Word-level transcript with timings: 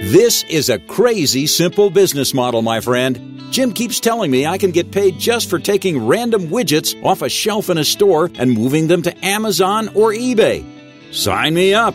This 0.00 0.44
is 0.44 0.70
a 0.70 0.78
crazy 0.78 1.46
simple 1.46 1.90
business 1.90 2.32
model, 2.32 2.62
my 2.62 2.80
friend. 2.80 3.38
Jim 3.50 3.70
keeps 3.70 4.00
telling 4.00 4.30
me 4.30 4.46
I 4.46 4.56
can 4.56 4.70
get 4.70 4.90
paid 4.90 5.18
just 5.18 5.50
for 5.50 5.58
taking 5.58 6.06
random 6.06 6.46
widgets 6.46 7.00
off 7.04 7.20
a 7.20 7.28
shelf 7.28 7.68
in 7.68 7.76
a 7.76 7.84
store 7.84 8.30
and 8.36 8.50
moving 8.50 8.86
them 8.86 9.02
to 9.02 9.24
Amazon 9.24 9.88
or 9.88 10.12
eBay. 10.12 10.64
Sign 11.12 11.52
me 11.52 11.74
up. 11.74 11.94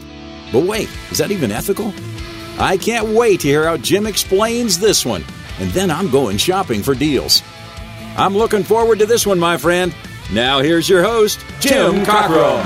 But 0.54 0.68
wait, 0.68 0.88
is 1.10 1.18
that 1.18 1.32
even 1.32 1.52
ethical? 1.52 1.92
I 2.60 2.78
can't 2.78 3.08
wait 3.08 3.40
to 3.40 3.48
hear 3.48 3.66
how 3.66 3.78
Jim 3.78 4.06
explains 4.06 4.78
this 4.78 5.04
one, 5.04 5.24
and 5.60 5.72
then 5.72 5.90
I'm 5.90 6.12
going 6.12 6.38
shopping 6.38 6.84
for 6.84 6.94
deals. 6.94 7.42
I'm 8.18 8.38
looking 8.38 8.64
forward 8.64 9.00
to 9.00 9.08
this 9.08 9.26
one, 9.26 9.40
my 9.40 9.58
friend. 9.58 9.96
Now 10.32 10.60
here's 10.60 10.88
your 10.88 11.02
host, 11.02 11.44
Jim 11.60 12.06
Cockrum. 12.06 12.62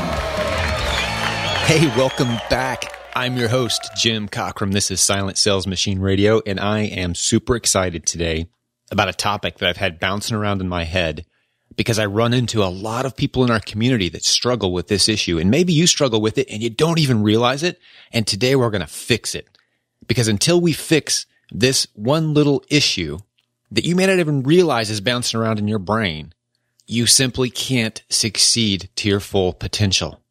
Hey, 1.65 1.87
welcome 1.95 2.35
back. 2.49 2.98
I'm 3.19 3.35
your 3.35 3.49
host, 3.49 3.91
Jim 3.97 4.29
Cockrum. 4.29 4.71
This 4.71 4.91
is 4.91 5.01
Silent 5.01 5.37
Sales 5.37 5.67
Machine 5.67 5.99
Radio, 5.99 6.41
and 6.45 6.57
I 6.57 6.83
am 6.83 7.13
super 7.13 7.57
excited 7.57 8.05
today 8.05 8.47
about 8.91 9.09
a 9.09 9.13
topic 9.13 9.57
that 9.57 9.67
I've 9.67 9.75
had 9.75 9.99
bouncing 9.99 10.37
around 10.37 10.61
in 10.61 10.69
my 10.69 10.85
head 10.85 11.25
because 11.75 11.99
I 11.99 12.05
run 12.05 12.33
into 12.33 12.63
a 12.63 12.71
lot 12.71 13.05
of 13.05 13.17
people 13.17 13.43
in 13.43 13.51
our 13.51 13.59
community 13.59 14.07
that 14.07 14.23
struggle 14.23 14.71
with 14.71 14.87
this 14.87 15.09
issue. 15.09 15.37
And 15.37 15.51
maybe 15.51 15.73
you 15.73 15.85
struggle 15.85 16.21
with 16.21 16.37
it 16.37 16.49
and 16.49 16.63
you 16.63 16.69
don't 16.69 16.97
even 16.97 17.21
realize 17.21 17.61
it. 17.61 17.77
And 18.13 18.25
today 18.25 18.55
we're 18.55 18.69
going 18.69 18.79
to 18.79 18.87
fix 18.87 19.35
it 19.35 19.49
because 20.07 20.29
until 20.29 20.61
we 20.61 20.71
fix 20.71 21.25
this 21.51 21.87
one 21.95 22.33
little 22.33 22.63
issue 22.69 23.17
that 23.69 23.83
you 23.83 23.97
may 23.97 24.05
not 24.05 24.19
even 24.19 24.43
realize 24.43 24.89
is 24.89 25.01
bouncing 25.01 25.41
around 25.41 25.59
in 25.59 25.67
your 25.67 25.77
brain, 25.77 26.33
you 26.87 27.05
simply 27.05 27.49
can't 27.49 28.01
succeed 28.07 28.89
to 28.95 29.09
your 29.09 29.19
full 29.19 29.51
potential. 29.51 30.21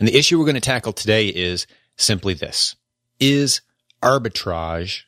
And 0.00 0.08
the 0.08 0.18
issue 0.18 0.36
we're 0.36 0.46
going 0.46 0.56
to 0.56 0.60
tackle 0.60 0.92
today 0.92 1.28
is 1.28 1.68
simply 1.96 2.34
this. 2.34 2.76
Is 3.20 3.60
arbitrage 4.02 5.02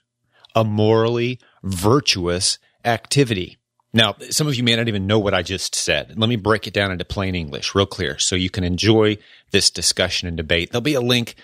a 0.54 0.64
morally 0.64 1.38
virtuous 1.62 2.58
activity? 2.84 3.58
Now, 3.92 4.14
some 4.28 4.46
of 4.46 4.54
you 4.54 4.62
may 4.62 4.76
not 4.76 4.88
even 4.88 5.06
know 5.06 5.18
what 5.18 5.32
I 5.32 5.42
just 5.42 5.74
said. 5.74 6.18
Let 6.18 6.28
me 6.28 6.36
break 6.36 6.66
it 6.66 6.74
down 6.74 6.92
into 6.92 7.04
plain 7.04 7.34
English 7.34 7.74
real 7.74 7.86
clear 7.86 8.18
so 8.18 8.36
you 8.36 8.50
can 8.50 8.62
enjoy 8.62 9.16
this 9.52 9.70
discussion 9.70 10.28
and 10.28 10.36
debate. 10.36 10.70
There'll 10.70 10.82
be 10.82 10.94
a 10.94 11.00
link 11.00 11.34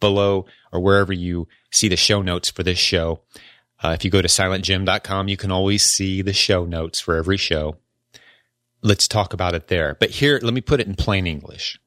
below 0.00 0.46
or 0.72 0.80
wherever 0.80 1.12
you 1.12 1.46
see 1.70 1.88
the 1.88 1.96
show 1.96 2.20
notes 2.20 2.50
for 2.50 2.62
this 2.62 2.78
show. 2.78 3.20
Uh, 3.82 3.90
if 3.90 4.04
you 4.04 4.10
go 4.10 4.20
to 4.20 4.28
silentjim.com, 4.28 5.28
you 5.28 5.36
can 5.36 5.50
always 5.50 5.84
see 5.84 6.20
the 6.20 6.32
show 6.32 6.64
notes 6.64 7.00
for 7.00 7.14
every 7.14 7.36
show. 7.36 7.76
Let's 8.82 9.06
talk 9.06 9.32
about 9.32 9.54
it 9.54 9.68
there. 9.68 9.96
But 9.98 10.10
here, 10.10 10.40
let 10.42 10.52
me 10.54 10.60
put 10.60 10.80
it 10.80 10.86
in 10.86 10.94
plain 10.94 11.26
English. 11.26 11.78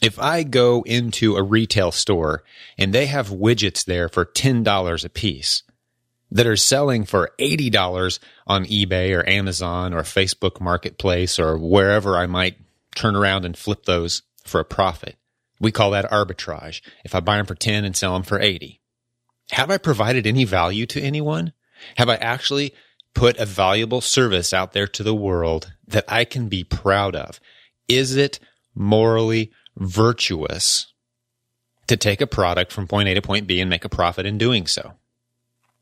If 0.00 0.18
I 0.18 0.44
go 0.44 0.82
into 0.82 1.36
a 1.36 1.42
retail 1.42 1.90
store 1.90 2.44
and 2.76 2.92
they 2.92 3.06
have 3.06 3.28
widgets 3.28 3.84
there 3.84 4.08
for 4.08 4.24
$10 4.24 5.04
a 5.04 5.08
piece 5.08 5.62
that 6.30 6.46
are 6.46 6.56
selling 6.56 7.04
for 7.04 7.32
$80 7.38 8.18
on 8.46 8.64
eBay 8.66 9.16
or 9.16 9.28
Amazon 9.28 9.92
or 9.92 10.02
Facebook 10.02 10.60
Marketplace 10.60 11.38
or 11.38 11.58
wherever 11.58 12.16
I 12.16 12.26
might 12.26 12.58
turn 12.94 13.16
around 13.16 13.44
and 13.44 13.56
flip 13.56 13.84
those 13.84 14.22
for 14.44 14.60
a 14.60 14.64
profit, 14.64 15.16
we 15.60 15.72
call 15.72 15.90
that 15.92 16.10
arbitrage. 16.10 16.80
If 17.04 17.14
I 17.14 17.20
buy 17.20 17.38
them 17.38 17.46
for 17.46 17.54
10 17.54 17.84
and 17.84 17.96
sell 17.96 18.12
them 18.12 18.22
for 18.22 18.40
80. 18.40 18.80
Have 19.52 19.70
I 19.70 19.78
provided 19.78 20.26
any 20.26 20.44
value 20.44 20.86
to 20.86 21.00
anyone? 21.00 21.52
Have 21.96 22.08
I 22.08 22.16
actually 22.16 22.74
put 23.14 23.38
a 23.38 23.46
valuable 23.46 24.00
service 24.00 24.52
out 24.52 24.72
there 24.72 24.86
to 24.86 25.02
the 25.02 25.14
world 25.14 25.72
that 25.86 26.04
I 26.06 26.24
can 26.24 26.48
be 26.48 26.64
proud 26.64 27.16
of? 27.16 27.40
Is 27.88 28.14
it 28.14 28.38
morally 28.74 29.50
virtuous 29.78 30.92
to 31.86 31.96
take 31.96 32.20
a 32.20 32.26
product 32.26 32.72
from 32.72 32.86
point 32.86 33.08
A 33.08 33.14
to 33.14 33.22
point 33.22 33.46
B 33.46 33.60
and 33.60 33.70
make 33.70 33.84
a 33.84 33.88
profit 33.88 34.26
in 34.26 34.38
doing 34.38 34.66
so? 34.66 34.94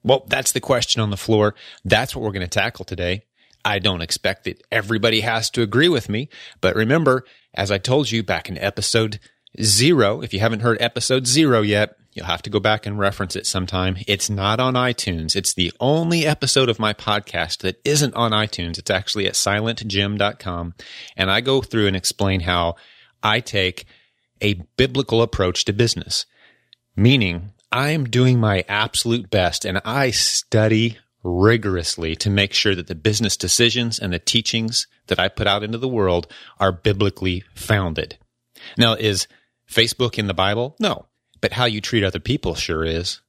Well, 0.02 0.24
that's 0.28 0.52
the 0.52 0.60
question 0.60 1.02
on 1.02 1.10
the 1.10 1.16
floor. 1.16 1.54
That's 1.84 2.14
what 2.14 2.22
we're 2.22 2.32
going 2.32 2.42
to 2.42 2.48
tackle 2.48 2.84
today. 2.84 3.24
I 3.64 3.80
don't 3.80 4.02
expect 4.02 4.44
that 4.44 4.62
everybody 4.70 5.20
has 5.20 5.50
to 5.50 5.62
agree 5.62 5.88
with 5.88 6.08
me, 6.08 6.28
but 6.60 6.76
remember, 6.76 7.24
as 7.52 7.72
I 7.72 7.78
told 7.78 8.12
you 8.12 8.22
back 8.22 8.48
in 8.48 8.56
episode 8.58 9.18
zero, 9.60 10.20
if 10.20 10.32
you 10.32 10.38
haven't 10.38 10.60
heard 10.60 10.80
episode 10.80 11.26
zero 11.26 11.62
yet, 11.62 11.96
you'll 12.12 12.26
have 12.26 12.42
to 12.42 12.50
go 12.50 12.60
back 12.60 12.86
and 12.86 12.98
reference 12.98 13.34
it 13.34 13.44
sometime. 13.44 13.96
It's 14.06 14.30
not 14.30 14.60
on 14.60 14.74
iTunes. 14.74 15.34
It's 15.34 15.52
the 15.52 15.72
only 15.80 16.24
episode 16.24 16.68
of 16.68 16.78
my 16.78 16.94
podcast 16.94 17.58
that 17.58 17.80
isn't 17.84 18.14
on 18.14 18.30
iTunes. 18.30 18.78
It's 18.78 18.90
actually 18.90 19.26
at 19.26 19.34
silentjim.com. 19.34 20.74
And 21.16 21.30
I 21.30 21.40
go 21.40 21.60
through 21.60 21.88
and 21.88 21.96
explain 21.96 22.40
how 22.40 22.76
I 23.22 23.40
take 23.40 23.84
a 24.40 24.54
biblical 24.76 25.22
approach 25.22 25.64
to 25.64 25.72
business, 25.72 26.26
meaning 26.94 27.52
I'm 27.72 28.04
doing 28.04 28.38
my 28.38 28.64
absolute 28.68 29.30
best 29.30 29.64
and 29.64 29.80
I 29.84 30.10
study 30.10 30.98
rigorously 31.22 32.14
to 32.16 32.30
make 32.30 32.52
sure 32.52 32.74
that 32.74 32.86
the 32.86 32.94
business 32.94 33.36
decisions 33.36 33.98
and 33.98 34.12
the 34.12 34.18
teachings 34.18 34.86
that 35.08 35.18
I 35.18 35.28
put 35.28 35.46
out 35.46 35.62
into 35.62 35.78
the 35.78 35.88
world 35.88 36.26
are 36.58 36.72
biblically 36.72 37.44
founded. 37.54 38.16
Now, 38.78 38.94
is 38.94 39.26
Facebook 39.68 40.18
in 40.18 40.26
the 40.26 40.34
Bible? 40.34 40.76
No, 40.78 41.06
but 41.40 41.52
how 41.52 41.64
you 41.64 41.80
treat 41.80 42.04
other 42.04 42.20
people 42.20 42.54
sure 42.54 42.84
is. 42.84 43.20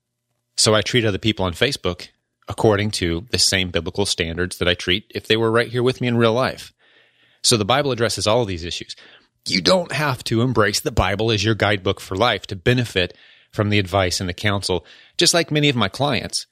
So 0.55 0.73
I 0.73 0.81
treat 0.81 1.05
other 1.05 1.17
people 1.17 1.45
on 1.45 1.53
Facebook 1.53 2.09
according 2.47 2.91
to 2.91 3.25
the 3.31 3.39
same 3.39 3.69
biblical 3.69 4.05
standards 4.05 4.57
that 4.57 4.67
I 4.67 4.73
treat 4.73 5.11
if 5.13 5.27
they 5.27 5.37
were 5.37 5.51
right 5.51 5.67
here 5.67 5.83
with 5.83 5.99
me 6.01 6.07
in 6.07 6.17
real 6.17 6.33
life. 6.33 6.73
So 7.43 7.57
the 7.57 7.65
Bible 7.65 7.91
addresses 7.91 8.25
all 8.25 8.41
of 8.41 8.47
these 8.47 8.63
issues. 8.63 8.95
You 9.49 9.61
don't 9.61 9.91
have 9.91 10.23
to 10.25 10.41
embrace 10.41 10.81
the 10.81 10.91
Bible 10.91 11.31
as 11.31 11.43
your 11.43 11.55
guidebook 11.55 11.99
for 11.99 12.15
life 12.15 12.45
to 12.47 12.55
benefit 12.55 13.15
from 13.51 13.69
the 13.69 13.79
advice 13.79 14.19
and 14.19 14.27
the 14.27 14.33
counsel, 14.33 14.85
just 15.17 15.33
like 15.33 15.51
many 15.51 15.69
of 15.69 15.75
my 15.75 15.87
clients. 15.87 16.47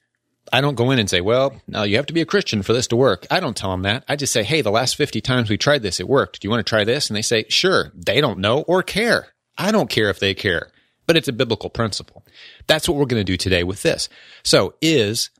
I 0.52 0.60
don't 0.60 0.76
go 0.76 0.90
in 0.90 0.98
and 0.98 1.10
say, 1.10 1.20
well, 1.20 1.60
now 1.66 1.82
you 1.82 1.96
have 1.96 2.06
to 2.06 2.12
be 2.12 2.20
a 2.20 2.26
Christian 2.26 2.62
for 2.62 2.72
this 2.72 2.86
to 2.88 2.96
work. 2.96 3.26
I 3.30 3.40
don't 3.40 3.56
tell 3.56 3.70
them 3.70 3.82
that. 3.82 4.04
I 4.08 4.16
just 4.16 4.32
say, 4.32 4.44
hey, 4.44 4.62
the 4.62 4.70
last 4.70 4.96
50 4.96 5.20
times 5.20 5.50
we 5.50 5.58
tried 5.58 5.82
this, 5.82 6.00
it 6.00 6.08
worked. 6.08 6.40
Do 6.40 6.46
you 6.46 6.50
want 6.50 6.64
to 6.64 6.70
try 6.70 6.84
this? 6.84 7.10
And 7.10 7.16
they 7.16 7.22
say, 7.22 7.44
sure. 7.48 7.92
They 7.94 8.20
don't 8.20 8.38
know 8.38 8.60
or 8.62 8.82
care. 8.82 9.28
I 9.58 9.72
don't 9.72 9.90
care 9.90 10.08
if 10.08 10.20
they 10.20 10.34
care, 10.34 10.70
but 11.06 11.16
it's 11.16 11.28
a 11.28 11.32
biblical 11.32 11.68
principle. 11.68 12.24
That's 12.66 12.88
what 12.88 12.96
we're 12.96 13.06
going 13.06 13.20
to 13.20 13.24
do 13.24 13.36
today 13.36 13.64
with 13.64 13.82
this. 13.82 14.08
So 14.44 14.74
is 14.80 15.30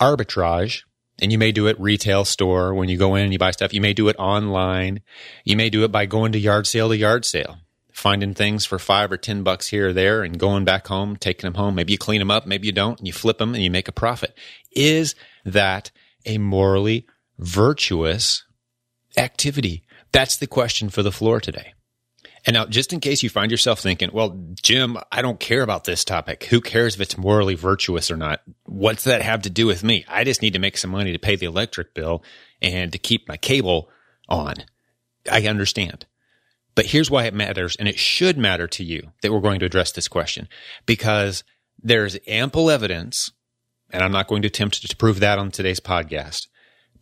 arbitrage, 0.00 0.82
and 1.22 1.32
you 1.32 1.38
may 1.38 1.52
do 1.52 1.68
it 1.68 1.80
retail 1.80 2.24
store 2.26 2.74
when 2.74 2.88
you 2.90 2.98
go 2.98 3.14
in 3.14 3.24
and 3.24 3.32
you 3.32 3.38
buy 3.38 3.52
stuff. 3.52 3.72
You 3.72 3.80
may 3.80 3.94
do 3.94 4.08
it 4.08 4.16
online. 4.18 5.00
You 5.44 5.56
may 5.56 5.70
do 5.70 5.84
it 5.84 5.92
by 5.92 6.04
going 6.04 6.32
to 6.32 6.38
yard 6.38 6.66
sale 6.66 6.88
to 6.90 6.96
yard 6.96 7.24
sale 7.24 7.58
finding 7.92 8.34
things 8.34 8.64
for 8.64 8.78
five 8.78 9.12
or 9.12 9.16
ten 9.16 9.42
bucks 9.42 9.68
here 9.68 9.88
or 9.88 9.92
there 9.92 10.22
and 10.22 10.38
going 10.38 10.64
back 10.64 10.86
home, 10.86 11.16
taking 11.16 11.46
them 11.46 11.54
home. 11.54 11.74
Maybe 11.74 11.92
you 11.92 11.98
clean 11.98 12.18
them 12.18 12.30
up, 12.30 12.46
maybe 12.46 12.66
you 12.66 12.72
don't, 12.72 12.98
and 12.98 13.06
you 13.06 13.12
flip 13.12 13.38
them 13.38 13.54
and 13.54 13.62
you 13.62 13.70
make 13.70 13.88
a 13.88 13.92
profit. 13.92 14.36
Is 14.72 15.14
that 15.44 15.90
a 16.26 16.38
morally 16.38 17.06
virtuous 17.38 18.44
activity? 19.16 19.84
That's 20.10 20.36
the 20.36 20.46
question 20.46 20.90
for 20.90 21.02
the 21.02 21.12
floor 21.12 21.40
today. 21.40 21.74
And 22.44 22.54
now, 22.54 22.66
just 22.66 22.92
in 22.92 22.98
case 22.98 23.22
you 23.22 23.30
find 23.30 23.52
yourself 23.52 23.78
thinking, 23.78 24.10
well, 24.12 24.36
Jim, 24.60 24.98
I 25.12 25.22
don't 25.22 25.38
care 25.38 25.62
about 25.62 25.84
this 25.84 26.04
topic. 26.04 26.44
Who 26.44 26.60
cares 26.60 26.96
if 26.96 27.00
it's 27.00 27.16
morally 27.16 27.54
virtuous 27.54 28.10
or 28.10 28.16
not? 28.16 28.40
What's 28.64 29.04
that 29.04 29.22
have 29.22 29.42
to 29.42 29.50
do 29.50 29.66
with 29.66 29.84
me? 29.84 30.04
I 30.08 30.24
just 30.24 30.42
need 30.42 30.54
to 30.54 30.58
make 30.58 30.76
some 30.76 30.90
money 30.90 31.12
to 31.12 31.20
pay 31.20 31.36
the 31.36 31.46
electric 31.46 31.94
bill 31.94 32.24
and 32.60 32.90
to 32.92 32.98
keep 32.98 33.28
my 33.28 33.36
cable 33.36 33.88
on. 34.28 34.54
I 35.30 35.46
understand. 35.46 36.06
But 36.74 36.86
here's 36.86 37.10
why 37.10 37.24
it 37.24 37.34
matters, 37.34 37.76
and 37.76 37.86
it 37.86 37.98
should 37.98 38.38
matter 38.38 38.66
to 38.66 38.84
you 38.84 39.12
that 39.20 39.32
we're 39.32 39.40
going 39.40 39.60
to 39.60 39.66
address 39.66 39.92
this 39.92 40.08
question 40.08 40.48
because 40.86 41.44
there's 41.80 42.18
ample 42.26 42.70
evidence, 42.70 43.30
and 43.90 44.02
I'm 44.02 44.12
not 44.12 44.26
going 44.26 44.42
to 44.42 44.48
attempt 44.48 44.88
to 44.88 44.96
prove 44.96 45.20
that 45.20 45.38
on 45.38 45.50
today's 45.50 45.80
podcast, 45.80 46.46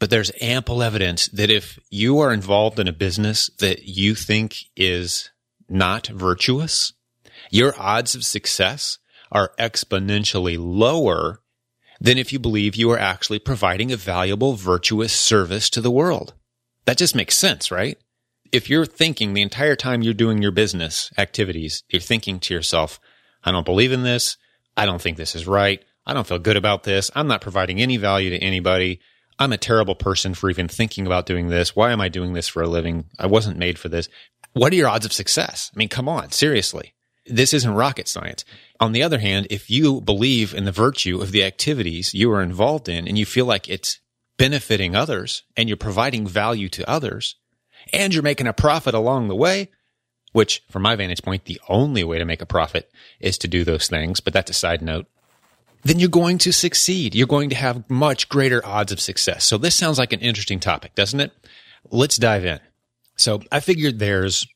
but 0.00 0.10
there's 0.10 0.32
ample 0.40 0.82
evidence 0.82 1.28
that 1.28 1.50
if 1.50 1.78
you 1.90 2.18
are 2.18 2.32
involved 2.32 2.80
in 2.80 2.88
a 2.88 2.92
business 2.92 3.48
that 3.60 3.84
you 3.84 4.16
think 4.16 4.56
is 4.74 5.30
not 5.68 6.08
virtuous, 6.08 6.92
your 7.50 7.72
odds 7.78 8.16
of 8.16 8.24
success 8.24 8.98
are 9.30 9.52
exponentially 9.60 10.56
lower 10.58 11.40
than 12.00 12.18
if 12.18 12.32
you 12.32 12.40
believe 12.40 12.74
you 12.74 12.90
are 12.90 12.98
actually 12.98 13.38
providing 13.38 13.92
a 13.92 13.96
valuable, 13.96 14.54
virtuous 14.54 15.12
service 15.12 15.70
to 15.70 15.80
the 15.80 15.90
world. 15.90 16.34
That 16.86 16.98
just 16.98 17.14
makes 17.14 17.36
sense, 17.36 17.70
right? 17.70 17.96
if 18.52 18.68
you're 18.68 18.86
thinking 18.86 19.32
the 19.32 19.42
entire 19.42 19.76
time 19.76 20.02
you're 20.02 20.14
doing 20.14 20.42
your 20.42 20.50
business 20.50 21.10
activities, 21.16 21.84
you're 21.88 22.00
thinking 22.00 22.40
to 22.40 22.54
yourself, 22.54 23.00
I 23.44 23.52
don't 23.52 23.64
believe 23.64 23.92
in 23.92 24.02
this. 24.02 24.36
I 24.76 24.86
don't 24.86 25.00
think 25.00 25.16
this 25.16 25.34
is 25.34 25.46
right. 25.46 25.82
I 26.06 26.14
don't 26.14 26.26
feel 26.26 26.38
good 26.38 26.56
about 26.56 26.82
this. 26.82 27.10
I'm 27.14 27.28
not 27.28 27.40
providing 27.40 27.80
any 27.80 27.96
value 27.96 28.30
to 28.30 28.38
anybody. 28.38 29.00
I'm 29.40 29.52
a 29.52 29.58
terrible 29.58 29.94
person 29.94 30.34
for 30.34 30.50
even 30.50 30.68
thinking 30.68 31.06
about 31.06 31.24
doing 31.24 31.48
this. 31.48 31.74
Why 31.74 31.92
am 31.92 32.00
I 32.00 32.10
doing 32.10 32.34
this 32.34 32.46
for 32.46 32.62
a 32.62 32.68
living? 32.68 33.06
I 33.18 33.26
wasn't 33.26 33.56
made 33.56 33.78
for 33.78 33.88
this. 33.88 34.08
What 34.52 34.72
are 34.72 34.76
your 34.76 34.88
odds 34.88 35.06
of 35.06 35.14
success? 35.14 35.70
I 35.74 35.78
mean, 35.78 35.88
come 35.88 36.08
on, 36.08 36.30
seriously. 36.30 36.94
This 37.24 37.54
isn't 37.54 37.74
rocket 37.74 38.06
science. 38.06 38.44
On 38.80 38.92
the 38.92 39.02
other 39.02 39.18
hand, 39.18 39.46
if 39.48 39.70
you 39.70 40.02
believe 40.02 40.52
in 40.52 40.66
the 40.66 40.72
virtue 40.72 41.22
of 41.22 41.32
the 41.32 41.42
activities 41.42 42.12
you 42.12 42.30
are 42.32 42.42
involved 42.42 42.88
in 42.88 43.08
and 43.08 43.16
you 43.18 43.24
feel 43.24 43.46
like 43.46 43.68
it's 43.68 44.00
benefiting 44.36 44.94
others 44.94 45.42
and 45.56 45.68
you're 45.68 45.76
providing 45.76 46.26
value 46.26 46.68
to 46.68 46.88
others, 46.88 47.36
and 47.94 48.12
you're 48.12 48.22
making 48.22 48.46
a 48.46 48.52
profit 48.52 48.94
along 48.94 49.28
the 49.28 49.36
way, 49.36 49.70
which 50.32 50.62
from 50.70 50.82
my 50.82 50.94
vantage 50.96 51.22
point, 51.22 51.46
the 51.46 51.60
only 51.68 52.04
way 52.04 52.18
to 52.18 52.24
make 52.24 52.42
a 52.42 52.46
profit 52.46 52.90
is 53.20 53.38
to 53.38 53.48
do 53.48 53.64
those 53.64 53.88
things. 53.88 54.20
But 54.20 54.34
that's 54.34 54.50
a 54.50 54.54
side 54.54 54.82
note. 54.82 55.06
Then 55.82 55.98
you're 55.98 56.08
going 56.08 56.38
to 56.38 56.52
succeed. 56.52 57.14
You're 57.14 57.26
going 57.26 57.50
to 57.50 57.56
have 57.56 57.88
much 57.88 58.28
greater 58.28 58.64
odds 58.64 58.92
of 58.92 59.00
success. 59.00 59.44
So 59.44 59.58
this 59.58 59.74
sounds 59.74 59.98
like 59.98 60.12
an 60.12 60.20
interesting 60.20 60.60
topic, 60.60 60.94
doesn't 60.94 61.20
it? 61.20 61.32
Let's 61.90 62.16
dive 62.16 62.44
in. 62.44 62.60
So 63.16 63.42
I 63.50 63.60
figured 63.60 63.98
there's 63.98 64.46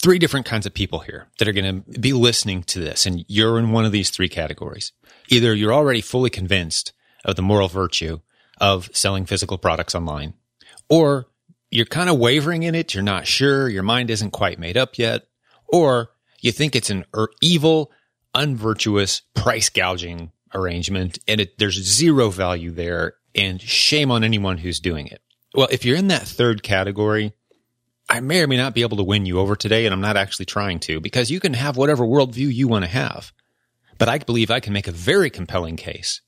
three 0.00 0.18
different 0.18 0.46
kinds 0.46 0.66
of 0.66 0.74
people 0.74 1.00
here 1.00 1.28
that 1.38 1.48
are 1.48 1.52
going 1.52 1.82
to 1.82 2.00
be 2.00 2.12
listening 2.12 2.62
to 2.64 2.80
this. 2.80 3.06
And 3.06 3.24
you're 3.28 3.58
in 3.58 3.72
one 3.72 3.84
of 3.84 3.92
these 3.92 4.10
three 4.10 4.28
categories. 4.28 4.92
Either 5.28 5.54
you're 5.54 5.72
already 5.72 6.00
fully 6.00 6.30
convinced 6.30 6.92
of 7.24 7.36
the 7.36 7.42
moral 7.42 7.68
virtue 7.68 8.20
of 8.60 8.90
selling 8.92 9.26
physical 9.26 9.58
products 9.58 9.94
online, 9.94 10.34
or 10.88 11.26
you're 11.70 11.86
kind 11.86 12.08
of 12.08 12.18
wavering 12.18 12.62
in 12.62 12.74
it. 12.74 12.94
You're 12.94 13.02
not 13.02 13.26
sure. 13.26 13.68
Your 13.68 13.82
mind 13.82 14.10
isn't 14.10 14.30
quite 14.30 14.58
made 14.58 14.76
up 14.76 14.96
yet. 14.96 15.26
Or 15.66 16.10
you 16.40 16.52
think 16.52 16.76
it's 16.76 16.90
an 16.90 17.04
er, 17.16 17.28
evil, 17.40 17.90
unvirtuous 18.34 19.22
price 19.34 19.70
gouging 19.70 20.30
arrangement 20.54 21.18
and 21.26 21.40
it, 21.40 21.58
there's 21.58 21.82
zero 21.82 22.30
value 22.30 22.70
there 22.70 23.14
and 23.34 23.60
shame 23.60 24.10
on 24.10 24.24
anyone 24.24 24.58
who's 24.58 24.80
doing 24.80 25.06
it. 25.06 25.20
Well, 25.54 25.68
if 25.70 25.84
you're 25.84 25.96
in 25.96 26.08
that 26.08 26.22
third 26.22 26.62
category, 26.62 27.32
I 28.08 28.20
may 28.20 28.42
or 28.42 28.46
may 28.46 28.56
not 28.56 28.74
be 28.74 28.82
able 28.82 28.98
to 28.98 29.04
win 29.04 29.24
you 29.24 29.38
over 29.38 29.56
today, 29.56 29.86
and 29.86 29.94
I'm 29.94 30.00
not 30.00 30.16
actually 30.16 30.46
trying 30.46 30.80
to 30.80 31.00
because 31.00 31.30
you 31.30 31.40
can 31.40 31.54
have 31.54 31.76
whatever 31.76 32.04
worldview 32.04 32.52
you 32.52 32.68
want 32.68 32.84
to 32.84 32.90
have. 32.90 33.32
But 33.98 34.08
I 34.08 34.18
believe 34.18 34.50
I 34.50 34.60
can 34.60 34.72
make 34.72 34.88
a 34.88 34.92
very 34.92 35.30
compelling 35.30 35.76
case 35.76 36.20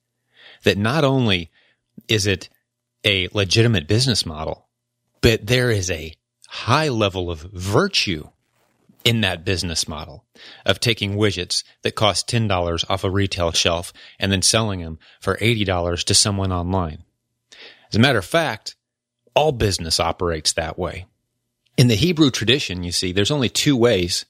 that 0.63 0.79
not 0.79 1.05
only 1.05 1.51
is 2.09 2.27
it 2.27 2.49
a 3.05 3.29
legitimate 3.33 3.89
business 3.89 4.25
model, 4.25 4.69
but 5.21 5.47
there 5.47 5.71
is 5.71 5.91
a 5.91 6.15
high 6.49 6.89
level 6.89 7.31
of 7.31 7.41
virtue 7.41 8.29
in 9.07 9.21
that 9.21 9.45
business 9.45 9.87
model 9.87 10.25
of 10.67 10.81
taking 10.81 11.15
widgets 11.15 11.63
that 11.83 11.95
cost 11.95 12.29
$10 12.29 12.85
off 12.91 13.05
a 13.05 13.11
retail 13.11 13.53
shelf 13.53 13.93
and 14.19 14.33
then 14.33 14.43
selling 14.43 14.81
them 14.81 14.99
for 15.21 15.37
$80 15.37 16.03
to 16.05 16.13
someone 16.13 16.51
online. 16.51 17.05
As 17.89 17.95
a 17.95 18.01
matter 18.01 18.19
of 18.19 18.25
fact, 18.25 18.75
all 19.33 19.53
business 19.53 20.01
operates 20.01 20.53
that 20.55 20.77
way. 20.77 21.07
In 21.77 21.87
the 21.87 21.95
Hebrew 21.95 22.33
tradition, 22.33 22.83
you 22.83 22.91
see, 22.91 23.13
there's 23.13 23.31
only 23.31 23.49
two 23.49 23.77
ways 23.77 24.27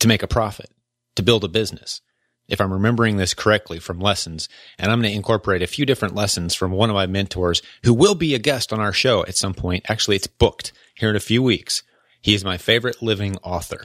to 0.00 0.08
make 0.08 0.24
a 0.24 0.28
profit, 0.28 0.70
to 1.14 1.22
build 1.22 1.44
a 1.44 1.48
business. 1.48 2.00
If 2.48 2.60
I'm 2.60 2.72
remembering 2.72 3.16
this 3.16 3.32
correctly 3.32 3.78
from 3.78 4.00
lessons, 4.00 4.48
and 4.76 4.90
I'm 4.90 5.00
going 5.00 5.12
to 5.12 5.16
incorporate 5.16 5.62
a 5.62 5.68
few 5.68 5.86
different 5.86 6.16
lessons 6.16 6.56
from 6.56 6.72
one 6.72 6.90
of 6.90 6.94
my 6.94 7.06
mentors 7.06 7.62
who 7.84 7.94
will 7.94 8.16
be 8.16 8.34
a 8.34 8.40
guest 8.40 8.72
on 8.72 8.80
our 8.80 8.92
show 8.92 9.22
at 9.26 9.36
some 9.36 9.54
point. 9.54 9.86
Actually, 9.88 10.16
it's 10.16 10.26
booked 10.26 10.72
here 10.96 11.10
in 11.10 11.14
a 11.14 11.20
few 11.20 11.44
weeks. 11.44 11.84
He 12.20 12.34
is 12.34 12.44
my 12.44 12.56
favorite 12.58 13.00
living 13.00 13.36
author. 13.44 13.84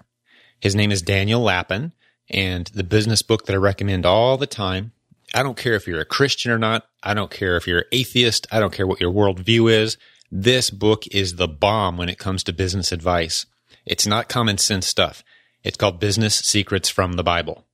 His 0.59 0.75
name 0.75 0.91
is 0.91 1.01
Daniel 1.01 1.41
Lapin, 1.41 1.91
and 2.29 2.67
the 2.67 2.83
business 2.83 3.21
book 3.21 3.45
that 3.45 3.53
I 3.53 3.57
recommend 3.57 4.05
all 4.05 4.37
the 4.37 4.47
time. 4.47 4.91
I 5.33 5.43
don't 5.43 5.57
care 5.57 5.75
if 5.75 5.87
you're 5.87 5.99
a 5.99 6.05
Christian 6.05 6.51
or 6.51 6.57
not. 6.57 6.87
I 7.03 7.13
don't 7.13 7.31
care 7.31 7.57
if 7.57 7.67
you're 7.67 7.79
an 7.79 7.85
atheist. 7.91 8.47
I 8.51 8.59
don't 8.59 8.73
care 8.73 8.87
what 8.87 9.01
your 9.01 9.11
worldview 9.11 9.71
is. 9.71 9.97
This 10.31 10.69
book 10.69 11.05
is 11.07 11.35
the 11.35 11.47
bomb 11.47 11.97
when 11.97 12.09
it 12.09 12.17
comes 12.17 12.43
to 12.43 12.53
business 12.53 12.91
advice. 12.91 13.45
It's 13.85 14.07
not 14.07 14.29
common 14.29 14.57
sense 14.57 14.87
stuff. 14.87 15.23
It's 15.63 15.77
called 15.77 15.99
Business 15.99 16.35
Secrets 16.35 16.89
from 16.89 17.13
the 17.13 17.23
Bible. 17.23 17.65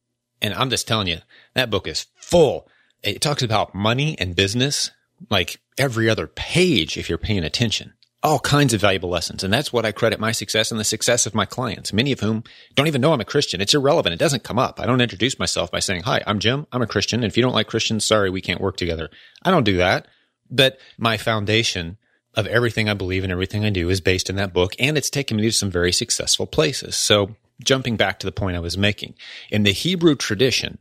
And 0.41 0.53
I'm 0.53 0.69
just 0.69 0.87
telling 0.87 1.07
you, 1.07 1.19
that 1.53 1.69
book 1.69 1.87
is 1.87 2.07
full. 2.15 2.67
It 3.03 3.21
talks 3.21 3.43
about 3.43 3.75
money 3.75 4.17
and 4.19 4.35
business 4.35 4.91
like 5.29 5.59
every 5.77 6.09
other 6.09 6.27
page 6.27 6.97
if 6.97 7.09
you're 7.09 7.17
paying 7.17 7.43
attention. 7.43 7.93
All 8.23 8.39
kinds 8.39 8.73
of 8.73 8.81
valuable 8.81 9.09
lessons. 9.09 9.43
And 9.43 9.51
that's 9.51 9.73
what 9.73 9.85
I 9.85 9.91
credit 9.91 10.19
my 10.19 10.31
success 10.31 10.69
and 10.69 10.79
the 10.79 10.83
success 10.83 11.25
of 11.25 11.33
my 11.33 11.45
clients, 11.45 11.91
many 11.91 12.11
of 12.11 12.19
whom 12.19 12.43
don't 12.75 12.85
even 12.85 13.01
know 13.01 13.13
I'm 13.13 13.21
a 13.21 13.25
Christian. 13.25 13.61
It's 13.61 13.73
irrelevant. 13.73 14.13
It 14.13 14.19
doesn't 14.19 14.43
come 14.43 14.59
up. 14.59 14.79
I 14.79 14.85
don't 14.85 15.01
introduce 15.01 15.39
myself 15.39 15.71
by 15.71 15.79
saying, 15.79 16.03
Hi, 16.03 16.21
I'm 16.27 16.39
Jim. 16.39 16.67
I'm 16.71 16.83
a 16.83 16.87
Christian. 16.87 17.23
And 17.23 17.31
if 17.31 17.35
you 17.35 17.41
don't 17.41 17.55
like 17.55 17.67
Christians, 17.67 18.05
sorry, 18.05 18.29
we 18.29 18.41
can't 18.41 18.61
work 18.61 18.77
together. 18.77 19.09
I 19.43 19.49
don't 19.49 19.63
do 19.63 19.77
that. 19.77 20.07
But 20.51 20.79
my 20.97 21.17
foundation 21.17 21.97
of 22.35 22.47
everything 22.47 22.89
I 22.89 22.93
believe 22.93 23.23
and 23.23 23.31
everything 23.31 23.65
I 23.65 23.69
do 23.69 23.89
is 23.89 24.01
based 24.01 24.29
in 24.29 24.35
that 24.37 24.53
book, 24.53 24.73
and 24.79 24.97
it's 24.97 25.09
taken 25.09 25.37
me 25.37 25.43
to 25.43 25.51
some 25.51 25.71
very 25.71 25.91
successful 25.91 26.47
places. 26.47 26.95
So, 26.95 27.35
jumping 27.63 27.97
back 27.97 28.19
to 28.19 28.25
the 28.25 28.31
point 28.31 28.55
I 28.55 28.61
was 28.61 28.77
making, 28.77 29.15
in 29.49 29.63
the 29.63 29.71
Hebrew 29.71 30.15
tradition, 30.15 30.77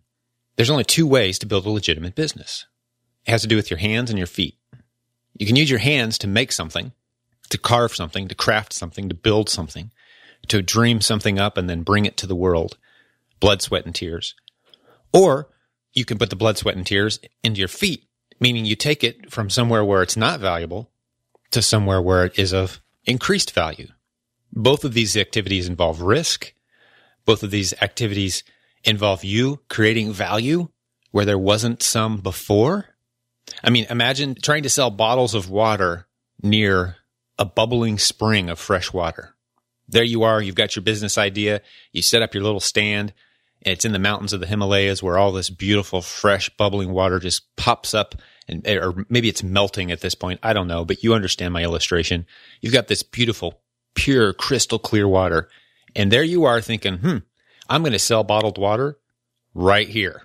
there's 0.56 0.70
only 0.70 0.84
two 0.84 1.06
ways 1.06 1.38
to 1.38 1.46
build 1.46 1.66
a 1.66 1.70
legitimate 1.70 2.14
business. 2.14 2.66
It 3.26 3.30
has 3.32 3.42
to 3.42 3.48
do 3.48 3.56
with 3.56 3.70
your 3.70 3.78
hands 3.78 4.10
and 4.10 4.18
your 4.18 4.26
feet. 4.26 4.56
You 5.36 5.46
can 5.46 5.56
use 5.56 5.70
your 5.70 5.78
hands 5.78 6.18
to 6.18 6.26
make 6.26 6.52
something, 6.52 6.92
to 7.50 7.58
carve 7.58 7.94
something, 7.94 8.28
to 8.28 8.34
craft 8.34 8.72
something, 8.72 9.08
to 9.08 9.14
build 9.14 9.48
something, 9.48 9.90
to 10.48 10.62
dream 10.62 11.00
something 11.00 11.38
up 11.38 11.56
and 11.56 11.68
then 11.68 11.82
bring 11.82 12.06
it 12.06 12.16
to 12.16 12.26
the 12.26 12.36
world. 12.36 12.78
Blood, 13.40 13.62
sweat, 13.62 13.84
and 13.84 13.94
tears. 13.94 14.34
Or 15.12 15.48
you 15.92 16.04
can 16.04 16.18
put 16.18 16.30
the 16.30 16.36
blood, 16.36 16.56
sweat, 16.58 16.76
and 16.76 16.86
tears 16.86 17.20
into 17.42 17.58
your 17.58 17.68
feet, 17.68 18.04
meaning 18.38 18.64
you 18.64 18.76
take 18.76 19.04
it 19.04 19.30
from 19.30 19.50
somewhere 19.50 19.84
where 19.84 20.02
it's 20.02 20.16
not 20.16 20.40
valuable 20.40 20.90
to 21.50 21.62
somewhere 21.62 22.00
where 22.00 22.24
it 22.26 22.38
is 22.38 22.52
of 22.52 22.80
increased 23.04 23.52
value. 23.52 23.88
Both 24.52 24.84
of 24.84 24.94
these 24.94 25.16
activities 25.16 25.68
involve 25.68 26.00
risk. 26.00 26.54
Both 27.24 27.42
of 27.42 27.50
these 27.50 27.74
activities 27.82 28.44
involve 28.84 29.24
you 29.24 29.60
creating 29.68 30.12
value 30.12 30.68
where 31.10 31.24
there 31.24 31.38
wasn't 31.38 31.82
some 31.82 32.18
before. 32.18 32.86
I 33.64 33.70
mean, 33.70 33.86
imagine 33.90 34.36
trying 34.40 34.62
to 34.62 34.70
sell 34.70 34.90
bottles 34.90 35.34
of 35.34 35.50
water 35.50 36.06
near 36.42 36.96
a 37.40 37.44
bubbling 37.44 37.98
spring 37.98 38.48
of 38.48 38.60
fresh 38.60 38.92
water. 38.92 39.34
There 39.88 40.04
you 40.04 40.22
are. 40.22 40.40
You've 40.40 40.54
got 40.54 40.76
your 40.76 40.84
business 40.84 41.18
idea. 41.18 41.62
You 41.90 42.02
set 42.02 42.22
up 42.22 42.34
your 42.34 42.44
little 42.44 42.60
stand. 42.60 43.12
And 43.62 43.72
it's 43.72 43.84
in 43.84 43.92
the 43.92 43.98
mountains 43.98 44.32
of 44.32 44.40
the 44.40 44.46
Himalayas 44.46 45.02
where 45.02 45.18
all 45.18 45.32
this 45.32 45.50
beautiful, 45.50 46.02
fresh, 46.02 46.48
bubbling 46.50 46.92
water 46.92 47.18
just 47.18 47.54
pops 47.56 47.92
up 47.92 48.14
and, 48.46 48.66
or 48.66 49.04
maybe 49.08 49.28
it's 49.28 49.42
melting 49.42 49.90
at 49.90 50.00
this 50.00 50.14
point. 50.14 50.40
I 50.42 50.52
don't 50.52 50.68
know, 50.68 50.84
but 50.84 51.02
you 51.02 51.14
understand 51.14 51.52
my 51.52 51.62
illustration. 51.62 52.26
You've 52.60 52.72
got 52.72 52.88
this 52.88 53.02
beautiful, 53.02 53.60
pure, 53.94 54.32
crystal 54.32 54.78
clear 54.78 55.08
water. 55.08 55.48
And 55.96 56.10
there 56.10 56.22
you 56.22 56.44
are 56.44 56.60
thinking, 56.60 56.98
hmm, 56.98 57.18
I'm 57.68 57.82
going 57.82 57.92
to 57.92 57.98
sell 57.98 58.24
bottled 58.24 58.58
water 58.58 58.98
right 59.54 59.88
here. 59.88 60.22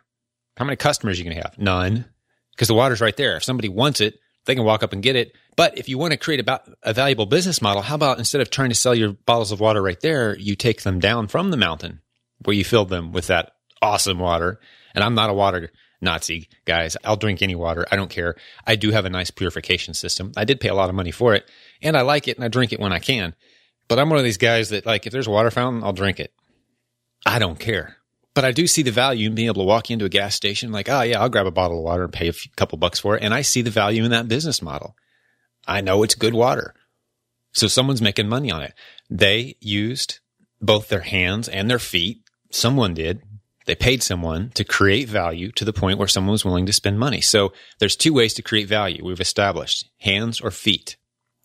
How 0.57 0.65
many 0.65 0.75
customers 0.75 1.17
are 1.17 1.23
you 1.23 1.29
going 1.29 1.37
to 1.37 1.43
have? 1.43 1.57
None. 1.57 2.05
Because 2.51 2.67
the 2.67 2.73
water's 2.73 3.01
right 3.01 3.15
there. 3.17 3.35
If 3.35 3.43
somebody 3.43 3.69
wants 3.69 3.99
it, 3.99 4.19
they 4.45 4.55
can 4.55 4.63
walk 4.63 4.83
up 4.83 4.93
and 4.93 5.03
get 5.03 5.15
it. 5.15 5.33
But 5.55 5.77
if 5.77 5.87
you 5.87 5.97
want 5.97 6.11
to 6.11 6.17
create 6.17 6.47
a, 6.47 6.61
a 6.83 6.93
valuable 6.93 7.25
business 7.25 7.61
model, 7.61 7.81
how 7.81 7.95
about 7.95 8.19
instead 8.19 8.41
of 8.41 8.49
trying 8.49 8.69
to 8.69 8.75
sell 8.75 8.93
your 8.93 9.13
bottles 9.13 9.51
of 9.51 9.59
water 9.59 9.81
right 9.81 9.99
there, 9.99 10.37
you 10.37 10.55
take 10.55 10.81
them 10.81 10.99
down 10.99 11.27
from 11.27 11.51
the 11.51 11.57
mountain 11.57 12.01
where 12.43 12.55
you 12.55 12.65
filled 12.65 12.89
them 12.89 13.11
with 13.11 13.27
that 13.27 13.53
awesome 13.81 14.19
water. 14.19 14.59
And 14.93 15.03
I'm 15.03 15.15
not 15.15 15.29
a 15.29 15.33
water 15.33 15.71
Nazi 16.01 16.49
guys. 16.65 16.97
I'll 17.03 17.15
drink 17.15 17.41
any 17.41 17.55
water. 17.55 17.85
I 17.91 17.95
don't 17.95 18.09
care. 18.09 18.35
I 18.65 18.75
do 18.75 18.91
have 18.91 19.05
a 19.05 19.09
nice 19.09 19.31
purification 19.31 19.93
system. 19.93 20.31
I 20.35 20.45
did 20.45 20.59
pay 20.59 20.69
a 20.69 20.75
lot 20.75 20.89
of 20.89 20.95
money 20.95 21.11
for 21.11 21.33
it 21.33 21.49
and 21.81 21.95
I 21.95 22.01
like 22.01 22.27
it 22.27 22.37
and 22.37 22.45
I 22.45 22.49
drink 22.49 22.73
it 22.73 22.79
when 22.79 22.93
I 22.93 22.99
can. 22.99 23.35
But 23.87 23.99
I'm 23.99 24.09
one 24.09 24.17
of 24.19 24.25
these 24.25 24.37
guys 24.37 24.69
that 24.69 24.85
like, 24.85 25.05
if 25.05 25.13
there's 25.13 25.27
a 25.27 25.31
water 25.31 25.51
fountain, 25.51 25.83
I'll 25.83 25.93
drink 25.93 26.19
it. 26.19 26.33
I 27.25 27.39
don't 27.39 27.59
care. 27.59 27.97
But 28.33 28.45
I 28.45 28.51
do 28.51 28.67
see 28.67 28.81
the 28.81 28.91
value 28.91 29.29
in 29.29 29.35
being 29.35 29.47
able 29.47 29.63
to 29.63 29.67
walk 29.67 29.89
into 29.89 30.05
a 30.05 30.09
gas 30.09 30.35
station 30.35 30.71
like, 30.71 30.89
oh 30.89 31.01
yeah, 31.01 31.21
I'll 31.21 31.29
grab 31.29 31.47
a 31.47 31.51
bottle 31.51 31.77
of 31.77 31.83
water 31.83 32.03
and 32.03 32.13
pay 32.13 32.27
a 32.27 32.33
few, 32.33 32.51
couple 32.55 32.77
bucks 32.77 32.99
for 32.99 33.15
it. 33.15 33.23
And 33.23 33.33
I 33.33 33.41
see 33.41 33.61
the 33.61 33.71
value 33.71 34.03
in 34.03 34.11
that 34.11 34.27
business 34.27 34.61
model. 34.61 34.95
I 35.67 35.81
know 35.81 36.03
it's 36.03 36.15
good 36.15 36.33
water. 36.33 36.73
So 37.53 37.67
someone's 37.67 38.01
making 38.01 38.27
money 38.27 38.51
on 38.51 38.61
it. 38.61 38.73
They 39.09 39.55
used 39.59 40.19
both 40.61 40.89
their 40.89 41.01
hands 41.01 41.47
and 41.47 41.69
their 41.69 41.79
feet. 41.79 42.21
Someone 42.51 42.93
did 42.93 43.21
they 43.65 43.75
paid 43.75 44.03
someone 44.03 44.51
to 44.51 44.63
create 44.63 45.09
value 45.09 45.51
to 45.53 45.65
the 45.65 45.73
point 45.73 45.97
where 45.97 46.07
someone 46.07 46.31
was 46.31 46.45
willing 46.45 46.67
to 46.67 46.73
spend 46.73 46.99
money. 46.99 47.21
So 47.21 47.51
there's 47.79 47.95
two 47.95 48.13
ways 48.13 48.33
to 48.35 48.43
create 48.43 48.67
value. 48.67 49.03
We've 49.03 49.19
established 49.19 49.89
hands 49.99 50.39
or 50.39 50.51
feet, 50.51 50.97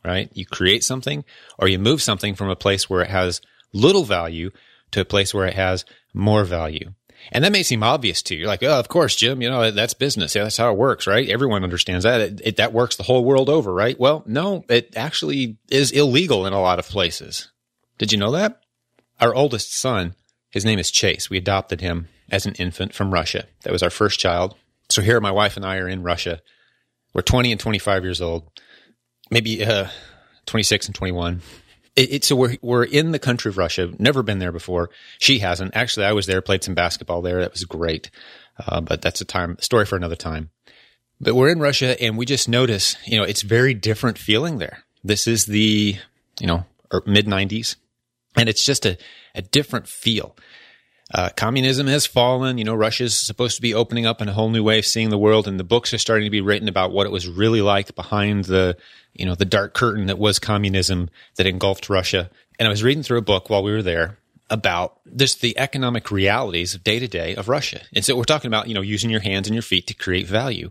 right? 0.04 0.30
You 0.34 0.46
create 0.46 0.84
something 0.84 1.24
or 1.58 1.68
you 1.68 1.78
move 1.78 2.02
something 2.02 2.34
from 2.34 2.50
a 2.50 2.56
place 2.56 2.88
where 2.88 3.02
it 3.02 3.10
has 3.10 3.40
little 3.72 4.04
value 4.04 4.50
to 4.90 5.00
a 5.00 5.06
place 5.06 5.32
where 5.32 5.46
it 5.46 5.54
has 5.54 5.84
more 6.12 6.44
value. 6.44 6.92
And 7.32 7.44
that 7.44 7.52
may 7.52 7.62
seem 7.62 7.82
obvious 7.82 8.22
to 8.22 8.34
you. 8.34 8.40
You're 8.40 8.48
like, 8.48 8.62
oh, 8.62 8.78
of 8.78 8.88
course, 8.88 9.14
Jim, 9.14 9.42
you 9.42 9.50
know, 9.50 9.70
that's 9.70 9.94
business. 9.94 10.34
Yeah, 10.34 10.44
that's 10.44 10.56
how 10.56 10.72
it 10.72 10.78
works, 10.78 11.06
right? 11.06 11.28
Everyone 11.28 11.62
understands 11.62 12.04
that. 12.04 12.20
It, 12.20 12.40
it, 12.44 12.56
that 12.56 12.72
works 12.72 12.96
the 12.96 13.02
whole 13.02 13.24
world 13.24 13.48
over, 13.48 13.72
right? 13.72 13.98
Well, 13.98 14.22
no, 14.26 14.64
it 14.68 14.96
actually 14.96 15.58
is 15.70 15.92
illegal 15.92 16.46
in 16.46 16.52
a 16.52 16.60
lot 16.60 16.78
of 16.78 16.88
places. 16.88 17.50
Did 17.98 18.12
you 18.12 18.18
know 18.18 18.32
that? 18.32 18.60
Our 19.20 19.34
oldest 19.34 19.78
son 19.78 20.14
his 20.50 20.64
name 20.64 20.78
is 20.78 20.90
Chase. 20.90 21.30
We 21.30 21.38
adopted 21.38 21.80
him 21.80 22.08
as 22.28 22.44
an 22.44 22.54
infant 22.54 22.92
from 22.92 23.12
Russia. 23.12 23.46
That 23.62 23.72
was 23.72 23.82
our 23.82 23.90
first 23.90 24.18
child. 24.18 24.56
So 24.88 25.00
here, 25.00 25.20
my 25.20 25.30
wife 25.30 25.56
and 25.56 25.64
I 25.64 25.76
are 25.76 25.88
in 25.88 26.02
Russia. 26.02 26.40
We're 27.14 27.22
20 27.22 27.52
and 27.52 27.60
25 27.60 28.04
years 28.04 28.20
old, 28.20 28.50
maybe 29.30 29.64
uh, 29.64 29.88
26 30.46 30.86
and 30.86 30.94
21. 30.94 31.40
It, 32.00 32.12
it, 32.12 32.24
so 32.24 32.34
we're 32.34 32.56
we're 32.62 32.84
in 32.84 33.12
the 33.12 33.18
country 33.18 33.50
of 33.50 33.58
Russia. 33.58 33.92
Never 33.98 34.22
been 34.22 34.38
there 34.38 34.52
before. 34.52 34.88
She 35.18 35.40
hasn't. 35.40 35.76
Actually, 35.76 36.06
I 36.06 36.12
was 36.12 36.24
there, 36.24 36.40
played 36.40 36.64
some 36.64 36.74
basketball 36.74 37.20
there. 37.20 37.40
That 37.40 37.52
was 37.52 37.64
great. 37.64 38.10
Uh, 38.58 38.80
but 38.80 39.02
that's 39.02 39.20
a 39.20 39.26
time 39.26 39.58
story 39.60 39.84
for 39.84 39.96
another 39.96 40.16
time. 40.16 40.48
But 41.20 41.34
we're 41.34 41.50
in 41.50 41.60
Russia, 41.60 42.00
and 42.02 42.16
we 42.16 42.24
just 42.24 42.48
notice, 42.48 42.96
you 43.06 43.18
know, 43.18 43.24
it's 43.24 43.42
very 43.42 43.74
different 43.74 44.16
feeling 44.16 44.56
there. 44.56 44.84
This 45.04 45.26
is 45.26 45.44
the, 45.44 45.96
you 46.40 46.46
know, 46.46 46.64
er, 46.92 47.02
mid 47.04 47.26
90s, 47.26 47.76
and 48.34 48.48
it's 48.48 48.64
just 48.64 48.86
a 48.86 48.96
a 49.34 49.42
different 49.42 49.86
feel. 49.86 50.34
Uh, 51.12 51.28
communism 51.36 51.86
has 51.86 52.06
fallen. 52.06 52.58
You 52.58 52.64
know, 52.64 52.74
Russia's 52.74 53.16
supposed 53.16 53.56
to 53.56 53.62
be 53.62 53.74
opening 53.74 54.06
up 54.06 54.22
in 54.22 54.28
a 54.28 54.32
whole 54.32 54.50
new 54.50 54.62
way 54.62 54.78
of 54.78 54.86
seeing 54.86 55.10
the 55.10 55.18
world, 55.18 55.48
and 55.48 55.58
the 55.58 55.64
books 55.64 55.92
are 55.92 55.98
starting 55.98 56.26
to 56.26 56.30
be 56.30 56.40
written 56.40 56.68
about 56.68 56.92
what 56.92 57.06
it 57.06 57.12
was 57.12 57.28
really 57.28 57.62
like 57.62 57.94
behind 57.94 58.44
the, 58.44 58.76
you 59.12 59.26
know, 59.26 59.34
the 59.34 59.44
dark 59.44 59.74
curtain 59.74 60.06
that 60.06 60.18
was 60.18 60.38
communism 60.38 61.10
that 61.36 61.46
engulfed 61.46 61.90
Russia. 61.90 62.30
And 62.58 62.66
I 62.66 62.70
was 62.70 62.84
reading 62.84 63.02
through 63.02 63.18
a 63.18 63.22
book 63.22 63.50
while 63.50 63.62
we 63.62 63.72
were 63.72 63.82
there 63.82 64.18
about 64.50 65.00
just 65.16 65.40
the 65.40 65.56
economic 65.58 66.10
realities 66.10 66.74
of 66.74 66.84
day 66.84 66.98
to 66.98 67.08
day 67.08 67.34
of 67.36 67.48
Russia. 67.48 67.80
And 67.94 68.04
so 68.04 68.16
we're 68.16 68.24
talking 68.24 68.48
about, 68.48 68.68
you 68.68 68.74
know, 68.74 68.80
using 68.80 69.08
your 69.08 69.20
hands 69.20 69.46
and 69.48 69.54
your 69.54 69.62
feet 69.62 69.86
to 69.86 69.94
create 69.94 70.26
value. 70.26 70.70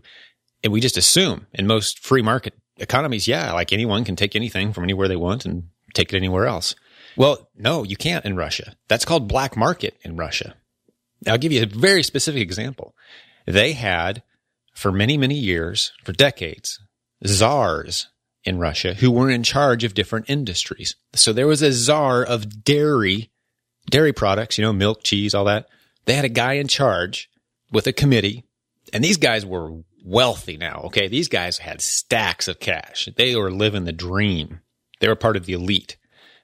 And 0.62 0.72
we 0.72 0.80
just 0.80 0.98
assume 0.98 1.46
in 1.54 1.66
most 1.66 1.98
free 1.98 2.22
market 2.22 2.54
economies, 2.76 3.26
yeah, 3.26 3.52
like 3.52 3.72
anyone 3.72 4.04
can 4.04 4.16
take 4.16 4.36
anything 4.36 4.72
from 4.72 4.84
anywhere 4.84 5.08
they 5.08 5.16
want 5.16 5.46
and 5.46 5.68
take 5.94 6.12
it 6.12 6.16
anywhere 6.16 6.46
else. 6.46 6.74
Well, 7.16 7.48
no, 7.56 7.82
you 7.82 7.96
can't 7.96 8.24
in 8.24 8.36
Russia. 8.36 8.76
That's 8.88 9.04
called 9.04 9.28
black 9.28 9.56
market 9.56 9.96
in 10.02 10.16
Russia. 10.16 10.54
I'll 11.26 11.38
give 11.38 11.52
you 11.52 11.62
a 11.62 11.66
very 11.66 12.02
specific 12.02 12.42
example. 12.42 12.94
They 13.46 13.72
had, 13.72 14.22
for 14.74 14.92
many, 14.92 15.16
many 15.16 15.34
years, 15.34 15.92
for 16.04 16.12
decades, 16.12 16.78
czars 17.26 18.08
in 18.44 18.58
Russia 18.58 18.94
who 18.94 19.10
were 19.10 19.28
in 19.28 19.42
charge 19.42 19.84
of 19.84 19.94
different 19.94 20.30
industries. 20.30 20.96
So 21.14 21.32
there 21.32 21.46
was 21.46 21.60
a 21.62 21.72
czar 21.72 22.22
of 22.22 22.64
dairy, 22.64 23.30
dairy 23.90 24.12
products, 24.12 24.56
you 24.56 24.64
know, 24.64 24.72
milk, 24.72 25.02
cheese, 25.02 25.34
all 25.34 25.44
that. 25.44 25.66
They 26.06 26.14
had 26.14 26.24
a 26.24 26.30
guy 26.30 26.54
in 26.54 26.68
charge 26.68 27.28
with 27.70 27.86
a 27.86 27.92
committee 27.92 28.44
and 28.92 29.04
these 29.04 29.16
guys 29.16 29.44
were 29.46 29.82
wealthy 30.04 30.56
now. 30.56 30.82
Okay. 30.86 31.08
These 31.08 31.28
guys 31.28 31.58
had 31.58 31.80
stacks 31.80 32.48
of 32.48 32.60
cash. 32.60 33.08
They 33.16 33.36
were 33.36 33.50
living 33.50 33.84
the 33.84 33.92
dream. 33.92 34.60
They 35.00 35.08
were 35.08 35.16
part 35.16 35.36
of 35.36 35.46
the 35.46 35.52
elite. 35.52 35.96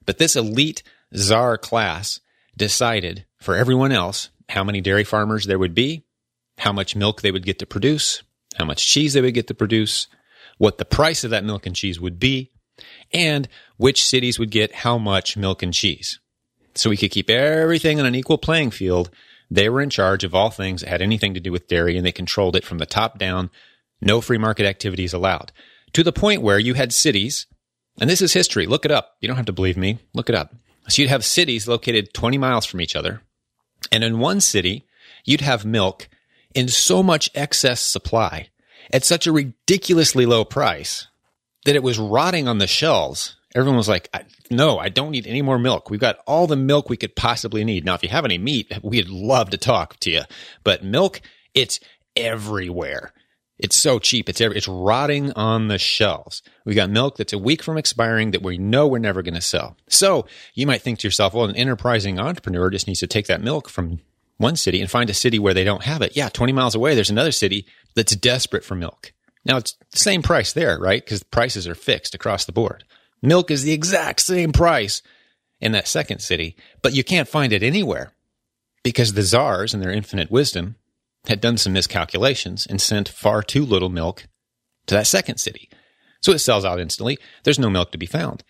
But 0.07 0.19
this 0.19 0.37
elite 0.37 0.83
czar 1.15 1.59
class 1.59 2.21
decided 2.57 3.27
for 3.39 3.57
everyone 3.57 3.93
else 3.93 4.31
how 4.49 4.65
many 4.65 4.81
dairy 4.81 5.05
farmers 5.05 5.47
there 5.47 5.59
would 5.59 5.75
be, 5.75 6.05
how 6.59 6.73
much 6.73 6.97
milk 6.97 7.21
they 7.21 7.33
would 7.33 7.45
get 7.45 7.59
to 7.59 7.67
produce, 7.67 8.23
how 8.57 8.65
much 8.65 8.87
cheese 8.87 9.13
they 9.13 9.21
would 9.21 9.35
get 9.35 9.49
to 9.49 9.55
produce, 9.55 10.07
what 10.59 10.79
the 10.79 10.85
price 10.85 11.25
of 11.25 11.31
that 11.31 11.45
milk 11.45 11.67
and 11.67 11.77
cheese 11.77 12.01
would 12.01 12.19
be, 12.19 12.53
and 13.13 13.49
which 13.77 14.05
cities 14.05 14.39
would 14.39 14.51
get 14.51 14.75
how 14.75 14.97
much 14.97 15.37
milk 15.37 15.63
and 15.63 15.75
cheese. 15.75 16.19
So 16.75 16.91
we 16.91 16.97
could 16.97 17.11
keep 17.11 17.29
everything 17.29 17.99
on 18.01 18.07
an 18.07 18.15
equal 18.15 18.39
playing 18.39 18.71
field. 18.71 19.11
They 19.51 19.69
were 19.69 19.81
in 19.81 19.91
charge 19.91 20.25
of 20.25 20.35
all 20.35 20.51
things 20.51 20.81
that 20.81 20.89
had 20.91 21.03
anything 21.03 21.35
to 21.35 21.41
do 21.41 21.53
with 21.53 21.69
dairy 21.69 21.97
and 21.97 22.07
they 22.07 22.13
controlled 22.13 22.57
it 22.57 22.65
from 22.65 22.79
the 22.79 22.87
top 22.87 23.19
down. 23.19 23.51
No 24.01 24.21
free 24.21 24.39
market 24.39 24.67
activities 24.67 25.13
allowed 25.13 25.53
to 25.93 26.03
the 26.03 26.13
point 26.13 26.43
where 26.43 26.59
you 26.59 26.75
had 26.75 26.93
cities 26.93 27.47
and 28.01 28.11
this 28.11 28.23
is 28.23 28.33
history. 28.33 28.67
Look 28.67 28.85
it 28.85 28.91
up. 28.91 29.17
You 29.21 29.29
don't 29.29 29.37
have 29.37 29.47
to 29.47 29.53
believe 29.53 29.77
me. 29.77 29.99
Look 30.15 30.29
it 30.29 30.35
up. 30.35 30.55
So 30.89 31.03
you'd 31.03 31.11
have 31.11 31.25
cities 31.25 31.67
located 31.67 32.15
20 32.15 32.39
miles 32.39 32.67
from 32.67 32.81
each 32.81 32.95
other. 32.95 33.23
And 33.91 34.05
in 34.05 34.19
one 34.19 34.41
city, 34.41 34.85
you'd 35.25 35.41
have 35.41 35.65
milk 35.65 36.09
in 36.55 36.69
so 36.69 37.03
much 37.03 37.31
excess 37.35 37.81
supply 37.81 38.49
at 38.93 39.05
such 39.05 39.27
a 39.27 39.33
ridiculously 39.33 40.27
low 40.27 40.45
price 40.45 41.09
that 41.65 41.77
it 41.77 41.83
was 41.83 41.99
rotting 41.99 42.49
on 42.49 42.59
the 42.59 42.67
shelves. 42.67 43.37
Everyone 43.55 43.77
was 43.77 43.89
like, 43.89 44.09
no, 44.51 44.79
I 44.79 44.89
don't 44.89 45.11
need 45.11 45.27
any 45.27 45.43
more 45.43 45.59
milk. 45.59 45.91
We've 45.91 45.99
got 45.99 46.19
all 46.27 46.47
the 46.47 46.57
milk 46.57 46.89
we 46.89 46.97
could 46.97 47.17
possibly 47.17 47.65
need. 47.65 47.85
Now, 47.85 47.95
if 47.95 48.03
you 48.03 48.09
have 48.11 48.25
any 48.25 48.39
meat, 48.39 48.73
we'd 48.83 49.09
love 49.09 49.51
to 49.51 49.59
talk 49.59 49.99
to 50.01 50.11
you, 50.11 50.23
but 50.63 50.85
milk, 50.85 51.21
it's 51.55 51.81
everywhere. 52.15 53.13
It's 53.59 53.77
so 53.77 53.99
cheap. 53.99 54.29
It's 54.29 54.41
it's 54.41 54.69
rotting 54.69 55.33
on 55.33 55.69
the 55.69 55.79
shelves. 55.79 56.43
We 56.65 56.75
got 56.75 56.91
milk 56.91 57.17
that's 57.17 57.33
a 57.33 57.39
week 57.39 57.63
from 57.63 57.79
expiring 57.79 58.33
that 58.33 58.43
we 58.43 58.59
know 58.59 58.87
we're 58.87 58.99
never 58.99 59.23
going 59.23 59.35
to 59.35 59.41
sell. 59.41 59.77
So 59.89 60.27
you 60.55 60.67
might 60.67 60.83
think 60.83 60.99
to 60.99 61.07
yourself, 61.07 61.33
well, 61.33 61.47
an 61.47 61.57
enterprising 61.57 62.19
entrepreneur 62.19 62.69
just 62.69 62.87
needs 62.87 63.01
to 63.01 63.07
take 63.07 63.27
that 63.29 63.41
milk 63.41 63.69
from 63.69 64.01
one 64.37 64.57
city 64.57 64.81
and 64.81 64.91
find 64.91 65.09
a 65.09 65.15
city 65.15 65.39
where 65.39 65.55
they 65.55 65.65
don't 65.65 65.85
have 65.85 66.03
it. 66.03 66.17
Yeah, 66.17 66.29
20 66.29 66.53
miles 66.53 66.75
away, 66.75 66.95
there's 66.95 67.11
another 67.11 67.33
city 67.33 67.67
that's 67.95 68.15
desperate 68.15 68.65
for 68.65 68.75
milk. 68.75 69.13
Now 69.47 69.57
it's 69.57 69.75
the 69.91 69.99
same 69.99 70.23
price 70.23 70.53
there, 70.53 70.79
right? 70.79 71.03
Because 71.03 71.23
prices 71.23 71.67
are 71.67 71.75
fixed 71.75 72.15
across 72.15 72.45
the 72.45 72.53
board. 72.53 72.85
Milk 73.23 73.51
is 73.51 73.63
the 73.63 73.73
exact 73.73 74.21
same 74.21 74.53
price 74.53 75.01
in 75.61 75.73
that 75.73 75.89
second 75.89 76.19
city, 76.19 76.57
but 76.83 76.93
you 76.93 77.03
can't 77.03 77.29
find 77.29 77.53
it 77.55 77.63
anywhere 77.63 78.13
because 78.83 79.15
the 79.15 79.23
czars 79.23 79.73
in 79.73 79.81
their 79.81 79.91
infinite 79.91 80.31
wisdom 80.31 80.77
had 81.29 81.41
done 81.41 81.59
some 81.59 81.73
miscalculations 81.73 82.67
and 82.67 82.81
sent 82.81 83.09
far 83.09 83.43
too 83.43 83.65
little 83.65 83.89
milk 83.89 84.27
to 84.87 84.95
that 84.95 85.07
second 85.07 85.39
city. 85.39 85.69
So 86.21 86.33
it 86.33 86.39
sells 86.39 86.65
out 86.65 86.81
instantly. 86.81 87.19
There's 87.45 87.59
no 87.59 87.71
milk 87.71 87.93
to 87.93 87.99
be 87.99 88.07
found. 88.07 88.43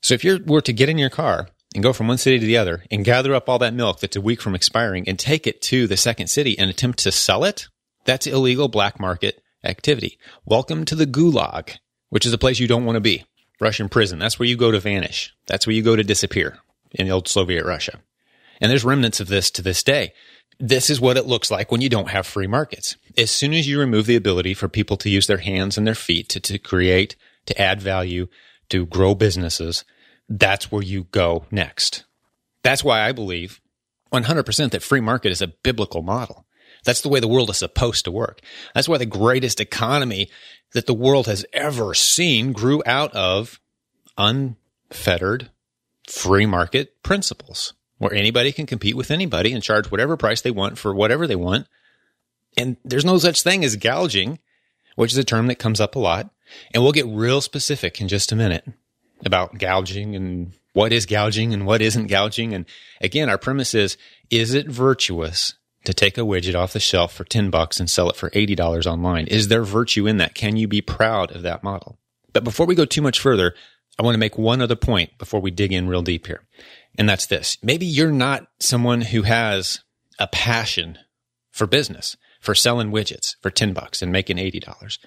So 0.00 0.14
if 0.14 0.24
you 0.24 0.42
were 0.46 0.60
to 0.62 0.72
get 0.72 0.88
in 0.88 0.98
your 0.98 1.10
car 1.10 1.48
and 1.74 1.82
go 1.82 1.92
from 1.92 2.08
one 2.08 2.18
city 2.18 2.38
to 2.38 2.46
the 2.46 2.56
other 2.56 2.84
and 2.90 3.04
gather 3.04 3.34
up 3.34 3.48
all 3.48 3.58
that 3.58 3.74
milk 3.74 4.00
that's 4.00 4.16
a 4.16 4.20
week 4.20 4.40
from 4.40 4.54
expiring 4.54 5.08
and 5.08 5.18
take 5.18 5.46
it 5.46 5.60
to 5.62 5.86
the 5.86 5.96
second 5.96 6.28
city 6.28 6.58
and 6.58 6.70
attempt 6.70 7.00
to 7.00 7.12
sell 7.12 7.44
it, 7.44 7.68
that's 8.04 8.26
illegal 8.26 8.68
black 8.68 8.98
market 9.00 9.42
activity. 9.64 10.18
Welcome 10.46 10.84
to 10.86 10.94
the 10.94 11.06
gulag, 11.06 11.76
which 12.10 12.24
is 12.24 12.32
a 12.32 12.38
place 12.38 12.58
you 12.58 12.68
don't 12.68 12.84
want 12.84 12.96
to 12.96 13.00
be. 13.00 13.24
Russian 13.60 13.88
prison. 13.88 14.18
That's 14.18 14.38
where 14.38 14.48
you 14.48 14.56
go 14.56 14.70
to 14.70 14.78
vanish. 14.78 15.34
That's 15.46 15.66
where 15.66 15.74
you 15.74 15.82
go 15.82 15.96
to 15.96 16.04
disappear 16.04 16.58
in 16.92 17.06
the 17.06 17.12
old 17.12 17.28
Soviet 17.28 17.64
Russia. 17.64 18.00
And 18.60 18.70
there's 18.70 18.84
remnants 18.84 19.20
of 19.20 19.28
this 19.28 19.50
to 19.52 19.62
this 19.62 19.82
day. 19.82 20.12
This 20.60 20.90
is 20.90 21.00
what 21.00 21.16
it 21.16 21.26
looks 21.26 21.50
like 21.50 21.70
when 21.70 21.80
you 21.80 21.88
don't 21.88 22.08
have 22.08 22.26
free 22.26 22.48
markets. 22.48 22.96
As 23.16 23.30
soon 23.30 23.54
as 23.54 23.68
you 23.68 23.78
remove 23.78 24.06
the 24.06 24.16
ability 24.16 24.54
for 24.54 24.68
people 24.68 24.96
to 24.98 25.08
use 25.08 25.26
their 25.26 25.38
hands 25.38 25.78
and 25.78 25.86
their 25.86 25.94
feet 25.94 26.28
to, 26.30 26.40
to 26.40 26.58
create, 26.58 27.14
to 27.46 27.60
add 27.60 27.80
value, 27.80 28.26
to 28.70 28.84
grow 28.86 29.14
businesses, 29.14 29.84
that's 30.28 30.70
where 30.70 30.82
you 30.82 31.04
go 31.04 31.46
next. 31.50 32.04
That's 32.62 32.82
why 32.82 33.02
I 33.02 33.12
believe 33.12 33.60
100% 34.12 34.70
that 34.70 34.82
free 34.82 35.00
market 35.00 35.30
is 35.30 35.40
a 35.40 35.48
biblical 35.48 36.02
model. 36.02 36.44
That's 36.84 37.00
the 37.00 37.08
way 37.08 37.20
the 37.20 37.28
world 37.28 37.50
is 37.50 37.58
supposed 37.58 38.04
to 38.04 38.10
work. 38.10 38.40
That's 38.74 38.88
why 38.88 38.98
the 38.98 39.06
greatest 39.06 39.60
economy 39.60 40.28
that 40.72 40.86
the 40.86 40.94
world 40.94 41.26
has 41.26 41.46
ever 41.52 41.94
seen 41.94 42.52
grew 42.52 42.82
out 42.84 43.12
of 43.14 43.60
unfettered 44.16 45.50
free 46.08 46.46
market 46.46 47.02
principles 47.02 47.74
where 47.98 48.14
anybody 48.14 48.52
can 48.52 48.66
compete 48.66 48.96
with 48.96 49.10
anybody 49.10 49.52
and 49.52 49.62
charge 49.62 49.90
whatever 49.90 50.16
price 50.16 50.40
they 50.40 50.50
want 50.50 50.78
for 50.78 50.94
whatever 50.94 51.26
they 51.26 51.36
want. 51.36 51.66
And 52.56 52.76
there's 52.84 53.04
no 53.04 53.18
such 53.18 53.42
thing 53.42 53.64
as 53.64 53.76
gouging, 53.76 54.38
which 54.96 55.12
is 55.12 55.18
a 55.18 55.24
term 55.24 55.46
that 55.48 55.58
comes 55.58 55.80
up 55.80 55.94
a 55.94 55.98
lot. 55.98 56.30
And 56.72 56.82
we'll 56.82 56.92
get 56.92 57.06
real 57.06 57.40
specific 57.40 58.00
in 58.00 58.08
just 58.08 58.32
a 58.32 58.36
minute 58.36 58.64
about 59.24 59.58
gouging 59.58 60.16
and 60.16 60.52
what 60.72 60.92
is 60.92 61.06
gouging 61.06 61.52
and 61.52 61.66
what 61.66 61.82
isn't 61.82 62.06
gouging. 62.06 62.54
And 62.54 62.64
again, 63.00 63.28
our 63.28 63.38
premise 63.38 63.74
is, 63.74 63.96
is 64.30 64.54
it 64.54 64.68
virtuous 64.68 65.54
to 65.84 65.92
take 65.92 66.16
a 66.16 66.22
widget 66.22 66.54
off 66.54 66.72
the 66.72 66.80
shelf 66.80 67.12
for 67.12 67.24
10 67.24 67.50
bucks 67.50 67.80
and 67.80 67.90
sell 67.90 68.08
it 68.08 68.16
for 68.16 68.30
$80 68.30 68.86
online? 68.86 69.26
Is 69.26 69.48
there 69.48 69.62
virtue 69.62 70.06
in 70.06 70.18
that? 70.18 70.34
Can 70.34 70.56
you 70.56 70.68
be 70.68 70.80
proud 70.80 71.34
of 71.34 71.42
that 71.42 71.62
model? 71.62 71.98
But 72.32 72.44
before 72.44 72.66
we 72.66 72.74
go 72.74 72.84
too 72.84 73.02
much 73.02 73.18
further, 73.18 73.54
I 73.98 74.02
want 74.02 74.14
to 74.14 74.20
make 74.20 74.38
one 74.38 74.62
other 74.62 74.76
point 74.76 75.18
before 75.18 75.40
we 75.40 75.50
dig 75.50 75.72
in 75.72 75.88
real 75.88 76.02
deep 76.02 76.26
here. 76.26 76.42
And 76.96 77.08
that's 77.08 77.26
this. 77.26 77.58
Maybe 77.62 77.86
you're 77.86 78.12
not 78.12 78.48
someone 78.58 79.02
who 79.02 79.22
has 79.22 79.80
a 80.18 80.26
passion 80.26 80.98
for 81.50 81.66
business, 81.66 82.16
for 82.40 82.54
selling 82.54 82.90
widgets 82.90 83.36
for 83.40 83.50
10 83.50 83.72
bucks 83.72 84.02
and 84.02 84.12
making 84.12 84.36
$80. 84.36 84.98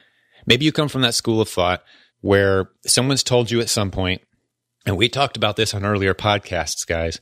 Maybe 0.45 0.65
you 0.65 0.71
come 0.71 0.87
from 0.87 1.01
that 1.01 1.15
school 1.15 1.41
of 1.41 1.49
thought 1.49 1.83
where 2.21 2.69
someone's 2.85 3.23
told 3.23 3.51
you 3.51 3.59
at 3.61 3.69
some 3.69 3.91
point, 3.91 4.21
and 4.85 4.97
we 4.97 5.09
talked 5.09 5.37
about 5.37 5.55
this 5.55 5.73
on 5.73 5.85
earlier 5.85 6.13
podcasts, 6.13 6.85
guys. 6.85 7.19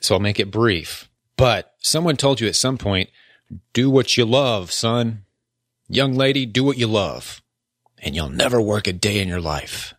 So 0.00 0.14
I'll 0.14 0.20
make 0.20 0.40
it 0.40 0.50
brief, 0.50 1.08
but 1.36 1.72
someone 1.78 2.16
told 2.16 2.40
you 2.40 2.48
at 2.48 2.56
some 2.56 2.78
point, 2.78 3.10
do 3.72 3.90
what 3.90 4.16
you 4.16 4.24
love, 4.24 4.72
son. 4.72 5.24
Young 5.88 6.14
lady, 6.14 6.46
do 6.46 6.64
what 6.64 6.78
you 6.78 6.86
love 6.86 7.42
and 8.02 8.16
you'll 8.16 8.28
never 8.28 8.60
work 8.60 8.86
a 8.86 8.92
day 8.92 9.20
in 9.20 9.28
your 9.28 9.40
life. 9.40 9.94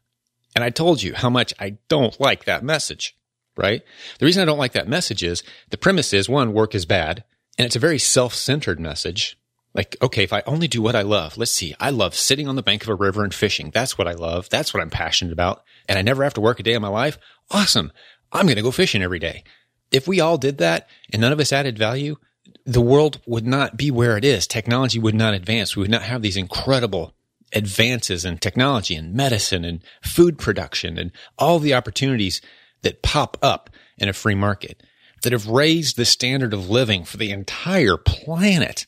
And 0.55 0.63
I 0.63 0.69
told 0.69 1.01
you 1.01 1.15
how 1.15 1.29
much 1.29 1.53
I 1.59 1.77
don't 1.87 2.19
like 2.19 2.45
that 2.45 2.63
message 2.63 3.17
right? 3.57 3.81
The 4.19 4.25
reason 4.25 4.41
I 4.41 4.45
don't 4.45 4.57
like 4.57 4.73
that 4.73 4.87
message 4.87 5.23
is 5.23 5.43
the 5.69 5.77
premise 5.77 6.13
is 6.13 6.29
one, 6.29 6.53
work 6.53 6.75
is 6.75 6.85
bad. 6.85 7.23
And 7.57 7.65
it's 7.65 7.75
a 7.75 7.79
very 7.79 7.99
self-centered 7.99 8.79
message. 8.79 9.37
Like, 9.75 9.95
okay, 10.01 10.23
if 10.23 10.33
I 10.33 10.43
only 10.45 10.67
do 10.67 10.81
what 10.81 10.95
I 10.95 11.01
love, 11.01 11.37
let's 11.37 11.53
see. 11.53 11.75
I 11.79 11.89
love 11.89 12.15
sitting 12.15 12.47
on 12.47 12.55
the 12.55 12.63
bank 12.63 12.83
of 12.83 12.89
a 12.89 12.95
river 12.95 13.23
and 13.23 13.33
fishing. 13.33 13.71
That's 13.71 13.97
what 13.97 14.07
I 14.07 14.13
love. 14.13 14.49
That's 14.49 14.73
what 14.73 14.81
I'm 14.81 14.89
passionate 14.89 15.33
about. 15.33 15.63
And 15.87 15.97
I 15.97 16.03
never 16.03 16.23
have 16.23 16.33
to 16.35 16.41
work 16.41 16.59
a 16.59 16.63
day 16.63 16.73
in 16.73 16.81
my 16.81 16.87
life. 16.89 17.17
Awesome. 17.51 17.91
I'm 18.31 18.45
going 18.45 18.55
to 18.55 18.61
go 18.61 18.71
fishing 18.71 19.01
every 19.01 19.19
day. 19.19 19.43
If 19.91 20.07
we 20.07 20.19
all 20.19 20.37
did 20.37 20.57
that 20.59 20.87
and 21.11 21.21
none 21.21 21.31
of 21.31 21.39
us 21.39 21.53
added 21.53 21.77
value, 21.77 22.17
the 22.65 22.81
world 22.81 23.19
would 23.25 23.45
not 23.45 23.77
be 23.77 23.91
where 23.91 24.17
it 24.17 24.25
is. 24.25 24.47
Technology 24.47 24.99
would 24.99 25.15
not 25.15 25.33
advance. 25.33 25.75
We 25.75 25.81
would 25.81 25.91
not 25.91 26.03
have 26.03 26.21
these 26.21 26.37
incredible 26.37 27.13
advances 27.51 28.25
in 28.25 28.37
technology 28.37 28.95
and 28.95 29.13
medicine 29.13 29.63
and 29.63 29.81
food 30.01 30.37
production 30.37 30.97
and 30.97 31.11
all 31.37 31.59
the 31.59 31.73
opportunities 31.73 32.41
that 32.83 33.01
pop 33.01 33.37
up 33.41 33.69
in 33.97 34.07
a 34.07 34.13
free 34.13 34.35
market 34.35 34.83
that 35.23 35.33
have 35.33 35.47
raised 35.47 35.95
the 35.95 36.05
standard 36.05 36.53
of 36.53 36.69
living 36.69 37.03
for 37.03 37.17
the 37.17 37.31
entire 37.31 37.97
planet 37.97 38.85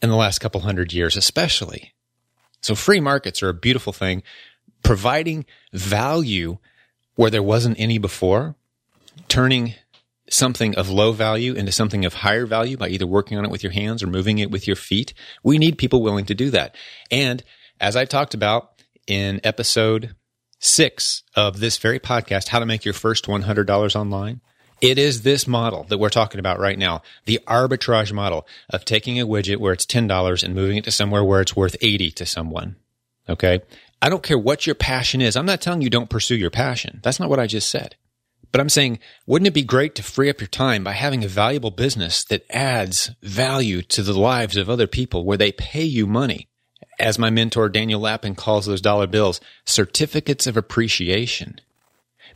in 0.00 0.08
the 0.08 0.16
last 0.16 0.38
couple 0.38 0.60
hundred 0.60 0.92
years, 0.92 1.16
especially. 1.16 1.92
So 2.62 2.74
free 2.74 3.00
markets 3.00 3.42
are 3.42 3.48
a 3.48 3.54
beautiful 3.54 3.92
thing, 3.92 4.22
providing 4.82 5.44
value 5.72 6.58
where 7.16 7.30
there 7.30 7.42
wasn't 7.42 7.78
any 7.78 7.98
before, 7.98 8.54
turning 9.28 9.74
something 10.30 10.76
of 10.76 10.90
low 10.90 11.12
value 11.12 11.54
into 11.54 11.72
something 11.72 12.04
of 12.04 12.14
higher 12.14 12.46
value 12.46 12.76
by 12.76 12.88
either 12.88 13.06
working 13.06 13.38
on 13.38 13.44
it 13.44 13.50
with 13.50 13.62
your 13.62 13.72
hands 13.72 14.02
or 14.02 14.06
moving 14.06 14.38
it 14.38 14.50
with 14.50 14.66
your 14.66 14.76
feet. 14.76 15.14
We 15.42 15.58
need 15.58 15.78
people 15.78 16.02
willing 16.02 16.26
to 16.26 16.34
do 16.34 16.50
that. 16.50 16.76
And 17.10 17.42
as 17.80 17.96
I 17.96 18.04
talked 18.04 18.34
about 18.34 18.82
in 19.06 19.40
episode 19.42 20.14
six 20.58 21.22
of 21.34 21.60
this 21.60 21.78
very 21.78 22.00
podcast, 22.00 22.48
how 22.48 22.58
to 22.58 22.66
make 22.66 22.84
your 22.84 22.94
first 22.94 23.26
$100 23.26 23.96
online, 23.96 24.40
it 24.80 24.98
is 24.98 25.22
this 25.22 25.46
model 25.48 25.84
that 25.84 25.98
we're 25.98 26.08
talking 26.08 26.38
about 26.38 26.60
right 26.60 26.78
now. 26.78 27.02
The 27.24 27.40
arbitrage 27.46 28.12
model 28.12 28.46
of 28.70 28.84
taking 28.84 29.18
a 29.18 29.26
widget 29.26 29.56
where 29.56 29.72
it's 29.72 29.86
$10 29.86 30.42
and 30.42 30.54
moving 30.54 30.76
it 30.76 30.84
to 30.84 30.92
somewhere 30.92 31.24
where 31.24 31.40
it's 31.40 31.56
worth 31.56 31.76
80 31.80 32.12
to 32.12 32.26
someone. 32.26 32.76
Okay. 33.28 33.60
I 34.00 34.08
don't 34.08 34.22
care 34.22 34.38
what 34.38 34.66
your 34.66 34.76
passion 34.76 35.20
is. 35.20 35.36
I'm 35.36 35.46
not 35.46 35.60
telling 35.60 35.82
you 35.82 35.90
don't 35.90 36.10
pursue 36.10 36.36
your 36.36 36.50
passion. 36.50 37.00
That's 37.02 37.18
not 37.18 37.28
what 37.28 37.40
I 37.40 37.46
just 37.46 37.68
said. 37.68 37.96
But 38.52 38.60
I'm 38.60 38.68
saying, 38.68 39.00
wouldn't 39.26 39.48
it 39.48 39.54
be 39.54 39.62
great 39.62 39.94
to 39.96 40.02
free 40.02 40.30
up 40.30 40.40
your 40.40 40.48
time 40.48 40.84
by 40.84 40.92
having 40.92 41.24
a 41.24 41.28
valuable 41.28 41.70
business 41.70 42.24
that 42.26 42.46
adds 42.50 43.10
value 43.22 43.82
to 43.82 44.02
the 44.02 44.18
lives 44.18 44.56
of 44.56 44.70
other 44.70 44.86
people 44.86 45.24
where 45.24 45.36
they 45.36 45.52
pay 45.52 45.82
you 45.82 46.06
money? 46.06 46.48
As 46.98 47.18
my 47.18 47.30
mentor 47.30 47.68
Daniel 47.68 48.00
Lapin 48.00 48.34
calls 48.34 48.66
those 48.66 48.80
dollar 48.80 49.06
bills, 49.06 49.40
certificates 49.64 50.46
of 50.46 50.56
appreciation. 50.56 51.60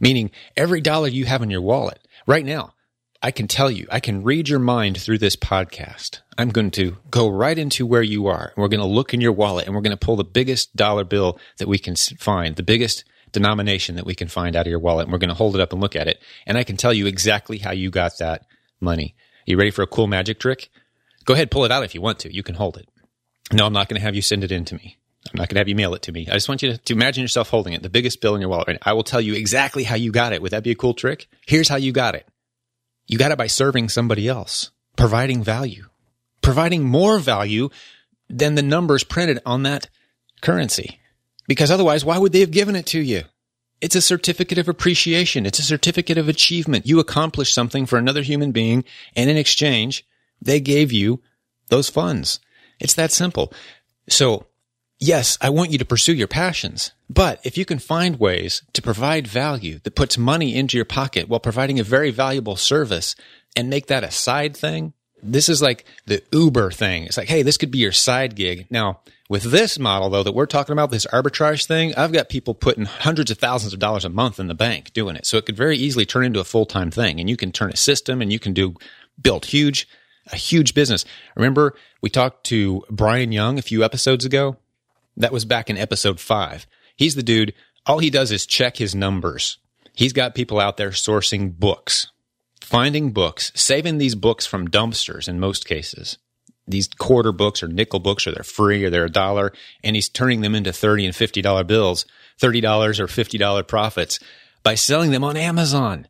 Meaning 0.01 0.31
every 0.57 0.81
dollar 0.81 1.09
you 1.09 1.27
have 1.27 1.43
in 1.43 1.51
your 1.51 1.61
wallet 1.61 2.07
right 2.27 2.45
now, 2.45 2.75
I 3.25 3.31
can 3.31 3.47
tell 3.47 3.71
you, 3.71 3.87
I 3.91 4.01
can 4.01 4.25
read 4.25 4.49
your 4.49 4.59
mind 4.59 5.01
through 5.01 5.19
this 5.19 5.37
podcast. 5.37 6.21
I'm 6.37 6.51
going 6.51 6.73
to 6.73 6.97
go 7.09 7.29
right 7.29 7.57
into 7.57 7.87
where 7.87 8.03
you 8.03 8.27
are. 8.27 8.53
And 8.55 8.57
we're 8.57 8.69
going 8.69 8.81
to 8.81 8.87
look 8.87 9.15
in 9.15 9.21
your 9.21 9.33
wallet 9.33 9.67
and 9.67 9.75
we're 9.75 9.81
going 9.81 9.97
to 9.97 10.05
pull 10.05 10.17
the 10.17 10.25
biggest 10.25 10.75
dollar 10.75 11.05
bill 11.05 11.39
that 11.59 11.69
we 11.69 11.79
can 11.79 11.95
find, 11.95 12.57
the 12.57 12.65
biggest 12.65 13.05
denomination 13.31 13.95
that 13.95 14.07
we 14.07 14.17
can 14.17 14.27
find 14.27 14.57
out 14.57 14.67
of 14.67 14.71
your 14.71 14.81
wallet. 14.81 15.05
And 15.05 15.13
we're 15.13 15.19
going 15.19 15.29
to 15.29 15.35
hold 15.35 15.55
it 15.55 15.61
up 15.61 15.73
and 15.73 15.81
look 15.81 15.95
at 15.95 16.09
it. 16.09 16.21
And 16.47 16.59
I 16.59 16.65
can 16.65 16.77
tell 16.77 16.93
you 16.93 17.07
exactly 17.07 17.59
how 17.59 17.71
you 17.71 17.91
got 17.91 18.19
that 18.19 18.45
money. 18.81 19.15
Are 19.47 19.53
you 19.53 19.57
ready 19.57 19.71
for 19.71 19.83
a 19.83 19.87
cool 19.87 20.09
magic 20.09 20.41
trick? 20.41 20.69
Go 21.25 21.35
ahead, 21.35 21.53
pull 21.53 21.65
it 21.65 21.71
out 21.71 21.85
if 21.85 21.95
you 21.95 22.01
want 22.01 22.19
to. 22.21 22.35
You 22.35 22.43
can 22.43 22.57
hold 22.57 22.77
it. 22.77 22.89
No, 23.51 23.67
I'm 23.67 23.73
not 23.73 23.89
going 23.89 23.99
to 23.99 24.05
have 24.05 24.15
you 24.15 24.23
send 24.23 24.45
it 24.45 24.53
in 24.53 24.65
to 24.67 24.75
me. 24.75 24.99
I'm 25.27 25.39
not 25.39 25.49
going 25.49 25.57
to 25.57 25.61
have 25.61 25.69
you 25.69 25.77
mail 25.77 25.95
it 25.95 26.03
to 26.03 26.13
me. 26.13 26.27
I 26.29 26.35
just 26.35 26.49
want 26.49 26.63
you 26.63 26.73
to, 26.73 26.79
to 26.79 26.93
imagine 26.93 27.23
yourself 27.23 27.49
holding 27.49 27.73
it, 27.73 27.83
the 27.83 27.91
biggest 27.91 28.21
bill 28.21 28.35
in 28.35 28.41
your 28.41 28.51
wallet. 28.51 28.69
Right 28.69 28.79
I 28.83 28.93
will 28.93 29.05
tell 29.05 29.21
you 29.21 29.35
exactly 29.35 29.85
how 29.85 29.95
you 29.95 30.11
got 30.11 30.33
it. 30.33 30.43
Would 30.43 30.53
that 30.53 30.65
be 30.65 30.73
a 30.73 30.77
cool 30.77 30.95
trick? 30.95 31.29
Here's 31.47 31.69
how 31.69 31.77
you 31.77 31.93
got 31.93 32.15
it. 32.15 32.27
You 33.07 33.19
got 33.19 33.31
it 33.31 33.39
by 33.39 33.47
serving 33.47 33.89
somebody 33.89 34.29
else, 34.29 34.71
providing 34.97 35.43
value, 35.43 35.87
providing 36.41 36.85
more 36.85 37.19
value 37.19 37.71
than 38.29 38.55
the 38.55 38.63
numbers 38.63 39.05
printed 39.05 39.41
on 39.47 39.63
that 39.63 39.89
currency. 40.41 41.01
Because 41.47 41.71
otherwise, 41.71 42.05
why 42.05 42.19
would 42.19 42.33
they 42.33 42.41
have 42.41 42.51
given 42.51 42.77
it 42.77 42.87
to 42.87 43.01
you? 43.01 43.23
It's 43.81 43.97
a 43.97 44.01
certificate 44.01 44.59
of 44.59 44.69
appreciation. 44.69 45.45
It's 45.45 45.59
a 45.59 45.65
certificate 45.65 46.17
of 46.17 46.29
achievement. 46.29 46.87
You 46.87 47.01
accomplished 47.01 47.53
something 47.53 47.85
for 47.85 47.99
another 47.99 48.23
human 48.23 48.53
being, 48.53 48.85
and 49.17 49.29
in 49.29 49.37
exchange, 49.37 50.07
they 50.41 50.61
gave 50.61 50.93
you 50.93 51.21
those 51.69 51.89
funds. 51.89 52.39
It's 52.83 52.95
that 52.95 53.13
simple. 53.13 53.53
So, 54.09 54.47
yes, 54.99 55.39
I 55.41 55.51
want 55.51 55.71
you 55.71 55.79
to 55.79 55.85
pursue 55.85 56.15
your 56.15 56.29
passions, 56.29 56.93
but 57.09 57.41
if 57.45 57.57
you 57.57 57.65
can 57.65 57.79
find 57.79 58.19
ways 58.19 58.63
to 58.73 58.83
provide 58.83 59.27
value 59.27 59.79
that 59.85 59.95
puts 59.95 60.19
money 60.19 60.55
into 60.55 60.77
your 60.77 60.85
pocket 60.85 61.29
while 61.29 61.41
providing 61.41 61.79
a 61.79 61.85
very 61.85 62.11
valuable 62.11 62.57
service 62.57 63.15
and 63.57 63.71
make 63.71 63.87
that 63.87 64.05
a 64.05 64.11
side 64.11 64.57
thing, 64.57 64.93
this 65.23 65.49
is 65.49 65.63
like 65.63 65.85
the 66.07 66.23
Uber 66.33 66.73
thing. 66.73 67.05
It's 67.05 67.17
like, 67.17 67.29
hey, 67.29 67.43
this 67.43 67.57
could 67.57 67.71
be 67.71 67.79
your 67.79 67.93
side 67.93 68.35
gig. 68.35 68.67
Now, 68.69 69.03
with 69.29 69.45
this 69.45 69.79
model 69.79 70.11
though 70.11 70.25
that 70.25 70.35
we're 70.35 70.47
talking 70.47 70.73
about, 70.73 70.91
this 70.91 71.07
arbitrage 71.07 71.67
thing, 71.67 71.95
I've 71.95 72.13
got 72.13 72.29
people 72.29 72.55
putting 72.55 72.87
hundreds 72.87 73.31
of 73.31 73.39
thousands 73.39 73.73
of 73.73 73.79
dollars 73.79 74.05
a 74.05 74.09
month 74.09 74.41
in 74.41 74.49
the 74.49 74.55
bank 74.55 74.93
doing 74.93 75.15
it. 75.15 75.25
So 75.25 75.37
it 75.37 75.47
could 75.47 75.57
very 75.57 75.77
easily 75.77 76.05
turn 76.05 76.25
into 76.25 76.41
a 76.41 76.45
full-time 76.45 76.91
thing 76.91 77.21
and 77.21 77.31
you 77.31 77.37
can 77.37 77.53
turn 77.53 77.71
a 77.71 77.77
system 77.77 78.21
and 78.21 78.33
you 78.33 78.41
can 78.41 78.53
do 78.53 78.75
build 79.21 79.47
huge 79.47 79.87
a 80.31 80.37
huge 80.37 80.75
business. 80.75 81.05
Remember 81.37 81.75
we 82.01 82.11
talked 82.11 82.45
to 82.45 82.85
Brian 82.91 83.33
Young 83.33 83.59
a 83.59 83.63
few 83.63 83.85
episodes 83.85 84.25
ago? 84.25 84.57
That 85.17 85.33
was 85.33 85.45
back 85.45 85.69
in 85.69 85.77
episode 85.77 86.21
5. 86.21 86.67
He's 86.97 87.15
the 87.15 87.23
dude 87.23 87.55
all 87.85 87.99
he 87.99 88.11
does 88.11 88.31
is 88.31 88.47
check 88.47 88.77
his 88.77 88.95
numbers. 88.95 89.59
He's 89.95 90.13
got 90.13 90.37
people 90.37 90.61
out 90.61 90.77
there 90.77 90.91
sourcing 90.91 91.59
books, 91.59 92.13
finding 92.61 93.11
books, 93.11 93.51
saving 93.57 93.99
these 93.99 94.15
books 94.15 94.47
from 94.47 94.69
dumpsters 94.69 95.29
in 95.29 95.41
most 95.41 95.67
cases 95.67 96.19
these 96.67 96.89
quarter 96.89 97.33
books 97.33 97.63
or 97.63 97.69
nickel 97.69 98.01
books 98.01 98.27
or 98.27 98.33
they're 98.33 98.45
free 98.45 98.85
or 98.85 98.91
they're 98.91 99.05
a 99.05 99.11
dollar 99.11 99.53
and 99.83 99.97
he's 99.97 100.09
turning 100.09 100.41
them 100.41 100.55
into 100.55 100.73
30 100.73 101.07
and 101.07 101.15
$50 101.15 101.67
bills, 101.67 102.07
$30 102.41 102.99
or 102.99 103.07
$50 103.07 103.69
profits 103.69 104.19
by 104.63 104.75
selling 104.75 105.11
them 105.11 105.25
on 105.25 105.37
Amazon. 105.37 106.07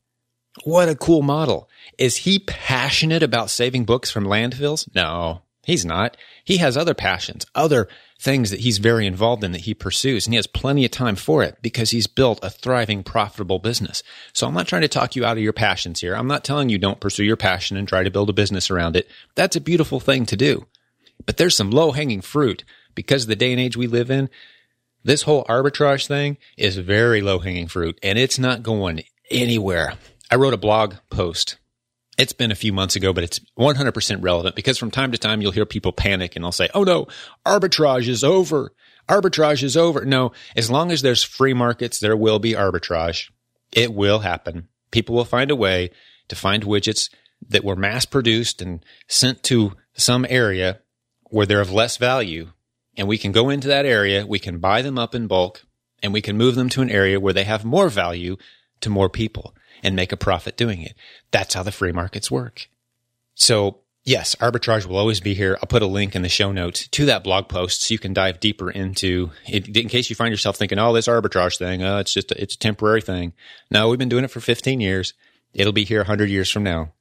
What 0.65 0.88
a 0.88 0.95
cool 0.95 1.23
model. 1.23 1.69
Is 1.99 2.19
he 2.19 2.38
passionate 2.38 3.23
about 3.23 3.51
saving 3.51 3.85
books 3.85 4.11
from 4.11 4.25
landfills? 4.25 4.88
No, 4.95 5.43
he's 5.65 5.85
not. 5.85 6.17
He 6.45 6.59
has 6.59 6.77
other 6.77 6.95
passions, 6.95 7.47
other 7.55 7.88
things 8.21 8.51
that 8.51 8.61
he's 8.61 8.79
very 8.79 9.07
involved 9.07 9.43
in 9.43 9.53
that 9.53 9.62
he 9.62 9.75
pursues 9.75 10.27
and 10.27 10.35
he 10.35 10.37
has 10.37 10.47
plenty 10.47 10.85
of 10.85 10.91
time 10.91 11.17
for 11.17 11.43
it 11.43 11.57
because 11.62 11.91
he's 11.91 12.07
built 12.07 12.38
a 12.43 12.51
thriving, 12.51 13.03
profitable 13.03 13.59
business. 13.59 14.03
So 14.33 14.47
I'm 14.47 14.55
not 14.55 14.69
trying 14.69 14.83
to 14.83 14.88
talk 14.88 15.17
you 15.17 15.25
out 15.25 15.37
of 15.37 15.43
your 15.43 15.53
passions 15.53 16.01
here. 16.01 16.15
I'm 16.15 16.29
not 16.29 16.45
telling 16.45 16.69
you 16.69 16.79
don't 16.79 17.01
pursue 17.01 17.25
your 17.25 17.37
passion 17.37 17.77
and 17.77 17.88
try 17.88 18.03
to 18.03 18.11
build 18.11 18.31
a 18.31 18.35
business 18.35 18.71
around 18.71 18.95
it. 18.95 19.09
That's 19.35 19.57
a 19.57 19.61
beautiful 19.61 20.01
thing 20.01 20.27
to 20.27 20.37
do. 20.37 20.67
But 21.25 21.37
there's 21.37 21.57
some 21.57 21.71
low 21.71 21.93
hanging 21.93 22.21
fruit 22.21 22.62
because 22.95 23.23
of 23.23 23.29
the 23.29 23.37
day 23.37 23.53
and 23.53 23.61
age 23.61 23.77
we 23.77 23.87
live 23.87 24.11
in. 24.11 24.29
This 25.03 25.23
whole 25.23 25.45
arbitrage 25.45 26.07
thing 26.07 26.37
is 26.57 26.77
very 26.77 27.23
low 27.23 27.38
hanging 27.38 27.69
fruit 27.69 27.99
and 28.03 28.19
it's 28.19 28.38
not 28.38 28.62
going 28.62 29.03
anywhere. 29.31 29.95
I 30.33 30.37
wrote 30.37 30.55
a 30.55 30.59
blog 30.59 30.95
post 31.11 31.59
it's 32.18 32.33
been 32.33 32.51
a 32.51 32.57
few 32.57 32.73
months 32.73 32.95
ago, 32.95 33.12
but 33.12 33.25
it's 33.25 33.40
100% 33.59 34.23
relevant 34.23 34.55
because 34.55 34.79
from 34.79 34.90
time 34.90 35.12
to 35.12 35.18
time 35.18 35.40
you'll 35.40 35.53
hear 35.53 35.64
people 35.64 35.92
panic 35.92 36.37
and 36.37 36.45
they'll 36.45 36.53
say, 36.53 36.68
Oh 36.75 36.85
no, 36.85 37.07
arbitrage 37.47 38.09
is 38.09 38.23
over. 38.23 38.73
Arbitrage 39.09 39.62
is 39.62 39.77
over. 39.77 40.05
No, 40.05 40.33
as 40.55 40.71
long 40.71 40.90
as 40.90 41.03
there's 41.03 41.23
free 41.23 41.55
markets, 41.55 41.99
there 41.99 42.16
will 42.16 42.38
be 42.38 42.53
arbitrage. 42.53 43.31
It 43.73 43.95
will 43.95 44.21
happen. 44.21 44.68
People 44.90 45.14
will 45.14 45.25
find 45.25 45.51
a 45.51 45.57
way 45.57 45.90
to 46.29 46.37
find 46.37 46.64
widgets 46.64 47.11
that 47.49 47.64
were 47.64 47.77
mass 47.77 48.05
produced 48.05 48.62
and 48.62 48.85
sent 49.09 49.42
to 49.45 49.73
some 49.95 50.27
area 50.29 50.81
where 51.25 51.47
they're 51.47 51.61
of 51.61 51.73
less 51.73 51.97
value. 51.97 52.51
And 52.97 53.09
we 53.09 53.18
can 53.18 53.33
go 53.33 53.49
into 53.49 53.68
that 53.68 53.87
area. 53.87 54.27
We 54.27 54.38
can 54.38 54.59
buy 54.59 54.83
them 54.83 54.99
up 54.99 55.14
in 55.14 55.27
bulk 55.27 55.62
and 56.03 56.12
we 56.12 56.21
can 56.21 56.37
move 56.37 56.55
them 56.55 56.68
to 56.71 56.83
an 56.83 56.90
area 56.90 57.18
where 57.18 57.33
they 57.33 57.45
have 57.45 57.64
more 57.64 57.88
value 57.88 58.37
to 58.83 58.90
more 58.90 59.09
people 59.09 59.55
and 59.83 59.97
make 59.97 60.12
a 60.12 60.16
profit 60.16 60.57
doing 60.57 60.83
it. 60.83 60.95
That's 61.31 61.55
how 61.55 61.62
the 61.62 61.73
free 61.73 61.92
markets 61.92 62.31
work. 62.31 62.68
So 63.35 63.81
yes, 64.05 64.35
arbitrage 64.37 64.87
will 64.87 64.97
always 64.97 65.21
be 65.21 65.35
here. 65.35 65.57
I'll 65.61 65.68
put 65.68 65.83
a 65.83 65.87
link 65.87 66.14
in 66.14 66.23
the 66.23 66.29
show 66.29 66.53
notes 66.53 66.88
to 66.88 67.07
that 67.07 67.25
blog 67.25 67.49
post 67.49 67.83
so 67.83 67.92
you 67.92 67.99
can 67.99 68.12
dive 68.12 68.40
deeper 68.40 68.71
into 68.71 69.31
it 69.47 69.77
in 69.77 69.88
case 69.88 70.11
you 70.11 70.16
find 70.16 70.33
yourself 70.33 70.57
thinking, 70.57 70.79
oh, 70.79 70.92
this 70.92 71.09
arbitrage 71.09 71.59
thing, 71.59 71.83
uh, 71.83 71.99
it's 71.99 72.12
just, 72.12 72.33
a, 72.33 72.40
it's 72.40 72.55
a 72.55 72.59
temporary 72.59 73.01
thing. 73.01 73.33
No, 73.71 73.88
we've 73.88 73.99
been 73.99 74.09
doing 74.09 74.25
it 74.25 74.31
for 74.31 74.40
15 74.40 74.81
years. 74.81 75.14
It'll 75.55 75.73
be 75.73 75.85
here 75.85 76.01
100 76.01 76.31
years 76.31 76.51
from 76.51 76.62
now. 76.62 76.92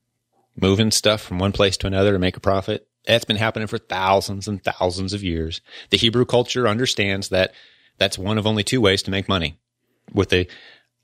Moving 0.59 0.91
stuff 0.91 1.21
from 1.21 1.39
one 1.39 1.53
place 1.53 1.77
to 1.77 1.87
another 1.87 2.11
to 2.11 2.19
make 2.19 2.35
a 2.35 2.41
profit. 2.41 2.87
That's 3.07 3.25
been 3.25 3.37
happening 3.37 3.67
for 3.67 3.77
thousands 3.77 4.47
and 4.47 4.63
thousands 4.63 5.13
of 5.13 5.23
years. 5.23 5.61
The 5.89 5.97
Hebrew 5.97 6.25
culture 6.25 6.67
understands 6.67 7.29
that 7.29 7.53
that's 7.97 8.17
one 8.17 8.37
of 8.37 8.45
only 8.45 8.63
two 8.63 8.81
ways 8.81 9.01
to 9.03 9.11
make 9.11 9.29
money 9.29 9.57
with 10.13 10.33
a 10.33 10.47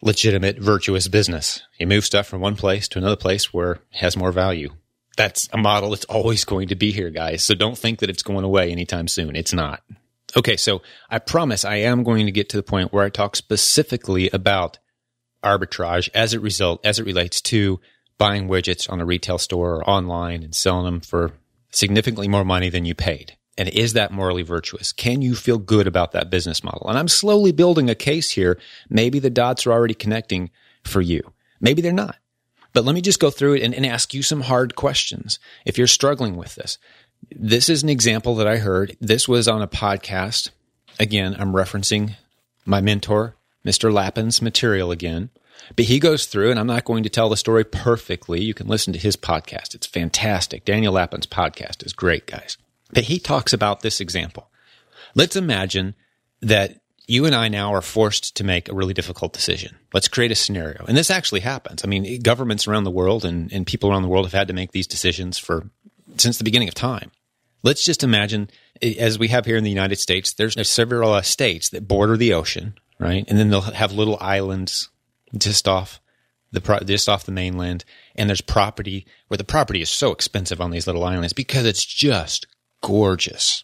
legitimate, 0.02 0.60
virtuous 0.60 1.08
business. 1.08 1.62
You 1.80 1.88
move 1.88 2.06
stuff 2.06 2.28
from 2.28 2.42
one 2.42 2.56
place 2.56 2.88
to 2.90 3.00
another 3.00 3.16
place 3.16 3.54
where 3.54 3.74
it 3.74 3.82
has 3.92 4.18
more 4.18 4.32
value. 4.32 4.72
That's 5.16 5.50
a 5.52 5.58
model 5.58 5.90
that's 5.90 6.06
always 6.06 6.46
going 6.46 6.68
to 6.68 6.76
be 6.76 6.92
here, 6.92 7.10
guys. 7.10 7.44
So 7.44 7.56
don't 7.56 7.78
think 7.78 8.00
that 8.00 8.10
it's 8.10 8.24
going 8.24 8.44
away 8.44 8.72
anytime 8.72 9.08
soon. 9.08 9.36
It's 9.36 9.54
not. 9.54 9.82
Okay, 10.36 10.58
so 10.58 10.82
I 11.10 11.20
promise 11.20 11.66
I 11.66 11.78
am 11.78 12.04
going 12.04 12.26
to 12.26 12.32
get 12.32 12.50
to 12.50 12.58
the 12.58 12.64
point 12.64 12.94
where 12.94 13.04
I 13.04 13.10
talk 13.10 13.36
specifically 13.36 14.30
about 14.30 14.78
arbitrage 15.44 16.10
as 16.14 16.34
it 16.34 16.42
result 16.42 16.86
as 16.86 17.00
it 17.00 17.06
relates 17.06 17.42
to 17.42 17.80
buying 18.18 18.48
widgets 18.48 18.92
on 18.92 19.00
a 19.00 19.06
retail 19.06 19.38
store 19.38 19.76
or 19.76 19.90
online 19.90 20.44
and 20.44 20.54
selling 20.54 20.86
them 20.86 21.00
for 21.00 21.32
significantly 21.72 22.28
more 22.28 22.44
money 22.44 22.70
than 22.70 22.86
you 22.86 22.96
paid. 22.96 23.38
And 23.58 23.70
is 23.70 23.94
that 23.94 24.12
morally 24.12 24.44
virtuous? 24.44 24.94
Can 24.94 25.22
you 25.22 25.34
feel 25.36 25.58
good 25.58 25.88
about 25.88 26.12
that 26.12 26.30
business 26.30 26.64
model? 26.64 26.88
And 26.88 26.98
I'm 26.98 27.08
slowly 27.08 27.52
building 27.52 27.90
a 27.90 27.96
case 27.96 28.32
here. 28.32 28.60
Maybe 28.90 29.20
the 29.20 29.32
dots 29.32 29.66
are 29.66 29.72
already 29.72 29.96
connecting 29.96 30.52
for 30.84 31.02
you. 31.02 31.34
Maybe 31.60 31.82
they're 31.82 31.92
not. 31.92 32.18
But 32.74 32.86
let 32.86 32.94
me 32.94 33.02
just 33.02 33.20
go 33.20 33.32
through 33.32 33.56
it 33.56 33.64
and, 33.64 33.74
and 33.74 33.86
ask 33.86 34.14
you 34.14 34.22
some 34.22 34.42
hard 34.42 34.76
questions 34.76 35.40
if 35.66 35.78
you're 35.78 35.88
struggling 35.88 36.36
with 36.36 36.54
this. 36.56 36.78
This 37.32 37.70
is 37.70 37.82
an 37.82 37.90
example 37.90 38.36
that 38.36 38.48
I 38.48 38.58
heard. 38.58 38.96
This 39.02 39.28
was 39.28 39.48
on 39.48 39.64
a 39.64 39.68
podcast. 39.68 40.52
Again, 41.00 41.36
I'm 41.40 41.54
referencing 41.54 42.16
my 42.66 42.80
mentor, 42.82 43.36
Mr. 43.66 43.92
Lapin's 43.92 44.42
material 44.42 44.92
again. 44.92 45.32
But 45.76 45.86
he 45.86 46.00
goes 46.00 46.28
through, 46.28 46.52
and 46.52 46.60
I'm 46.60 46.68
not 46.68 46.86
going 46.86 47.04
to 47.04 47.10
tell 47.10 47.30
the 47.30 47.38
story 47.38 47.64
perfectly. 47.64 48.42
You 48.42 48.54
can 48.54 48.68
listen 48.68 48.94
to 48.94 49.00
his 49.00 49.18
podcast. 49.18 49.74
It's 49.74 49.88
fantastic. 49.88 50.64
Daniel 50.64 50.94
Lapin's 50.94 51.28
podcast 51.28 51.84
is 51.86 51.94
great, 51.94 52.28
guys. 52.28 52.58
But 52.92 53.06
he 53.06 53.20
talks 53.20 53.54
about 53.54 53.82
this 53.82 54.00
example. 54.00 54.50
Let's 55.16 55.36
imagine 55.36 55.96
that 56.42 56.82
you 57.08 57.26
and 57.26 57.34
I 57.34 57.48
now 57.48 57.74
are 57.74 57.82
forced 57.82 58.36
to 58.36 58.44
make 58.44 58.68
a 58.68 58.76
really 58.76 58.94
difficult 58.94 59.34
decision. 59.34 59.78
Let's 59.94 60.10
create 60.10 60.32
a 60.32 60.36
scenario. 60.36 60.86
And 60.86 60.98
this 60.98 61.10
actually 61.10 61.40
happens. 61.40 61.84
I 61.84 61.88
mean, 61.88 62.22
governments 62.22 62.68
around 62.68 62.84
the 62.84 62.92
world 62.92 63.24
and, 63.24 63.52
and 63.52 63.66
people 63.66 63.90
around 63.90 64.02
the 64.02 64.10
world 64.10 64.26
have 64.26 64.34
had 64.34 64.48
to 64.50 64.54
make 64.54 64.74
these 64.74 64.88
decisions 64.88 65.38
for 65.38 65.70
since 66.18 66.38
the 66.38 66.44
beginning 66.44 66.68
of 66.68 66.74
time. 66.74 67.12
Let's 67.64 67.84
just 67.84 68.04
imagine, 68.04 68.50
as 68.82 69.18
we 69.18 69.30
have 69.30 69.46
here 69.46 69.58
in 69.58 69.64
the 69.64 69.70
United 69.70 70.00
States, 70.00 70.34
there's, 70.34 70.56
there's 70.56 70.70
several 70.70 71.12
uh, 71.12 71.22
states 71.22 71.70
that 71.70 71.88
border 71.88 72.18
the 72.18 72.34
ocean, 72.34 72.76
right? 73.00 73.26
And 73.28 73.38
then 73.38 73.50
they'll 73.50 73.62
have 73.62 73.92
little 73.94 74.18
islands 74.20 74.90
just 75.38 75.68
off 75.68 76.00
the 76.52 76.62
just 76.86 77.10
off 77.10 77.26
the 77.26 77.32
mainland, 77.32 77.84
and 78.16 78.30
there's 78.30 78.42
property 78.42 79.06
where 79.28 79.38
the 79.38 79.44
property 79.44 79.82
is 79.82 79.90
so 79.90 80.12
expensive 80.12 80.62
on 80.62 80.72
these 80.72 80.88
little 80.88 81.04
islands 81.04 81.34
because 81.34 81.66
it's 81.66 81.84
just 81.84 82.48
gorgeous 82.82 83.64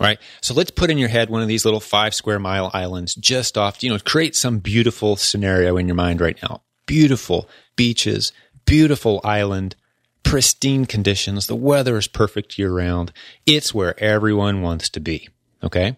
right? 0.00 0.18
So 0.40 0.54
let's 0.54 0.70
put 0.70 0.90
in 0.90 0.98
your 0.98 1.10
head 1.10 1.28
one 1.28 1.42
of 1.42 1.48
these 1.48 1.64
little 1.64 1.78
five 1.78 2.14
square 2.14 2.38
mile 2.38 2.70
islands 2.72 3.14
just 3.14 3.56
off, 3.56 3.82
you 3.84 3.90
know, 3.90 3.98
create 3.98 4.34
some 4.34 4.58
beautiful 4.58 5.14
scenario 5.16 5.76
in 5.76 5.86
your 5.86 5.94
mind 5.94 6.20
right 6.20 6.38
now. 6.42 6.62
Beautiful 6.86 7.48
beaches, 7.76 8.32
beautiful 8.64 9.20
island, 9.22 9.76
pristine 10.22 10.86
conditions. 10.86 11.46
The 11.46 11.54
weather 11.54 11.98
is 11.98 12.08
perfect 12.08 12.58
year 12.58 12.72
round. 12.72 13.12
It's 13.46 13.74
where 13.74 14.02
everyone 14.02 14.62
wants 14.62 14.88
to 14.90 15.00
be. 15.00 15.28
Okay. 15.62 15.96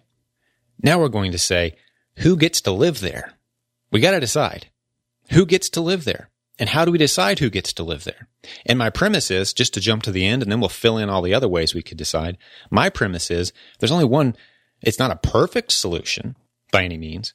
Now 0.83 0.99
we're 0.99 1.09
going 1.09 1.33
to 1.33 1.39
say, 1.39 1.77
who 2.19 2.37
gets 2.37 2.61
to 2.63 2.73
live 2.73 3.01
there? 3.01 3.35
We 3.93 4.01
got 4.01 4.11
to 4.11 4.21
decide 4.21 4.67
who 5.31 5.47
gets 5.47 5.71
to 5.71 5.81
live 5.81 6.05
there. 6.05 6.29
And 6.59 6.69
how 6.69 6.85
do 6.85 6.93
we 6.93 6.99
decide 6.99 7.39
who 7.39 7.51
gets 7.51 7.73
to 7.75 7.83
live 7.83 8.05
there? 8.05 8.29
And 8.67 8.79
my 8.79 8.91
premise 8.91 9.31
is 9.31 9.53
just 9.53 9.75
to 9.75 9.81
jump 9.81 10.03
to 10.05 10.13
the 10.13 10.27
end 10.27 10.43
and 10.43 10.53
then 10.53 10.61
we'll 10.61 10.69
fill 10.69 10.99
in 10.99 11.09
all 11.09 11.23
the 11.23 11.35
other 11.35 11.49
ways 11.49 11.75
we 11.75 11.83
could 11.83 11.97
decide. 11.97 12.37
My 12.71 12.91
premise 12.91 13.31
is 13.31 13.53
there's 13.79 13.93
only 13.93 14.05
one, 14.05 14.37
it's 14.83 14.99
not 14.99 15.11
a 15.11 15.17
perfect 15.17 15.73
solution 15.73 16.37
by 16.71 16.85
any 16.85 16.99
means, 16.99 17.35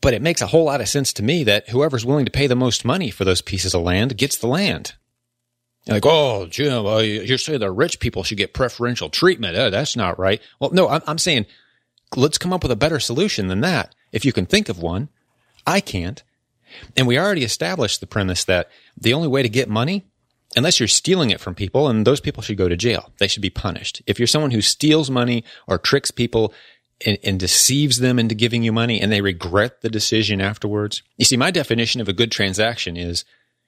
but 0.00 0.14
it 0.14 0.22
makes 0.22 0.42
a 0.42 0.48
whole 0.48 0.64
lot 0.64 0.80
of 0.80 0.88
sense 0.88 1.12
to 1.14 1.22
me 1.22 1.44
that 1.44 1.70
whoever's 1.70 2.04
willing 2.04 2.26
to 2.26 2.30
pay 2.30 2.46
the 2.46 2.56
most 2.56 2.84
money 2.84 3.10
for 3.10 3.24
those 3.24 3.40
pieces 3.40 3.74
of 3.74 3.82
land 3.82 4.18
gets 4.18 4.36
the 4.36 4.48
land. 4.48 4.94
You're 5.86 5.96
like, 5.96 6.06
oh, 6.06 6.46
Jim, 6.46 6.86
uh, 6.86 6.98
you're 6.98 7.38
saying 7.38 7.60
the 7.60 7.70
rich 7.70 7.98
people 7.98 8.22
should 8.22 8.38
get 8.38 8.54
preferential 8.54 9.08
treatment. 9.08 9.56
Uh, 9.56 9.70
that's 9.70 9.96
not 9.96 10.18
right. 10.18 10.40
Well, 10.60 10.70
no, 10.70 10.88
I'm, 10.88 11.02
I'm 11.06 11.18
saying 11.18 11.46
let's 12.16 12.38
come 12.38 12.52
up 12.52 12.62
with 12.62 12.72
a 12.72 12.76
better 12.76 13.00
solution 13.00 13.48
than 13.48 13.60
that. 13.62 13.94
If 14.12 14.24
you 14.24 14.32
can 14.32 14.46
think 14.46 14.68
of 14.68 14.80
one, 14.80 15.08
I 15.66 15.80
can't. 15.80 16.22
And 16.96 17.06
we 17.06 17.18
already 17.18 17.44
established 17.44 18.00
the 18.00 18.06
premise 18.06 18.44
that 18.44 18.70
the 18.96 19.14
only 19.14 19.28
way 19.28 19.42
to 19.42 19.48
get 19.48 19.68
money, 19.68 20.06
unless 20.56 20.80
you're 20.80 20.88
stealing 20.88 21.30
it 21.30 21.40
from 21.40 21.54
people, 21.54 21.88
and 21.88 22.06
those 22.06 22.20
people 22.20 22.42
should 22.42 22.56
go 22.58 22.68
to 22.68 22.76
jail. 22.76 23.10
They 23.18 23.28
should 23.28 23.42
be 23.42 23.50
punished. 23.50 24.02
If 24.06 24.18
you're 24.18 24.26
someone 24.26 24.50
who 24.50 24.60
steals 24.60 25.10
money 25.10 25.44
or 25.66 25.78
tricks 25.78 26.10
people 26.10 26.52
and, 27.04 27.18
and, 27.24 27.40
deceives 27.40 27.98
them 27.98 28.18
into 28.18 28.34
giving 28.34 28.62
you 28.62 28.72
money 28.72 29.00
and 29.00 29.10
they 29.10 29.20
regret 29.20 29.80
the 29.80 29.90
decision 29.90 30.40
afterwards. 30.40 31.02
You 31.16 31.24
see, 31.24 31.36
my 31.36 31.50
definition 31.50 32.00
of 32.00 32.08
a 32.08 32.12
good 32.12 32.30
transaction 32.30 32.96
is, 32.96 33.24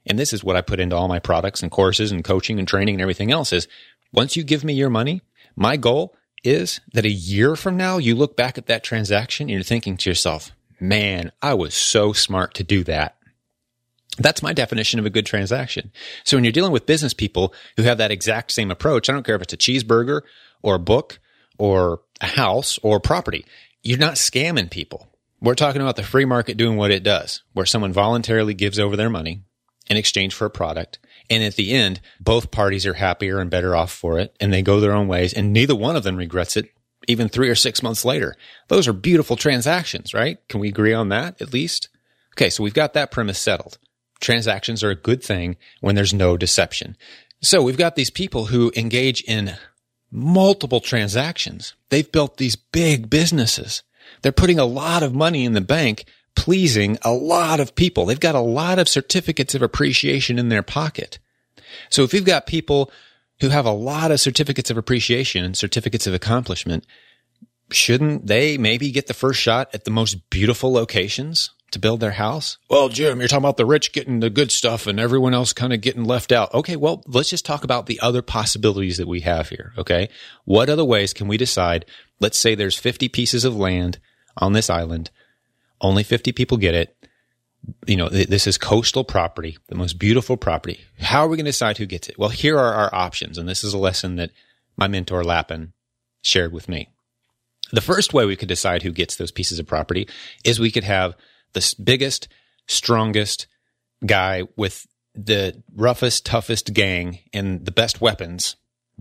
and 0.06 0.18
this 0.18 0.32
is 0.32 0.44
what 0.44 0.54
I 0.54 0.60
put 0.60 0.78
into 0.78 0.94
all 0.94 1.08
my 1.08 1.18
products 1.18 1.62
and 1.62 1.70
courses 1.70 2.12
and 2.12 2.22
coaching 2.22 2.60
and 2.60 2.68
training 2.68 2.94
and 2.94 3.02
everything 3.02 3.32
else 3.32 3.52
is 3.52 3.66
once 4.12 4.36
you 4.36 4.44
give 4.44 4.62
me 4.62 4.74
your 4.74 4.90
money, 4.90 5.22
my 5.56 5.76
goal 5.76 6.14
is 6.44 6.80
that 6.92 7.04
a 7.04 7.10
year 7.10 7.56
from 7.56 7.76
now, 7.76 7.98
you 7.98 8.14
look 8.14 8.36
back 8.36 8.58
at 8.58 8.66
that 8.66 8.84
transaction 8.84 9.44
and 9.44 9.50
you're 9.50 9.62
thinking 9.62 9.96
to 9.96 10.10
yourself, 10.10 10.52
man, 10.88 11.32
I 11.42 11.54
was 11.54 11.74
so 11.74 12.12
smart 12.12 12.54
to 12.54 12.64
do 12.64 12.84
that. 12.84 13.16
That's 14.18 14.42
my 14.42 14.52
definition 14.52 15.00
of 15.00 15.06
a 15.06 15.10
good 15.10 15.26
transaction. 15.26 15.90
So 16.22 16.36
when 16.36 16.44
you're 16.44 16.52
dealing 16.52 16.72
with 16.72 16.86
business 16.86 17.14
people 17.14 17.52
who 17.76 17.82
have 17.82 17.98
that 17.98 18.12
exact 18.12 18.52
same 18.52 18.70
approach, 18.70 19.08
I 19.08 19.12
don't 19.12 19.26
care 19.26 19.34
if 19.34 19.42
it's 19.42 19.52
a 19.52 19.56
cheeseburger 19.56 20.22
or 20.62 20.76
a 20.76 20.80
book 20.80 21.18
or 21.58 22.00
a 22.20 22.26
house 22.26 22.78
or 22.82 23.00
property, 23.00 23.44
you're 23.82 23.98
not 23.98 24.14
scamming 24.14 24.70
people. 24.70 25.08
We're 25.40 25.54
talking 25.54 25.82
about 25.82 25.96
the 25.96 26.04
free 26.04 26.24
market 26.24 26.56
doing 26.56 26.76
what 26.76 26.90
it 26.90 27.02
does, 27.02 27.42
where 27.52 27.66
someone 27.66 27.92
voluntarily 27.92 28.54
gives 28.54 28.78
over 28.78 28.96
their 28.96 29.10
money 29.10 29.42
in 29.90 29.96
exchange 29.96 30.32
for 30.32 30.46
a 30.46 30.50
product. 30.50 30.98
And 31.28 31.42
at 31.42 31.56
the 31.56 31.72
end, 31.72 32.00
both 32.20 32.50
parties 32.50 32.86
are 32.86 32.94
happier 32.94 33.40
and 33.40 33.50
better 33.50 33.74
off 33.74 33.92
for 33.92 34.18
it 34.18 34.34
and 34.40 34.52
they 34.52 34.62
go 34.62 34.80
their 34.80 34.94
own 34.94 35.08
ways 35.08 35.32
and 35.32 35.52
neither 35.52 35.74
one 35.74 35.96
of 35.96 36.02
them 36.02 36.16
regrets 36.16 36.56
it 36.56 36.68
even 37.08 37.28
three 37.28 37.48
or 37.48 37.54
six 37.54 37.82
months 37.82 38.04
later. 38.04 38.36
Those 38.68 38.88
are 38.88 38.92
beautiful 38.92 39.36
transactions, 39.36 40.14
right? 40.14 40.38
Can 40.48 40.60
we 40.60 40.68
agree 40.68 40.94
on 40.94 41.08
that 41.10 41.40
at 41.40 41.52
least? 41.52 41.88
Okay. 42.34 42.50
So 42.50 42.62
we've 42.62 42.74
got 42.74 42.94
that 42.94 43.10
premise 43.10 43.38
settled. 43.38 43.78
Transactions 44.20 44.82
are 44.82 44.90
a 44.90 44.96
good 44.96 45.22
thing 45.22 45.56
when 45.80 45.94
there's 45.94 46.14
no 46.14 46.36
deception. 46.36 46.96
So 47.40 47.62
we've 47.62 47.76
got 47.76 47.94
these 47.94 48.10
people 48.10 48.46
who 48.46 48.72
engage 48.74 49.22
in 49.22 49.56
multiple 50.10 50.80
transactions. 50.80 51.74
They've 51.90 52.10
built 52.10 52.36
these 52.36 52.56
big 52.56 53.10
businesses. 53.10 53.82
They're 54.22 54.32
putting 54.32 54.58
a 54.58 54.64
lot 54.64 55.02
of 55.02 55.14
money 55.14 55.44
in 55.44 55.52
the 55.52 55.60
bank, 55.60 56.04
pleasing 56.36 56.98
a 57.02 57.12
lot 57.12 57.60
of 57.60 57.74
people. 57.74 58.06
They've 58.06 58.18
got 58.18 58.34
a 58.34 58.40
lot 58.40 58.78
of 58.78 58.88
certificates 58.88 59.54
of 59.54 59.62
appreciation 59.62 60.38
in 60.38 60.48
their 60.48 60.62
pocket. 60.62 61.18
So 61.90 62.02
if 62.02 62.14
you've 62.14 62.24
got 62.24 62.46
people 62.46 62.90
who 63.44 63.50
have 63.50 63.66
a 63.66 63.70
lot 63.70 64.10
of 64.10 64.20
certificates 64.20 64.70
of 64.70 64.78
appreciation 64.78 65.44
and 65.44 65.56
certificates 65.56 66.06
of 66.06 66.14
accomplishment, 66.14 66.86
shouldn't 67.70 68.26
they 68.26 68.58
maybe 68.58 68.90
get 68.90 69.06
the 69.06 69.14
first 69.14 69.40
shot 69.40 69.68
at 69.74 69.84
the 69.84 69.90
most 69.90 70.30
beautiful 70.30 70.72
locations 70.72 71.50
to 71.70 71.78
build 71.78 72.00
their 72.00 72.12
house? 72.12 72.56
Well, 72.70 72.88
Jim, 72.88 73.18
you're 73.18 73.28
talking 73.28 73.44
about 73.44 73.58
the 73.58 73.66
rich 73.66 73.92
getting 73.92 74.20
the 74.20 74.30
good 74.30 74.50
stuff 74.50 74.86
and 74.86 74.98
everyone 74.98 75.34
else 75.34 75.52
kind 75.52 75.72
of 75.72 75.80
getting 75.80 76.04
left 76.04 76.32
out. 76.32 76.54
Okay, 76.54 76.76
well, 76.76 77.02
let's 77.06 77.30
just 77.30 77.44
talk 77.44 77.64
about 77.64 77.86
the 77.86 78.00
other 78.00 78.22
possibilities 78.22 78.96
that 78.96 79.08
we 79.08 79.20
have 79.20 79.50
here. 79.50 79.72
Okay. 79.76 80.08
What 80.44 80.70
other 80.70 80.84
ways 80.84 81.12
can 81.12 81.28
we 81.28 81.36
decide? 81.36 81.84
Let's 82.20 82.38
say 82.38 82.54
there's 82.54 82.78
50 82.78 83.08
pieces 83.08 83.44
of 83.44 83.56
land 83.56 83.98
on 84.36 84.52
this 84.52 84.70
island. 84.70 85.10
Only 85.80 86.02
50 86.02 86.32
people 86.32 86.56
get 86.56 86.74
it 86.74 86.96
you 87.86 87.96
know, 87.96 88.08
this 88.08 88.46
is 88.46 88.58
coastal 88.58 89.04
property, 89.04 89.58
the 89.68 89.74
most 89.74 89.98
beautiful 89.98 90.36
property. 90.36 90.80
How 90.98 91.24
are 91.24 91.28
we 91.28 91.36
going 91.36 91.44
to 91.44 91.50
decide 91.50 91.78
who 91.78 91.86
gets 91.86 92.08
it? 92.08 92.18
Well, 92.18 92.28
here 92.28 92.58
are 92.58 92.74
our 92.74 92.94
options. 92.94 93.38
And 93.38 93.48
this 93.48 93.64
is 93.64 93.74
a 93.74 93.78
lesson 93.78 94.16
that 94.16 94.30
my 94.76 94.88
mentor 94.88 95.24
Lapin 95.24 95.72
shared 96.22 96.52
with 96.52 96.68
me. 96.68 96.88
The 97.72 97.80
first 97.80 98.12
way 98.12 98.26
we 98.26 98.36
could 98.36 98.48
decide 98.48 98.82
who 98.82 98.92
gets 98.92 99.16
those 99.16 99.30
pieces 99.30 99.58
of 99.58 99.66
property 99.66 100.08
is 100.44 100.60
we 100.60 100.70
could 100.70 100.84
have 100.84 101.14
the 101.52 101.74
biggest, 101.82 102.28
strongest 102.66 103.46
guy 104.04 104.42
with 104.56 104.86
the 105.14 105.62
roughest, 105.74 106.26
toughest 106.26 106.72
gang 106.74 107.20
and 107.32 107.64
the 107.64 107.72
best 107.72 108.00
weapons 108.00 108.56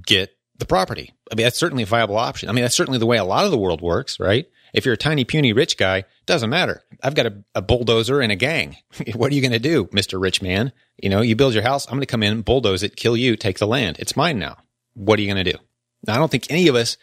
get 0.06 0.38
the 0.58 0.66
property. 0.66 1.12
I 1.32 1.36
mean, 1.36 1.46
that's 1.46 1.58
certainly 1.58 1.84
a 1.84 1.88
viable 1.88 2.18
option. 2.18 2.50
I 2.50 2.52
mean, 2.52 2.64
that's 2.64 2.76
certainly 2.76 3.00
the 3.00 3.06
way 3.06 3.18
a 3.18 3.24
lot 3.24 3.46
of 3.46 3.52
the 3.52 3.58
world 3.58 3.82
works, 3.82 4.20
right? 4.20 4.46
If 4.74 4.86
you're 4.86 4.96
a 4.96 4.98
tiny, 4.98 5.24
puny 5.24 5.54
rich 5.54 5.78
guy, 5.78 6.06
doesn't 6.26 6.50
matter. 6.50 6.82
I've 7.04 7.14
got 7.14 7.28
a, 7.28 7.44
a 7.54 7.62
bulldozer 7.62 8.22
and 8.22 8.32
a 8.32 8.36
gang. 8.36 8.78
what 9.14 9.32
are 9.32 9.36
you 9.36 9.42
going 9.42 9.52
to 9.52 9.60
do, 9.60 9.86
Mr. 9.86 10.20
Rich 10.20 10.42
Man? 10.42 10.74
You 10.98 11.10
know, 11.10 11.22
you 11.22 11.36
build 11.36 11.54
your 11.54 11.64
house. 11.64 11.86
I'm 11.86 11.92
going 11.92 12.02
to 12.02 12.08
come 12.08 12.24
in, 12.24 12.42
bulldoze 12.42 12.82
it, 12.82 12.96
kill 12.96 13.16
you, 13.16 13.36
take 13.36 13.60
the 13.60 13.68
land. 13.68 13.98
It's 14.00 14.18
mine 14.18 14.40
now. 14.40 14.58
What 14.96 15.20
are 15.20 15.22
you 15.22 15.32
going 15.32 15.44
to 15.44 15.52
do? 15.52 15.58
Now, 16.06 16.16
I 16.16 16.18
don't 16.18 16.32
think 16.32 16.48
any 16.50 16.68
of 16.68 16.76
us 16.76 16.98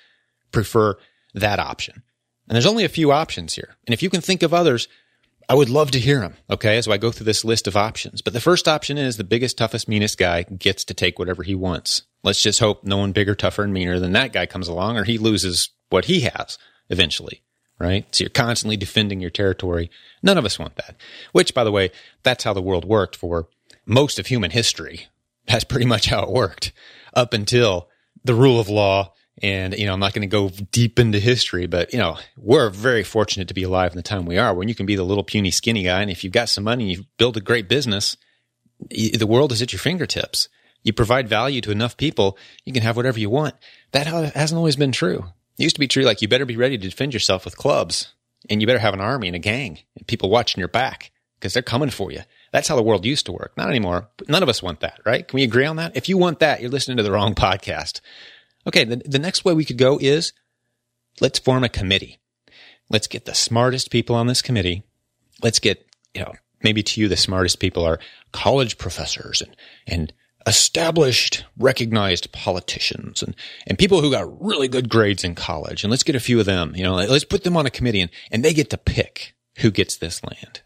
prefer 0.50 0.96
that 1.34 1.60
option. 1.60 2.02
And 2.48 2.56
there's 2.56 2.66
only 2.66 2.84
a 2.84 2.88
few 2.88 3.12
options 3.12 3.54
here. 3.54 3.76
And 3.86 3.94
if 3.94 4.02
you 4.02 4.10
can 4.10 4.20
think 4.20 4.42
of 4.42 4.52
others, 4.52 4.88
I 5.48 5.54
would 5.54 5.68
love 5.68 5.92
to 5.92 6.00
hear 6.00 6.20
them. 6.20 6.34
Okay. 6.50 6.82
So 6.82 6.90
I 6.90 6.96
go 6.96 7.12
through 7.12 7.26
this 7.26 7.44
list 7.44 7.68
of 7.68 7.76
options. 7.76 8.20
But 8.20 8.32
the 8.32 8.40
first 8.40 8.66
option 8.66 8.98
is 8.98 9.16
the 9.16 9.24
biggest, 9.24 9.56
toughest, 9.56 9.88
meanest 9.88 10.18
guy 10.18 10.42
gets 10.42 10.84
to 10.86 10.94
take 10.94 11.18
whatever 11.18 11.44
he 11.44 11.54
wants. 11.54 12.02
Let's 12.24 12.42
just 12.42 12.58
hope 12.58 12.84
no 12.84 12.96
one 12.96 13.12
bigger, 13.12 13.36
tougher, 13.36 13.62
and 13.62 13.72
meaner 13.72 14.00
than 14.00 14.12
that 14.12 14.32
guy 14.32 14.46
comes 14.46 14.68
along 14.68 14.98
or 14.98 15.04
he 15.04 15.18
loses 15.18 15.70
what 15.88 16.06
he 16.06 16.20
has 16.20 16.58
eventually 16.88 17.42
right? 17.80 18.06
So 18.14 18.22
you're 18.24 18.30
constantly 18.30 18.76
defending 18.76 19.20
your 19.20 19.30
territory. 19.30 19.90
None 20.22 20.38
of 20.38 20.44
us 20.44 20.58
want 20.58 20.76
that. 20.76 20.96
Which, 21.32 21.54
by 21.54 21.64
the 21.64 21.72
way, 21.72 21.90
that's 22.22 22.44
how 22.44 22.52
the 22.52 22.62
world 22.62 22.84
worked 22.84 23.16
for 23.16 23.48
most 23.86 24.18
of 24.18 24.26
human 24.26 24.50
history. 24.50 25.06
That's 25.46 25.64
pretty 25.64 25.86
much 25.86 26.06
how 26.06 26.22
it 26.22 26.30
worked 26.30 26.72
up 27.14 27.32
until 27.32 27.88
the 28.22 28.34
rule 28.34 28.60
of 28.60 28.68
law. 28.68 29.14
And, 29.42 29.72
you 29.76 29.86
know, 29.86 29.94
I'm 29.94 30.00
not 30.00 30.12
going 30.12 30.28
to 30.28 30.28
go 30.28 30.50
deep 30.70 30.98
into 30.98 31.18
history, 31.18 31.66
but, 31.66 31.94
you 31.94 31.98
know, 31.98 32.18
we're 32.36 32.68
very 32.68 33.02
fortunate 33.02 33.48
to 33.48 33.54
be 33.54 33.62
alive 33.62 33.92
in 33.92 33.96
the 33.96 34.02
time 34.02 34.26
we 34.26 34.36
are 34.36 34.52
when 34.52 34.68
you 34.68 34.74
can 34.74 34.84
be 34.84 34.96
the 34.96 35.02
little 35.02 35.24
puny 35.24 35.50
skinny 35.50 35.82
guy. 35.84 36.02
And 36.02 36.10
if 36.10 36.22
you've 36.22 36.32
got 36.34 36.50
some 36.50 36.64
money, 36.64 36.92
you 36.92 37.04
build 37.16 37.38
a 37.38 37.40
great 37.40 37.66
business, 37.66 38.18
the 38.90 39.26
world 39.26 39.50
is 39.52 39.62
at 39.62 39.72
your 39.72 39.80
fingertips. 39.80 40.50
You 40.82 40.92
provide 40.92 41.28
value 41.28 41.62
to 41.62 41.70
enough 41.70 41.96
people, 41.96 42.36
you 42.66 42.74
can 42.74 42.82
have 42.82 42.96
whatever 42.96 43.18
you 43.18 43.30
want. 43.30 43.54
That 43.92 44.06
hasn't 44.06 44.58
always 44.58 44.76
been 44.76 44.92
true. 44.92 45.24
It 45.58 45.62
used 45.64 45.76
to 45.76 45.80
be 45.80 45.88
true, 45.88 46.04
like 46.04 46.22
you 46.22 46.28
better 46.28 46.46
be 46.46 46.56
ready 46.56 46.78
to 46.78 46.88
defend 46.88 47.12
yourself 47.12 47.44
with 47.44 47.56
clubs 47.56 48.12
and 48.48 48.60
you 48.60 48.66
better 48.66 48.78
have 48.78 48.94
an 48.94 49.00
army 49.00 49.28
and 49.28 49.36
a 49.36 49.40
gang 49.40 49.80
and 49.96 50.06
people 50.06 50.30
watching 50.30 50.60
your 50.60 50.68
back 50.68 51.10
because 51.38 51.52
they're 51.52 51.62
coming 51.62 51.90
for 51.90 52.10
you. 52.10 52.20
That's 52.52 52.68
how 52.68 52.76
the 52.76 52.82
world 52.82 53.04
used 53.06 53.26
to 53.26 53.32
work. 53.32 53.52
Not 53.56 53.68
anymore. 53.68 54.08
None 54.28 54.42
of 54.42 54.48
us 54.48 54.62
want 54.62 54.80
that, 54.80 55.00
right? 55.04 55.26
Can 55.26 55.36
we 55.36 55.44
agree 55.44 55.66
on 55.66 55.76
that? 55.76 55.96
If 55.96 56.08
you 56.08 56.18
want 56.18 56.40
that, 56.40 56.60
you're 56.60 56.70
listening 56.70 56.96
to 56.96 57.02
the 57.02 57.12
wrong 57.12 57.34
podcast. 57.34 58.00
Okay. 58.66 58.84
The, 58.84 58.96
the 58.96 59.18
next 59.18 59.44
way 59.44 59.54
we 59.54 59.64
could 59.64 59.78
go 59.78 59.98
is 60.00 60.32
let's 61.20 61.38
form 61.38 61.64
a 61.64 61.68
committee. 61.68 62.18
Let's 62.88 63.06
get 63.06 63.24
the 63.24 63.34
smartest 63.34 63.90
people 63.90 64.16
on 64.16 64.26
this 64.26 64.42
committee. 64.42 64.82
Let's 65.42 65.60
get, 65.60 65.86
you 66.14 66.22
know, 66.22 66.34
maybe 66.62 66.82
to 66.82 67.00
you, 67.00 67.08
the 67.08 67.16
smartest 67.16 67.60
people 67.60 67.84
are 67.84 68.00
college 68.32 68.78
professors 68.78 69.40
and, 69.40 69.56
and 69.86 70.12
established, 70.46 71.44
recognized 71.58 72.32
politicians 72.32 73.22
and, 73.22 73.36
and 73.66 73.78
people 73.78 74.00
who 74.00 74.10
got 74.10 74.42
really 74.42 74.68
good 74.68 74.88
grades 74.88 75.24
in 75.24 75.34
college. 75.34 75.84
And 75.84 75.90
let's 75.90 76.02
get 76.02 76.16
a 76.16 76.20
few 76.20 76.40
of 76.40 76.46
them, 76.46 76.74
you 76.74 76.82
know, 76.82 76.94
let's 76.94 77.24
put 77.24 77.44
them 77.44 77.56
on 77.56 77.66
a 77.66 77.70
committee 77.70 78.00
and, 78.00 78.10
and 78.30 78.44
they 78.44 78.54
get 78.54 78.70
to 78.70 78.78
pick 78.78 79.34
who 79.58 79.70
gets 79.70 79.96
this 79.96 80.22
land. 80.24 80.62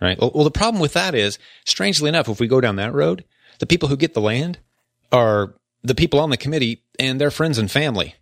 Right. 0.00 0.18
Well, 0.20 0.30
well, 0.34 0.44
the 0.44 0.50
problem 0.50 0.80
with 0.80 0.92
that 0.92 1.14
is, 1.14 1.38
strangely 1.64 2.10
enough, 2.10 2.28
if 2.28 2.38
we 2.38 2.46
go 2.46 2.60
down 2.60 2.76
that 2.76 2.92
road, 2.92 3.24
the 3.60 3.66
people 3.66 3.88
who 3.88 3.96
get 3.96 4.12
the 4.12 4.20
land 4.20 4.58
are 5.10 5.54
the 5.82 5.94
people 5.94 6.20
on 6.20 6.28
the 6.28 6.36
committee 6.36 6.82
and 6.98 7.18
their 7.18 7.30
friends 7.30 7.56
and 7.56 7.70
family. 7.70 8.14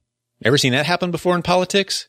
Ever 0.44 0.58
seen 0.58 0.72
that 0.72 0.86
happen 0.86 1.10
before 1.10 1.34
in 1.34 1.42
politics? 1.42 2.06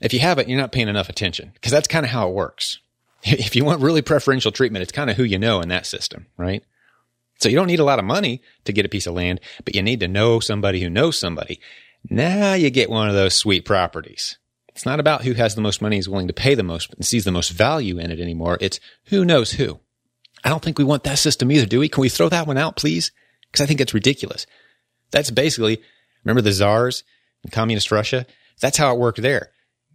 If 0.00 0.12
you 0.12 0.20
haven't, 0.20 0.48
you're 0.48 0.60
not 0.60 0.72
paying 0.72 0.88
enough 0.88 1.08
attention 1.08 1.52
because 1.54 1.70
that's 1.70 1.88
kind 1.88 2.04
of 2.04 2.10
how 2.10 2.28
it 2.28 2.34
works. 2.34 2.80
If 3.28 3.56
you 3.56 3.64
want 3.64 3.80
really 3.80 4.02
preferential 4.02 4.52
treatment, 4.52 4.82
it's 4.82 4.92
kind 4.92 5.10
of 5.10 5.16
who 5.16 5.24
you 5.24 5.38
know 5.38 5.60
in 5.60 5.68
that 5.70 5.86
system, 5.86 6.26
right? 6.36 6.62
So 7.38 7.48
you 7.48 7.56
don't 7.56 7.66
need 7.66 7.80
a 7.80 7.84
lot 7.84 7.98
of 7.98 8.04
money 8.04 8.42
to 8.64 8.72
get 8.72 8.86
a 8.86 8.88
piece 8.88 9.06
of 9.06 9.14
land, 9.14 9.40
but 9.64 9.74
you 9.74 9.82
need 9.82 10.00
to 10.00 10.08
know 10.08 10.40
somebody 10.40 10.80
who 10.80 10.90
knows 10.90 11.18
somebody. 11.18 11.60
Now 12.08 12.54
you 12.54 12.70
get 12.70 12.90
one 12.90 13.08
of 13.08 13.14
those 13.14 13.34
sweet 13.34 13.64
properties. 13.64 14.38
It's 14.68 14.86
not 14.86 15.00
about 15.00 15.22
who 15.22 15.32
has 15.34 15.54
the 15.54 15.60
most 15.60 15.80
money 15.80 15.98
is 15.98 16.08
willing 16.08 16.28
to 16.28 16.34
pay 16.34 16.54
the 16.54 16.62
most 16.62 16.92
and 16.94 17.04
sees 17.04 17.24
the 17.24 17.32
most 17.32 17.50
value 17.50 17.98
in 17.98 18.10
it 18.10 18.20
anymore. 18.20 18.58
It's 18.60 18.78
who 19.06 19.24
knows 19.24 19.52
who. 19.52 19.80
I 20.44 20.48
don't 20.48 20.62
think 20.62 20.78
we 20.78 20.84
want 20.84 21.04
that 21.04 21.18
system 21.18 21.50
either, 21.50 21.66
do 21.66 21.80
we? 21.80 21.88
Can 21.88 22.02
we 22.02 22.08
throw 22.08 22.28
that 22.28 22.46
one 22.46 22.58
out, 22.58 22.76
please? 22.76 23.10
Because 23.50 23.64
I 23.64 23.66
think 23.66 23.80
it's 23.80 23.94
ridiculous. 23.94 24.46
That's 25.10 25.30
basically, 25.30 25.80
remember 26.24 26.42
the 26.42 26.52
czars 26.52 27.04
in 27.42 27.50
communist 27.50 27.90
Russia? 27.90 28.26
That's 28.60 28.76
how 28.76 28.94
it 28.94 28.98
worked 28.98 29.22
there. 29.22 29.50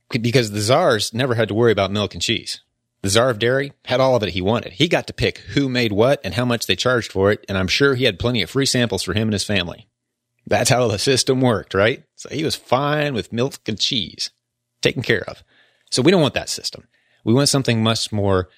Because 0.09 0.51
the 0.51 0.59
czars 0.59 1.13
never 1.13 1.35
had 1.35 1.47
to 1.47 1.53
worry 1.53 1.71
about 1.71 1.91
milk 1.91 2.13
and 2.13 2.21
cheese. 2.21 2.61
The 3.01 3.09
czar 3.09 3.29
of 3.29 3.39
dairy 3.39 3.73
had 3.85 3.99
all 3.99 4.15
of 4.15 4.23
it 4.23 4.29
he 4.29 4.41
wanted. 4.41 4.73
He 4.73 4.87
got 4.87 5.07
to 5.07 5.13
pick 5.13 5.39
who 5.39 5.67
made 5.67 5.91
what 5.91 6.21
and 6.23 6.35
how 6.35 6.45
much 6.45 6.67
they 6.67 6.75
charged 6.75 7.11
for 7.11 7.31
it, 7.31 7.43
and 7.49 7.57
I'm 7.57 7.67
sure 7.67 7.95
he 7.95 8.05
had 8.05 8.19
plenty 8.19 8.41
of 8.41 8.49
free 8.49 8.65
samples 8.65 9.03
for 9.03 9.13
him 9.13 9.27
and 9.27 9.33
his 9.33 9.43
family. 9.43 9.87
That's 10.45 10.69
how 10.69 10.87
the 10.87 10.99
system 10.99 11.41
worked, 11.41 11.73
right? 11.73 12.03
So 12.15 12.29
he 12.29 12.43
was 12.43 12.55
fine 12.55 13.13
with 13.13 13.33
milk 13.33 13.57
and 13.67 13.79
cheese, 13.79 14.29
taken 14.81 15.01
care 15.01 15.23
of. 15.27 15.43
So 15.89 16.01
we 16.01 16.11
don't 16.11 16.21
want 16.21 16.35
that 16.35 16.49
system. 16.49 16.87
We 17.23 17.33
want 17.33 17.49
something 17.49 17.81
much 17.81 18.11
more 18.11 18.49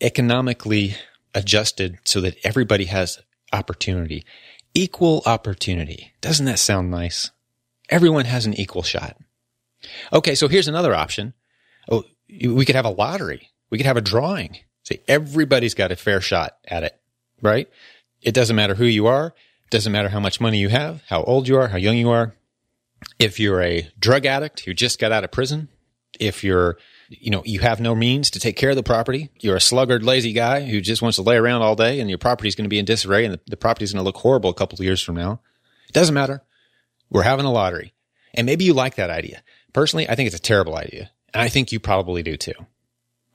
economically 0.00 0.96
adjusted 1.34 1.98
so 2.04 2.20
that 2.20 2.36
everybody 2.44 2.86
has 2.86 3.20
opportunity. 3.52 4.24
Equal 4.74 5.22
opportunity. 5.26 6.12
Doesn't 6.20 6.46
that 6.46 6.58
sound 6.58 6.90
nice? 6.90 7.30
Everyone 7.88 8.26
has 8.26 8.46
an 8.46 8.54
equal 8.54 8.82
shot. 8.82 9.16
Okay, 10.12 10.34
so 10.34 10.48
here's 10.48 10.68
another 10.68 10.94
option. 10.94 11.34
Oh, 11.90 12.04
we 12.28 12.64
could 12.64 12.74
have 12.74 12.84
a 12.84 12.90
lottery. 12.90 13.50
We 13.70 13.78
could 13.78 13.86
have 13.86 13.96
a 13.96 14.02
drawing. 14.02 14.58
Say 14.82 15.02
everybody's 15.06 15.74
got 15.74 15.92
a 15.92 15.96
fair 15.96 16.20
shot 16.20 16.56
at 16.66 16.82
it, 16.82 16.98
right? 17.42 17.68
It 18.22 18.32
doesn't 18.34 18.56
matter 18.56 18.74
who 18.74 18.86
you 18.86 19.06
are. 19.06 19.34
It 19.64 19.70
doesn't 19.70 19.92
matter 19.92 20.08
how 20.08 20.20
much 20.20 20.40
money 20.40 20.58
you 20.58 20.70
have, 20.70 21.02
how 21.08 21.22
old 21.22 21.46
you 21.46 21.58
are, 21.58 21.68
how 21.68 21.76
young 21.76 21.96
you 21.96 22.10
are. 22.10 22.34
If 23.18 23.38
you're 23.38 23.62
a 23.62 23.90
drug 23.98 24.24
addict 24.26 24.60
who 24.60 24.72
just 24.72 24.98
got 24.98 25.12
out 25.12 25.24
of 25.24 25.30
prison, 25.30 25.68
if 26.18 26.42
you're, 26.42 26.78
you 27.10 27.30
know, 27.30 27.42
you 27.44 27.60
have 27.60 27.80
no 27.80 27.94
means 27.94 28.30
to 28.30 28.40
take 28.40 28.56
care 28.56 28.70
of 28.70 28.76
the 28.76 28.82
property, 28.82 29.30
you're 29.40 29.56
a 29.56 29.60
sluggard, 29.60 30.02
lazy 30.02 30.32
guy 30.32 30.64
who 30.64 30.80
just 30.80 31.02
wants 31.02 31.16
to 31.16 31.22
lay 31.22 31.36
around 31.36 31.62
all 31.62 31.76
day 31.76 32.00
and 32.00 32.08
your 32.08 32.18
property's 32.18 32.54
going 32.54 32.64
to 32.64 32.70
be 32.70 32.78
in 32.78 32.86
disarray 32.86 33.24
and 33.24 33.34
the, 33.34 33.40
the 33.46 33.56
property's 33.56 33.92
going 33.92 34.00
to 34.00 34.06
look 34.06 34.16
horrible 34.16 34.50
a 34.50 34.54
couple 34.54 34.76
of 34.76 34.84
years 34.84 35.02
from 35.02 35.16
now. 35.16 35.40
It 35.86 35.92
doesn't 35.92 36.14
matter. 36.14 36.42
We're 37.10 37.22
having 37.22 37.44
a 37.44 37.52
lottery. 37.52 37.92
And 38.34 38.46
maybe 38.46 38.64
you 38.64 38.72
like 38.72 38.96
that 38.96 39.10
idea. 39.10 39.42
Personally, 39.72 40.08
I 40.08 40.14
think 40.14 40.26
it's 40.26 40.36
a 40.36 40.40
terrible 40.40 40.76
idea. 40.76 41.10
And 41.34 41.42
I 41.42 41.48
think 41.48 41.72
you 41.72 41.78
probably 41.78 42.22
do 42.22 42.36
too 42.36 42.54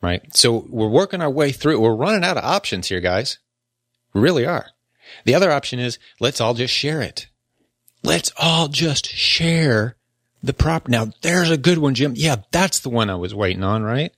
right? 0.04 0.36
So 0.36 0.68
we're 0.70 0.90
working 0.90 1.22
our 1.22 1.30
way 1.30 1.54
through. 1.54 1.80
We're 1.80 1.96
running 1.96 2.26
out 2.26 2.38
of 2.38 2.44
options 2.44 2.90
here, 2.90 3.00
guys. 3.00 3.40
We 4.14 4.22
really 4.22 4.46
are. 4.46 4.68
The 5.24 5.34
other 5.34 5.50
option 5.52 5.80
is 5.80 5.98
let's 6.20 6.42
all 6.42 6.54
just 6.54 6.74
share 6.74 7.02
it. 7.02 7.28
Let's 8.04 8.32
all 8.38 8.68
just 8.68 9.08
share 9.08 9.96
the 10.44 10.54
prop. 10.54 10.90
Now 10.90 11.14
there's 11.22 11.50
a 11.50 11.58
good 11.58 11.78
one, 11.78 11.96
Jim. 11.96 12.14
Yeah, 12.16 12.38
that's 12.52 12.82
the 12.82 12.90
one 12.90 13.10
I 13.10 13.16
was 13.16 13.34
waiting 13.34 13.64
on, 13.64 13.84
right? 13.84 14.12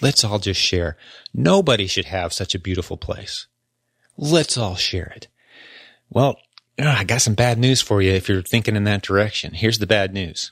Let's 0.00 0.24
all 0.24 0.40
just 0.40 0.60
share. 0.60 0.96
Nobody 1.32 1.86
should 1.86 2.06
have 2.06 2.32
such 2.32 2.54
a 2.54 2.58
beautiful 2.58 2.96
place. 2.96 3.46
Let's 4.16 4.58
all 4.58 4.74
share 4.74 5.12
it. 5.14 5.28
Well, 6.10 6.36
ah, 6.80 6.98
I 6.98 7.04
got 7.04 7.20
some 7.22 7.34
bad 7.34 7.58
news 7.58 7.80
for 7.80 8.02
you 8.02 8.12
if 8.12 8.28
you're 8.28 8.42
thinking 8.42 8.74
in 8.74 8.84
that 8.84 9.02
direction. 9.02 9.54
Here's 9.54 9.78
the 9.78 9.86
bad 9.86 10.12
news 10.12 10.50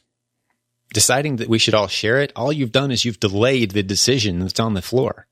deciding 0.97 1.37
that 1.37 1.51
we 1.51 1.59
should 1.59 1.75
all 1.75 1.89
share 1.89 2.23
it, 2.23 2.33
all 2.35 2.51
you've 2.51 2.73
done 2.73 2.91
is 2.91 3.05
you've 3.05 3.21
delayed 3.21 3.73
the 3.73 3.83
decision 3.83 4.39
that's 4.39 4.59
on 4.59 4.73
the 4.73 4.81
floor. 4.81 5.27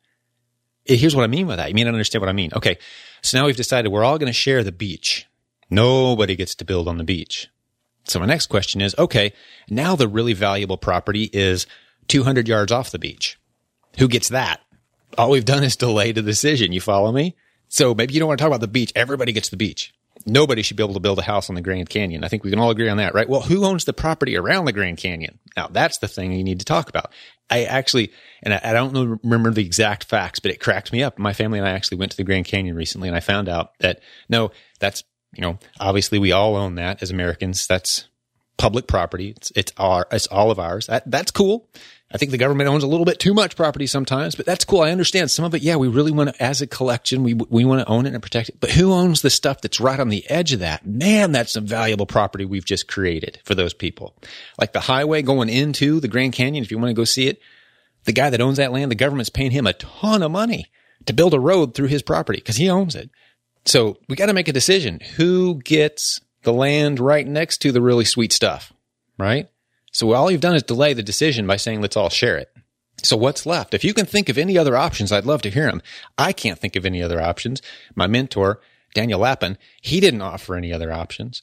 Eh, 0.86 0.94
here's 0.94 1.16
what 1.16 1.24
I 1.24 1.26
mean 1.26 1.46
by 1.46 1.56
that. 1.56 1.70
You 1.70 1.74
may 1.74 1.84
not 1.84 1.94
understand 1.94 2.20
what 2.20 2.28
I 2.28 2.34
mean. 2.34 2.50
Okay. 2.54 2.76
So 3.22 3.38
now 3.38 3.46
we've 3.46 3.56
decided 3.56 3.88
we're 3.88 4.04
all 4.04 4.18
going 4.18 4.26
to 4.26 4.34
share 4.34 4.62
the 4.62 4.72
beach. 4.72 5.26
Nobody 5.70 6.36
gets 6.36 6.54
to 6.56 6.66
build 6.66 6.86
on 6.86 6.98
the 6.98 7.02
beach. 7.02 7.48
So 8.04 8.20
my 8.20 8.26
next 8.26 8.48
question 8.48 8.82
is, 8.82 8.94
okay, 8.98 9.32
now 9.70 9.96
the 9.96 10.06
really 10.06 10.34
valuable 10.34 10.76
property 10.76 11.30
is 11.32 11.66
200 12.08 12.46
yards 12.46 12.70
off 12.70 12.90
the 12.90 12.98
beach. 12.98 13.38
Who 13.98 14.06
gets 14.06 14.28
that? 14.28 14.60
All 15.16 15.30
we've 15.30 15.46
done 15.46 15.64
is 15.64 15.76
delay 15.76 16.12
the 16.12 16.20
decision. 16.20 16.72
You 16.72 16.82
follow 16.82 17.10
me? 17.10 17.36
So 17.70 17.94
maybe 17.94 18.12
you 18.12 18.20
don't 18.20 18.28
want 18.28 18.36
to 18.36 18.42
talk 18.42 18.50
about 18.50 18.60
the 18.60 18.68
beach. 18.68 18.92
Everybody 18.94 19.32
gets 19.32 19.48
the 19.48 19.56
beach 19.56 19.94
nobody 20.26 20.62
should 20.62 20.76
be 20.76 20.82
able 20.82 20.94
to 20.94 21.00
build 21.00 21.18
a 21.18 21.22
house 21.22 21.48
on 21.48 21.54
the 21.54 21.60
Grand 21.60 21.88
Canyon. 21.88 22.24
I 22.24 22.28
think 22.28 22.44
we 22.44 22.50
can 22.50 22.58
all 22.58 22.70
agree 22.70 22.88
on 22.88 22.96
that, 22.98 23.14
right? 23.14 23.28
Well, 23.28 23.42
who 23.42 23.64
owns 23.64 23.84
the 23.84 23.92
property 23.92 24.36
around 24.36 24.64
the 24.64 24.72
Grand 24.72 24.98
Canyon? 24.98 25.38
Now 25.56 25.68
that's 25.68 25.98
the 25.98 26.08
thing 26.08 26.32
you 26.32 26.44
need 26.44 26.60
to 26.60 26.64
talk 26.64 26.88
about. 26.88 27.12
I 27.50 27.64
actually, 27.64 28.12
and 28.42 28.54
I, 28.54 28.60
I 28.62 28.72
don't 28.72 29.20
remember 29.22 29.50
the 29.50 29.64
exact 29.64 30.04
facts, 30.04 30.40
but 30.40 30.50
it 30.50 30.60
cracked 30.60 30.92
me 30.92 31.02
up. 31.02 31.18
My 31.18 31.32
family 31.32 31.58
and 31.58 31.68
I 31.68 31.72
actually 31.72 31.98
went 31.98 32.12
to 32.12 32.16
the 32.16 32.24
Grand 32.24 32.46
Canyon 32.46 32.74
recently 32.74 33.08
and 33.08 33.16
I 33.16 33.20
found 33.20 33.48
out 33.48 33.78
that 33.80 34.00
no, 34.28 34.50
that's, 34.80 35.04
you 35.34 35.42
know, 35.42 35.58
obviously 35.78 36.18
we 36.18 36.32
all 36.32 36.56
own 36.56 36.76
that 36.76 37.02
as 37.02 37.10
Americans. 37.10 37.66
That's 37.66 38.08
public 38.56 38.86
property. 38.86 39.34
It's, 39.36 39.52
it's 39.56 39.72
our, 39.76 40.06
it's 40.10 40.28
all 40.28 40.50
of 40.50 40.58
ours. 40.58 40.86
That, 40.86 41.10
that's 41.10 41.30
cool. 41.30 41.68
I 42.14 42.16
think 42.16 42.30
the 42.30 42.38
government 42.38 42.70
owns 42.70 42.84
a 42.84 42.86
little 42.86 43.04
bit 43.04 43.18
too 43.18 43.34
much 43.34 43.56
property 43.56 43.88
sometimes, 43.88 44.36
but 44.36 44.46
that's 44.46 44.64
cool. 44.64 44.82
I 44.82 44.92
understand 44.92 45.32
some 45.32 45.44
of 45.44 45.52
it. 45.52 45.62
Yeah, 45.62 45.74
we 45.74 45.88
really 45.88 46.12
want 46.12 46.32
to, 46.32 46.42
as 46.42 46.62
a 46.62 46.66
collection, 46.68 47.24
we, 47.24 47.34
we 47.34 47.64
want 47.64 47.80
to 47.80 47.88
own 47.88 48.06
it 48.06 48.14
and 48.14 48.22
protect 48.22 48.50
it. 48.50 48.60
But 48.60 48.70
who 48.70 48.92
owns 48.92 49.20
the 49.20 49.30
stuff 49.30 49.60
that's 49.60 49.80
right 49.80 49.98
on 49.98 50.10
the 50.10 50.24
edge 50.30 50.52
of 50.52 50.60
that? 50.60 50.86
Man, 50.86 51.32
that's 51.32 51.52
some 51.52 51.66
valuable 51.66 52.06
property 52.06 52.44
we've 52.44 52.64
just 52.64 52.86
created 52.86 53.40
for 53.44 53.56
those 53.56 53.74
people. 53.74 54.14
Like 54.56 54.72
the 54.72 54.80
highway 54.80 55.22
going 55.22 55.48
into 55.48 55.98
the 55.98 56.06
Grand 56.06 56.34
Canyon, 56.34 56.62
if 56.62 56.70
you 56.70 56.78
want 56.78 56.90
to 56.90 56.94
go 56.94 57.02
see 57.02 57.26
it, 57.26 57.40
the 58.04 58.12
guy 58.12 58.30
that 58.30 58.40
owns 58.40 58.58
that 58.58 58.72
land, 58.72 58.92
the 58.92 58.96
government's 58.96 59.30
paying 59.30 59.50
him 59.50 59.66
a 59.66 59.72
ton 59.72 60.22
of 60.22 60.30
money 60.30 60.70
to 61.06 61.12
build 61.12 61.34
a 61.34 61.40
road 61.40 61.74
through 61.74 61.88
his 61.88 62.02
property 62.02 62.38
because 62.38 62.56
he 62.56 62.70
owns 62.70 62.94
it. 62.94 63.10
So 63.64 63.98
we 64.08 64.14
got 64.14 64.26
to 64.26 64.34
make 64.34 64.48
a 64.48 64.52
decision. 64.52 65.00
Who 65.16 65.60
gets 65.64 66.20
the 66.42 66.52
land 66.52 67.00
right 67.00 67.26
next 67.26 67.58
to 67.62 67.72
the 67.72 67.82
really 67.82 68.04
sweet 68.04 68.32
stuff, 68.32 68.72
right? 69.18 69.48
So 69.94 70.12
all 70.12 70.28
you've 70.28 70.40
done 70.40 70.56
is 70.56 70.64
delay 70.64 70.92
the 70.92 71.04
decision 71.04 71.46
by 71.46 71.56
saying, 71.56 71.80
let's 71.80 71.96
all 71.96 72.10
share 72.10 72.36
it. 72.36 72.52
So 73.02 73.16
what's 73.16 73.46
left? 73.46 73.74
If 73.74 73.84
you 73.84 73.94
can 73.94 74.06
think 74.06 74.28
of 74.28 74.36
any 74.36 74.58
other 74.58 74.76
options, 74.76 75.12
I'd 75.12 75.24
love 75.24 75.40
to 75.42 75.50
hear 75.50 75.66
them. 75.66 75.82
I 76.18 76.32
can't 76.32 76.58
think 76.58 76.74
of 76.74 76.84
any 76.84 77.00
other 77.00 77.20
options. 77.20 77.62
My 77.94 78.08
mentor, 78.08 78.60
Daniel 78.92 79.20
Lapin, 79.20 79.56
he 79.80 80.00
didn't 80.00 80.22
offer 80.22 80.56
any 80.56 80.72
other 80.72 80.92
options. 80.92 81.42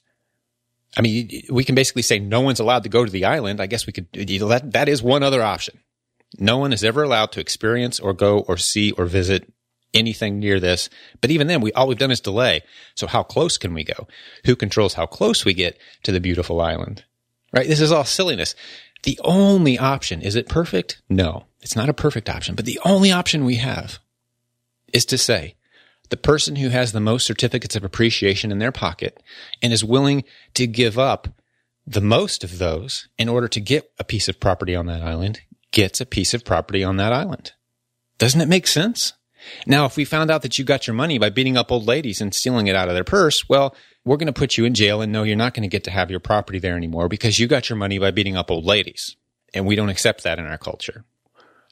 I 0.98 1.02
mean, 1.02 1.30
we 1.50 1.64
can 1.64 1.76
basically 1.76 2.02
say 2.02 2.20
no 2.20 2.42
one's 2.42 2.60
allowed 2.60 2.84
to 2.84 2.90
go 2.90 3.06
to 3.06 3.12
the 3.12 3.24
island. 3.24 3.62
I 3.62 3.68
guess 3.68 3.88
we 3.88 3.94
could, 3.94 4.12
that, 4.12 4.72
that 4.74 4.90
is 4.90 5.02
one 5.02 5.24
other 5.24 5.42
option. 5.42 5.80
No 6.38 6.58
one 6.58 6.74
is 6.74 6.84
ever 6.84 7.04
allowed 7.04 7.32
to 7.34 7.40
experience 7.40 8.02
or 8.02 8.14
go 8.14 8.40
or 8.40 8.58
see 8.58 8.92
or 8.92 9.06
visit 9.06 9.50
anything 9.94 10.40
near 10.40 10.60
this. 10.60 10.90
But 11.22 11.32
even 11.32 11.48
then, 11.48 11.62
we, 11.62 11.72
all 11.72 11.88
we've 11.88 11.98
done 11.98 12.12
is 12.12 12.20
delay. 12.20 12.64
So 12.96 13.08
how 13.08 13.24
close 13.24 13.58
can 13.58 13.74
we 13.74 13.86
go? 13.86 14.08
Who 14.46 14.58
controls 14.58 14.96
how 14.96 15.06
close 15.06 15.46
we 15.46 15.54
get 15.54 15.78
to 16.04 16.12
the 16.12 16.20
beautiful 16.20 16.60
island? 16.60 17.06
Right? 17.52 17.68
This 17.68 17.82
is 17.82 17.92
all 17.92 18.06
silliness. 18.06 18.56
The 19.04 19.20
only 19.24 19.78
option, 19.78 20.22
is 20.22 20.36
it 20.36 20.48
perfect? 20.48 21.02
No, 21.10 21.46
it's 21.62 21.76
not 21.76 21.90
a 21.90 21.94
perfect 21.94 22.30
option, 22.30 22.56
but 22.56 22.66
the 22.66 22.80
only 22.86 23.12
option 23.12 23.46
we 23.46 23.56
have 23.56 24.00
is 24.94 25.06
to 25.06 25.18
say 25.18 25.56
the 26.10 26.18
person 26.18 26.58
who 26.58 26.70
has 26.70 26.92
the 26.92 27.00
most 27.00 27.26
certificates 27.26 27.76
of 27.76 27.84
appreciation 27.84 28.52
in 28.52 28.60
their 28.60 28.72
pocket 28.72 29.22
and 29.62 29.74
is 29.74 29.84
willing 29.84 30.24
to 30.54 30.68
give 30.68 31.00
up 31.00 31.30
the 31.88 32.02
most 32.02 32.44
of 32.44 32.60
those 32.60 33.08
in 33.18 33.28
order 33.28 33.48
to 33.48 33.60
get 33.60 33.92
a 33.98 34.04
piece 34.04 34.28
of 34.28 34.40
property 34.40 34.76
on 34.76 34.86
that 34.86 35.02
island 35.02 35.42
gets 35.72 36.02
a 36.02 36.06
piece 36.06 36.34
of 36.34 36.46
property 36.46 36.84
on 36.84 36.98
that 36.98 37.14
island. 37.14 37.54
Doesn't 38.18 38.42
it 38.42 38.50
make 38.50 38.68
sense? 38.68 39.14
Now, 39.66 39.86
if 39.86 39.98
we 39.98 40.06
found 40.06 40.30
out 40.30 40.44
that 40.44 40.60
you 40.60 40.66
got 40.66 40.86
your 40.86 40.94
money 40.94 41.18
by 41.18 41.30
beating 41.30 41.58
up 41.58 41.72
old 41.72 41.88
ladies 41.88 42.22
and 42.22 42.34
stealing 42.34 42.68
it 42.68 42.76
out 42.76 42.90
of 42.90 42.94
their 42.94 43.04
purse, 43.04 43.50
well, 43.50 43.76
we're 44.04 44.18
going 44.18 44.28
to 44.28 44.34
put 44.34 44.58
you 44.58 44.66
in 44.66 44.74
jail 44.74 45.02
and 45.02 45.12
no, 45.12 45.24
you're 45.24 45.36
not 45.36 45.54
going 45.54 45.64
to 45.64 45.70
get 45.70 45.84
to 45.84 45.92
have 45.92 46.10
your 46.10 46.20
property 46.20 46.60
there 46.60 46.76
anymore 46.76 47.08
because 47.08 47.40
you 47.40 47.48
got 47.48 47.70
your 47.70 47.78
money 47.78 48.00
by 48.00 48.12
beating 48.12 48.36
up 48.36 48.50
old 48.50 48.66
ladies. 48.66 49.16
And 49.54 49.66
we 49.66 49.76
don't 49.76 49.90
accept 49.90 50.24
that 50.24 50.40
in 50.40 50.46
our 50.46 50.58
culture. 50.58 51.04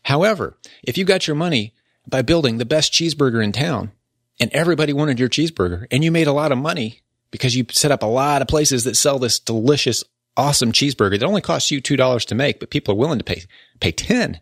However, 0.03 0.57
if 0.83 0.97
you 0.97 1.05
got 1.05 1.27
your 1.27 1.35
money 1.35 1.73
by 2.07 2.21
building 2.21 2.57
the 2.57 2.65
best 2.65 2.93
cheeseburger 2.93 3.43
in 3.43 3.51
town 3.51 3.91
and 4.39 4.51
everybody 4.51 4.93
wanted 4.93 5.19
your 5.19 5.29
cheeseburger 5.29 5.85
and 5.91 6.03
you 6.03 6.11
made 6.11 6.27
a 6.27 6.33
lot 6.33 6.51
of 6.51 6.57
money 6.57 7.01
because 7.31 7.55
you 7.55 7.65
set 7.71 7.91
up 7.91 8.03
a 8.03 8.07
lot 8.07 8.41
of 8.41 8.47
places 8.47 8.83
that 8.83 8.95
sell 8.95 9.19
this 9.19 9.39
delicious, 9.39 10.03
awesome 10.35 10.71
cheeseburger 10.71 11.19
that 11.19 11.25
only 11.25 11.41
costs 11.41 11.71
you 11.71 11.81
$2 11.81 12.25
to 12.25 12.35
make, 12.35 12.59
but 12.59 12.69
people 12.69 12.93
are 12.93 12.97
willing 12.97 13.19
to 13.19 13.23
pay, 13.23 13.43
pay 13.79 13.91
$10 13.91 14.39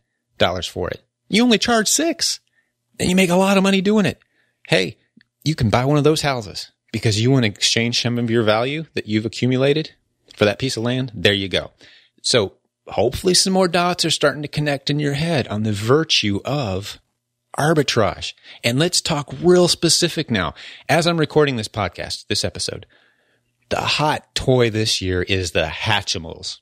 for 0.70 0.90
it. 0.90 1.04
You 1.30 1.44
only 1.44 1.58
charge 1.58 1.88
six 1.88 2.40
and 3.00 3.10
you 3.10 3.16
make 3.16 3.30
a 3.30 3.36
lot 3.36 3.58
of 3.58 3.64
money 3.64 3.82
doing 3.82 4.06
it. 4.06 4.20
Hey, 4.68 4.98
you 5.44 5.56
can 5.56 5.70
buy 5.70 5.86
one 5.86 5.98
of 5.98 6.04
those 6.04 6.22
houses 6.22 6.72
because 6.92 7.20
you 7.22 7.32
want 7.32 7.44
to 7.44 7.52
exchange 7.52 8.02
some 8.02 8.18
of 8.18 8.30
your 8.30 8.44
value 8.44 8.86
that 8.94 9.08
you've 9.08 9.26
accumulated 9.26 9.92
for 10.36 10.46
that 10.46 10.60
piece 10.60 10.78
of 10.78 10.84
land, 10.84 11.12
there 11.14 11.34
you 11.34 11.50
go. 11.50 11.72
So 12.22 12.54
hopefully 12.88 13.34
some 13.34 13.54
more 13.54 13.68
dots 13.68 14.06
are 14.06 14.12
starting 14.12 14.42
to 14.42 14.48
connect 14.48 14.90
in 14.90 15.00
your 15.00 15.14
head 15.14 15.48
on 15.48 15.64
the 15.64 15.74
virtue 15.74 16.40
of 16.46 17.00
arbitrage. 17.58 18.34
And 18.64 18.80
let's 18.80 19.02
talk 19.02 19.34
real 19.42 19.68
specific 19.68 20.30
now. 20.30 20.54
As 20.88 21.08
I'm 21.08 21.20
recording 21.20 21.56
this 21.56 21.68
podcast, 21.68 22.28
this 22.28 22.46
episode, 22.46 22.86
the 23.70 23.82
hot 23.82 24.34
toy 24.36 24.70
this 24.70 25.02
year 25.02 25.24
is 25.24 25.52
the 25.52 25.66
Hatchimals. 25.66 26.60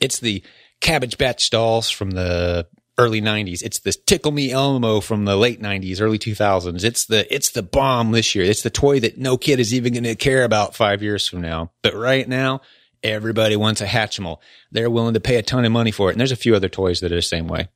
It's 0.00 0.20
the 0.20 0.42
Cabbage 0.80 1.18
Patch 1.18 1.50
dolls 1.50 1.90
from 1.90 2.12
the 2.12 2.66
early 2.98 3.22
90s. 3.22 3.62
It's 3.62 3.78
the 3.78 3.92
Tickle 3.92 4.32
Me 4.32 4.50
Elmo 4.50 5.00
from 5.00 5.24
the 5.24 5.36
late 5.36 5.62
90s, 5.62 6.00
early 6.00 6.18
2000s. 6.18 6.84
It's 6.84 7.06
the 7.06 7.32
it's 7.32 7.50
the 7.50 7.62
bomb 7.62 8.10
this 8.10 8.34
year. 8.34 8.44
It's 8.44 8.62
the 8.62 8.70
toy 8.70 9.00
that 9.00 9.16
no 9.16 9.38
kid 9.38 9.60
is 9.60 9.72
even 9.72 9.94
going 9.94 10.04
to 10.04 10.16
care 10.16 10.44
about 10.44 10.74
5 10.74 11.02
years 11.02 11.26
from 11.26 11.40
now. 11.40 11.70
But 11.82 11.94
right 11.94 12.28
now, 12.28 12.60
everybody 13.02 13.56
wants 13.56 13.80
a 13.80 13.86
Hatchimal. 13.86 14.38
They're 14.72 14.90
willing 14.90 15.14
to 15.14 15.20
pay 15.20 15.36
a 15.36 15.42
ton 15.42 15.64
of 15.64 15.72
money 15.72 15.92
for 15.92 16.10
it. 16.10 16.12
And 16.12 16.20
there's 16.20 16.32
a 16.32 16.36
few 16.36 16.54
other 16.54 16.68
toys 16.68 17.00
that 17.00 17.12
are 17.12 17.16
the 17.16 17.22
same 17.22 17.46
way. 17.46 17.68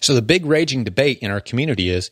So 0.00 0.14
the 0.14 0.22
big 0.22 0.44
raging 0.44 0.84
debate 0.84 1.20
in 1.20 1.30
our 1.30 1.40
community 1.40 1.88
is 1.88 2.10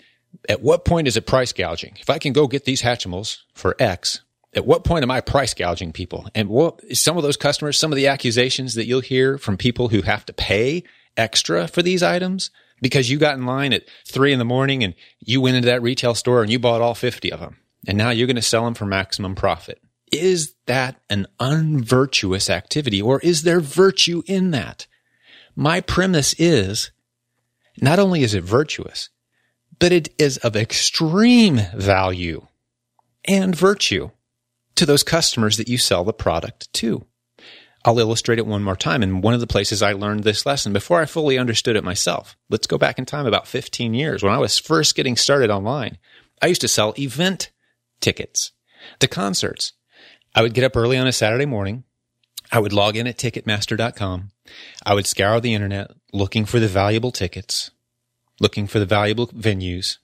at 0.48 0.62
what 0.62 0.84
point 0.84 1.08
is 1.08 1.16
it 1.16 1.26
price 1.26 1.52
gouging? 1.52 1.96
If 2.00 2.08
I 2.08 2.18
can 2.18 2.32
go 2.32 2.46
get 2.46 2.64
these 2.64 2.82
Hatchimals 2.82 3.38
for 3.54 3.76
X, 3.78 4.22
at 4.54 4.66
what 4.66 4.84
point 4.84 5.02
am 5.02 5.10
I 5.10 5.20
price 5.20 5.52
gouging 5.52 5.92
people? 5.92 6.28
And 6.34 6.48
what 6.48 6.80
some 6.96 7.16
of 7.16 7.22
those 7.22 7.36
customers, 7.36 7.78
some 7.78 7.92
of 7.92 7.96
the 7.96 8.06
accusations 8.06 8.74
that 8.74 8.86
you'll 8.86 9.00
hear 9.00 9.36
from 9.36 9.56
people 9.56 9.88
who 9.88 10.02
have 10.02 10.24
to 10.26 10.32
pay 10.32 10.84
extra 11.16 11.68
for 11.68 11.82
these 11.82 12.02
items 12.02 12.50
because 12.80 13.10
you 13.10 13.18
got 13.18 13.36
in 13.36 13.46
line 13.46 13.72
at 13.72 13.84
three 14.06 14.32
in 14.32 14.38
the 14.38 14.44
morning 14.44 14.82
and 14.82 14.94
you 15.20 15.40
went 15.40 15.56
into 15.56 15.66
that 15.66 15.82
retail 15.82 16.14
store 16.14 16.42
and 16.42 16.50
you 16.50 16.58
bought 16.58 16.80
all 16.80 16.94
50 16.94 17.32
of 17.32 17.40
them. 17.40 17.58
And 17.86 17.96
now 17.96 18.10
you're 18.10 18.26
going 18.26 18.36
to 18.36 18.42
sell 18.42 18.64
them 18.64 18.74
for 18.74 18.86
maximum 18.86 19.34
profit. 19.34 19.80
Is 20.10 20.54
that 20.66 21.00
an 21.08 21.26
unvirtuous 21.40 22.50
activity 22.50 23.00
or 23.00 23.20
is 23.20 23.42
there 23.42 23.60
virtue 23.60 24.22
in 24.26 24.50
that? 24.50 24.86
My 25.56 25.80
premise 25.80 26.34
is 26.38 26.90
not 27.80 27.98
only 27.98 28.22
is 28.22 28.34
it 28.34 28.44
virtuous, 28.44 29.08
but 29.78 29.92
it 29.92 30.08
is 30.18 30.36
of 30.38 30.56
extreme 30.56 31.60
value 31.74 32.46
and 33.24 33.54
virtue 33.54 34.10
to 34.74 34.86
those 34.86 35.02
customers 35.02 35.56
that 35.56 35.68
you 35.68 35.78
sell 35.78 36.04
the 36.04 36.12
product 36.12 36.72
to. 36.74 37.06
I'll 37.84 37.98
illustrate 37.98 38.38
it 38.38 38.46
one 38.46 38.62
more 38.62 38.76
time. 38.76 39.02
And 39.02 39.22
one 39.22 39.34
of 39.34 39.40
the 39.40 39.46
places 39.46 39.82
I 39.82 39.92
learned 39.92 40.24
this 40.24 40.46
lesson 40.46 40.72
before 40.72 41.00
I 41.00 41.06
fully 41.06 41.38
understood 41.38 41.76
it 41.76 41.84
myself. 41.84 42.36
Let's 42.48 42.66
go 42.66 42.78
back 42.78 42.98
in 42.98 43.06
time 43.06 43.26
about 43.26 43.48
15 43.48 43.94
years 43.94 44.22
when 44.22 44.32
I 44.32 44.38
was 44.38 44.58
first 44.58 44.94
getting 44.94 45.16
started 45.16 45.50
online. 45.50 45.98
I 46.40 46.46
used 46.46 46.60
to 46.60 46.68
sell 46.68 46.94
event 46.98 47.50
tickets 48.00 48.52
to 49.00 49.08
concerts. 49.08 49.72
I 50.34 50.42
would 50.42 50.54
get 50.54 50.64
up 50.64 50.76
early 50.76 50.96
on 50.96 51.06
a 51.06 51.12
Saturday 51.12 51.46
morning. 51.46 51.84
I 52.50 52.58
would 52.58 52.72
log 52.72 52.96
in 52.96 53.06
at 53.06 53.18
ticketmaster.com. 53.18 54.30
I 54.84 54.94
would 54.94 55.06
scour 55.06 55.40
the 55.40 55.54
internet 55.54 55.90
looking 56.12 56.44
for 56.44 56.60
the 56.60 56.68
valuable 56.68 57.10
tickets, 57.10 57.70
looking 58.40 58.66
for 58.66 58.78
the 58.78 58.86
valuable 58.86 59.28
venues. 59.28 59.98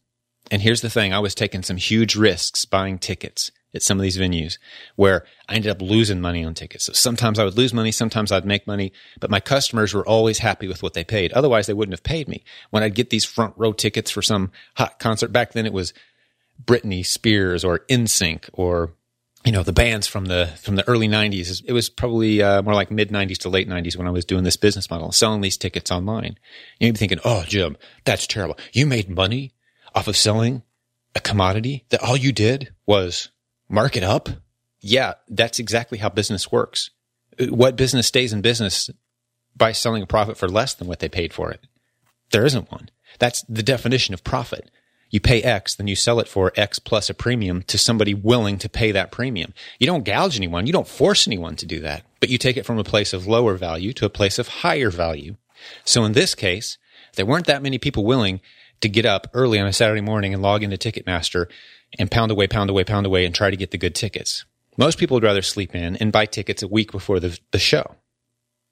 And 0.50 0.62
here's 0.62 0.80
the 0.80 0.90
thing. 0.90 1.12
I 1.12 1.18
was 1.18 1.34
taking 1.34 1.62
some 1.62 1.76
huge 1.76 2.16
risks 2.16 2.64
buying 2.64 2.98
tickets 2.98 3.50
at 3.78 3.82
some 3.82 3.96
of 3.98 4.02
these 4.02 4.18
venues 4.18 4.58
where 4.96 5.24
I 5.48 5.54
ended 5.54 5.70
up 5.70 5.80
losing 5.80 6.20
money 6.20 6.44
on 6.44 6.52
tickets. 6.52 6.84
So 6.84 6.92
sometimes 6.92 7.38
I 7.38 7.44
would 7.44 7.56
lose 7.56 7.72
money, 7.72 7.92
sometimes 7.92 8.32
I'd 8.32 8.44
make 8.44 8.66
money, 8.66 8.92
but 9.20 9.30
my 9.30 9.40
customers 9.40 9.94
were 9.94 10.06
always 10.06 10.38
happy 10.38 10.66
with 10.66 10.82
what 10.82 10.94
they 10.94 11.04
paid. 11.04 11.32
Otherwise, 11.32 11.66
they 11.66 11.74
wouldn't 11.74 11.94
have 11.94 12.02
paid 12.02 12.28
me. 12.28 12.42
When 12.70 12.82
I'd 12.82 12.96
get 12.96 13.10
these 13.10 13.24
front 13.24 13.54
row 13.56 13.72
tickets 13.72 14.10
for 14.10 14.20
some 14.20 14.50
hot 14.74 14.98
concert, 14.98 15.32
back 15.32 15.52
then 15.52 15.64
it 15.64 15.72
was 15.72 15.94
Britney 16.62 17.06
Spears 17.06 17.64
or 17.64 17.80
NSYNC 17.88 18.50
or 18.52 18.92
you 19.44 19.52
know 19.52 19.62
the 19.62 19.72
bands 19.72 20.06
from 20.06 20.26
the 20.26 20.46
from 20.60 20.74
the 20.76 20.86
early 20.88 21.08
90s 21.08 21.62
it 21.64 21.72
was 21.72 21.88
probably 21.88 22.42
uh, 22.42 22.60
more 22.62 22.74
like 22.74 22.90
mid 22.90 23.10
90s 23.10 23.38
to 23.38 23.48
late 23.48 23.68
90s 23.68 23.96
when 23.96 24.08
i 24.08 24.10
was 24.10 24.24
doing 24.24 24.42
this 24.42 24.56
business 24.56 24.90
model 24.90 25.12
selling 25.12 25.40
these 25.40 25.56
tickets 25.56 25.92
online 25.92 26.36
you'd 26.80 26.94
be 26.94 26.98
thinking 26.98 27.20
oh 27.24 27.44
jim 27.46 27.76
that's 28.04 28.26
terrible 28.26 28.58
you 28.72 28.84
made 28.84 29.08
money 29.08 29.52
off 29.94 30.08
of 30.08 30.16
selling 30.16 30.62
a 31.14 31.20
commodity 31.20 31.84
that 31.90 32.02
all 32.02 32.16
you 32.16 32.32
did 32.32 32.74
was 32.86 33.30
mark 33.68 33.96
it 33.96 34.02
up? 34.02 34.28
Yeah, 34.80 35.14
that's 35.28 35.58
exactly 35.58 35.98
how 35.98 36.08
business 36.08 36.52
works. 36.52 36.90
What 37.48 37.76
business 37.76 38.06
stays 38.06 38.32
in 38.32 38.40
business 38.40 38.90
by 39.56 39.72
selling 39.72 40.02
a 40.02 40.06
profit 40.06 40.36
for 40.36 40.48
less 40.48 40.74
than 40.74 40.88
what 40.88 41.00
they 41.00 41.08
paid 41.08 41.32
for 41.32 41.50
it? 41.50 41.66
There 42.30 42.46
isn't 42.46 42.70
one. 42.70 42.90
That's 43.18 43.42
the 43.42 43.62
definition 43.62 44.14
of 44.14 44.24
profit. 44.24 44.70
You 45.10 45.20
pay 45.20 45.42
X, 45.42 45.74
then 45.74 45.88
you 45.88 45.96
sell 45.96 46.20
it 46.20 46.28
for 46.28 46.52
X 46.54 46.78
plus 46.78 47.08
a 47.08 47.14
premium 47.14 47.62
to 47.62 47.78
somebody 47.78 48.12
willing 48.12 48.58
to 48.58 48.68
pay 48.68 48.92
that 48.92 49.10
premium. 49.10 49.54
You 49.78 49.86
don't 49.86 50.04
gouge 50.04 50.36
anyone. 50.36 50.66
You 50.66 50.72
don't 50.72 50.86
force 50.86 51.26
anyone 51.26 51.56
to 51.56 51.66
do 51.66 51.80
that, 51.80 52.04
but 52.20 52.28
you 52.28 52.36
take 52.36 52.56
it 52.58 52.66
from 52.66 52.78
a 52.78 52.84
place 52.84 53.14
of 53.14 53.26
lower 53.26 53.54
value 53.56 53.92
to 53.94 54.04
a 54.04 54.10
place 54.10 54.38
of 54.38 54.48
higher 54.48 54.90
value. 54.90 55.36
So 55.84 56.04
in 56.04 56.12
this 56.12 56.34
case, 56.34 56.76
there 57.16 57.24
weren't 57.24 57.46
that 57.46 57.62
many 57.62 57.78
people 57.78 58.04
willing 58.04 58.40
to 58.80 58.88
get 58.88 59.06
up 59.06 59.28
early 59.34 59.58
on 59.58 59.66
a 59.66 59.72
Saturday 59.72 60.00
morning 60.00 60.34
and 60.34 60.42
log 60.42 60.62
into 60.62 60.76
Ticketmaster 60.76 61.46
and 61.98 62.10
pound 62.10 62.30
away, 62.30 62.46
pound 62.46 62.70
away, 62.70 62.84
pound 62.84 63.06
away 63.06 63.24
and 63.24 63.34
try 63.34 63.50
to 63.50 63.56
get 63.56 63.70
the 63.70 63.78
good 63.78 63.94
tickets. 63.94 64.44
Most 64.76 64.98
people 64.98 65.16
would 65.16 65.24
rather 65.24 65.42
sleep 65.42 65.74
in 65.74 65.96
and 65.96 66.12
buy 66.12 66.26
tickets 66.26 66.62
a 66.62 66.68
week 66.68 66.92
before 66.92 67.18
the, 67.18 67.38
the 67.50 67.58
show. 67.58 67.96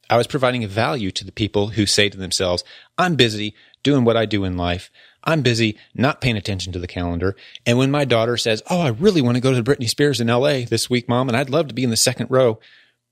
I 0.09 0.17
was 0.17 0.29
providing 0.29 0.63
a 0.63 0.69
value 0.69 1.11
to 1.11 1.25
the 1.25 1.33
people 1.33 1.69
who 1.69 1.85
say 1.85 2.09
to 2.09 2.17
themselves, 2.17 2.63
I'm 2.97 3.17
busy 3.17 3.55
doing 3.83 4.05
what 4.05 4.17
I 4.17 4.25
do 4.25 4.45
in 4.45 4.57
life. 4.57 4.91
I'm 5.25 5.43
busy 5.43 5.77
not 5.95 6.21
paying 6.21 6.37
attention 6.37 6.73
to 6.73 6.79
the 6.79 6.87
calendar. 6.87 7.35
And 7.65 7.77
when 7.77 7.91
my 7.91 8.05
daughter 8.05 8.37
says, 8.37 8.63
Oh, 8.71 8.81
I 8.81 8.91
really 8.91 9.21
want 9.21 9.37
to 9.37 9.41
go 9.41 9.53
to 9.53 9.61
the 9.61 9.69
Britney 9.69 9.89
Spears 9.89 10.21
in 10.21 10.29
LA 10.29 10.61
this 10.61 10.89
week, 10.89 11.09
mom, 11.09 11.29
and 11.29 11.37
I'd 11.37 11.51
love 11.51 11.67
to 11.69 11.75
be 11.75 11.83
in 11.83 11.91
the 11.91 11.97
second 11.97 12.31
row. 12.31 12.61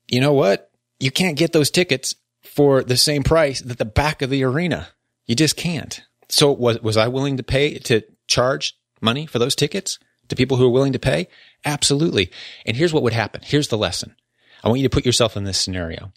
You 0.07 0.21
know 0.21 0.33
what? 0.33 0.71
You 0.99 1.11
can't 1.11 1.37
get 1.37 1.51
those 1.51 1.69
tickets 1.69 2.15
for 2.41 2.83
the 2.83 2.95
same 2.95 3.23
price 3.23 3.61
that 3.61 3.77
the 3.77 3.85
back 3.85 4.21
of 4.21 4.29
the 4.29 4.43
arena. 4.45 4.87
You 5.25 5.35
just 5.35 5.57
can't. 5.57 6.01
So 6.29 6.51
was, 6.51 6.81
was 6.81 6.97
I 6.97 7.07
willing 7.07 7.37
to 7.37 7.43
pay 7.43 7.77
to 7.79 8.01
charge 8.27 8.77
money 9.01 9.25
for 9.25 9.39
those 9.39 9.55
tickets 9.55 9.99
to 10.29 10.35
people 10.35 10.57
who 10.57 10.65
are 10.65 10.71
willing 10.71 10.93
to 10.93 10.99
pay? 10.99 11.27
Absolutely. 11.63 12.31
And 12.65 12.75
here's 12.75 12.93
what 12.93 13.03
would 13.03 13.13
happen. 13.13 13.41
Here's 13.43 13.67
the 13.67 13.77
lesson. 13.77 14.15
I 14.63 14.67
want 14.67 14.79
you 14.79 14.87
to 14.87 14.93
put 14.93 15.05
yourself 15.05 15.37
in 15.37 15.43
this 15.43 15.59
scenario. 15.59 16.11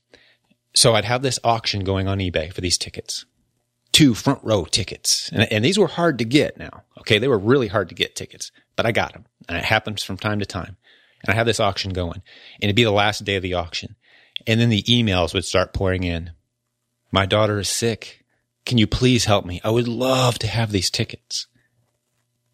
So 0.75 0.95
I'd 0.95 1.05
have 1.05 1.23
this 1.23 1.39
auction 1.45 1.85
going 1.85 2.09
on 2.09 2.19
eBay 2.19 2.53
for 2.53 2.61
these 2.61 2.79
tickets. 2.79 3.27
Two 3.93 4.15
front 4.15 4.41
row 4.43 4.65
tickets. 4.65 5.31
And, 5.33 5.51
and 5.53 5.65
these 5.65 5.79
were 5.79 5.87
hard 5.87 6.19
to 6.19 6.25
get 6.25 6.59
now. 6.59 6.83
Okay. 6.99 7.19
They 7.19 7.29
were 7.29 7.39
really 7.39 7.69
hard 7.69 7.89
to 7.89 7.95
get 7.95 8.17
tickets, 8.17 8.53
but 8.77 8.87
I 8.87 8.93
got 8.93 9.13
them. 9.13 9.27
And 9.49 9.57
it 9.57 9.65
happens 9.65 10.03
from 10.03 10.17
time 10.17 10.39
to 10.39 10.47
time. 10.47 10.77
And 11.23 11.33
I 11.33 11.37
have 11.37 11.47
this 11.47 11.61
auction 11.61 11.93
going 11.93 12.23
and 12.61 12.65
it'd 12.69 12.77
be 12.77 12.85
the 12.85 12.91
last 12.91 13.25
day 13.25 13.37
of 13.37 13.43
the 13.43 13.55
auction. 13.55 13.97
And 14.47 14.61
then 14.61 14.69
the 14.69 14.85
emails 14.85 15.35
would 15.35 15.45
start 15.45 15.75
pouring 15.75 16.05
in. 16.05 16.31
My 17.11 17.27
daughter 17.27 17.59
is 17.59 17.69
sick. 17.69 18.25
Can 18.65 18.79
you 18.79 18.87
please 18.87 19.25
help 19.25 19.45
me? 19.45 19.61
I 19.65 19.71
would 19.71 19.89
love 19.89 20.39
to 20.41 20.47
have 20.47 20.73
these 20.73 20.91
tickets. 20.91 21.47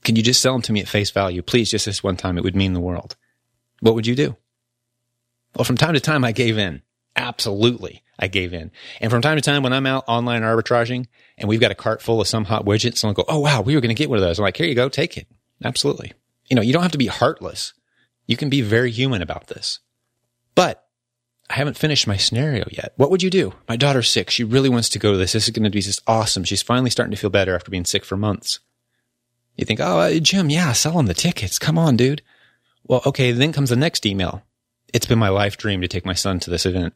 Can 0.04 0.16
you 0.16 0.22
just 0.22 0.40
sell 0.40 0.52
them 0.52 0.62
to 0.62 0.72
me 0.72 0.80
at 0.80 0.88
face 0.88 1.10
value? 1.10 1.42
Please, 1.42 1.70
just 1.70 1.86
this 1.86 2.02
one 2.02 2.16
time. 2.16 2.38
It 2.38 2.44
would 2.44 2.54
mean 2.54 2.74
the 2.74 2.80
world. 2.80 3.16
What 3.80 3.94
would 3.94 4.06
you 4.06 4.14
do? 4.14 4.36
Well, 5.56 5.64
from 5.64 5.76
time 5.76 5.94
to 5.94 6.00
time, 6.00 6.24
I 6.24 6.32
gave 6.32 6.58
in. 6.58 6.82
Absolutely. 7.16 8.02
I 8.18 8.28
gave 8.28 8.52
in. 8.52 8.70
And 9.00 9.10
from 9.10 9.22
time 9.22 9.36
to 9.36 9.42
time, 9.42 9.62
when 9.62 9.72
I'm 9.72 9.86
out 9.86 10.04
online 10.06 10.42
arbitraging 10.42 11.06
and 11.38 11.48
we've 11.48 11.60
got 11.60 11.70
a 11.70 11.76
cart 11.76 12.02
full 12.02 12.20
of 12.20 12.28
some 12.28 12.44
hot 12.44 12.64
widgets, 12.64 12.98
someone 12.98 13.14
go, 13.14 13.24
Oh, 13.28 13.40
wow, 13.40 13.60
we 13.60 13.74
were 13.74 13.80
going 13.80 13.94
to 13.94 14.00
get 14.00 14.08
one 14.08 14.18
of 14.18 14.24
those. 14.24 14.38
I'm 14.38 14.44
like, 14.44 14.56
here 14.56 14.66
you 14.66 14.74
go. 14.74 14.88
Take 14.88 15.16
it. 15.16 15.26
Absolutely. 15.64 16.12
You 16.48 16.56
know, 16.56 16.62
you 16.62 16.72
don't 16.72 16.82
have 16.82 16.92
to 16.92 16.98
be 16.98 17.06
heartless. 17.06 17.72
You 18.26 18.36
can 18.36 18.50
be 18.50 18.60
very 18.60 18.90
human 18.90 19.22
about 19.22 19.48
this. 19.48 19.80
But 20.54 20.83
I 21.50 21.54
haven't 21.54 21.76
finished 21.76 22.06
my 22.06 22.16
scenario 22.16 22.64
yet. 22.70 22.94
What 22.96 23.10
would 23.10 23.22
you 23.22 23.30
do? 23.30 23.52
My 23.68 23.76
daughter's 23.76 24.08
sick. 24.08 24.30
She 24.30 24.44
really 24.44 24.70
wants 24.70 24.88
to 24.90 24.98
go 24.98 25.12
to 25.12 25.18
this. 25.18 25.32
This 25.32 25.44
is 25.44 25.50
going 25.50 25.64
to 25.64 25.70
be 25.70 25.80
just 25.80 26.02
awesome. 26.06 26.44
She's 26.44 26.62
finally 26.62 26.90
starting 26.90 27.10
to 27.10 27.16
feel 27.16 27.30
better 27.30 27.54
after 27.54 27.70
being 27.70 27.84
sick 27.84 28.04
for 28.04 28.16
months. 28.16 28.60
You 29.56 29.64
think, 29.64 29.78
oh, 29.80 29.98
uh, 30.00 30.18
Jim, 30.18 30.50
yeah, 30.50 30.72
sell 30.72 30.96
them 30.96 31.06
the 31.06 31.14
tickets. 31.14 31.58
Come 31.58 31.78
on, 31.78 31.96
dude. 31.96 32.22
Well, 32.86 33.02
okay. 33.06 33.32
Then 33.32 33.52
comes 33.52 33.70
the 33.70 33.76
next 33.76 34.06
email. 34.06 34.42
It's 34.92 35.06
been 35.06 35.18
my 35.18 35.28
life 35.28 35.56
dream 35.56 35.80
to 35.80 35.88
take 35.88 36.06
my 36.06 36.14
son 36.14 36.40
to 36.40 36.50
this 36.50 36.66
event. 36.66 36.94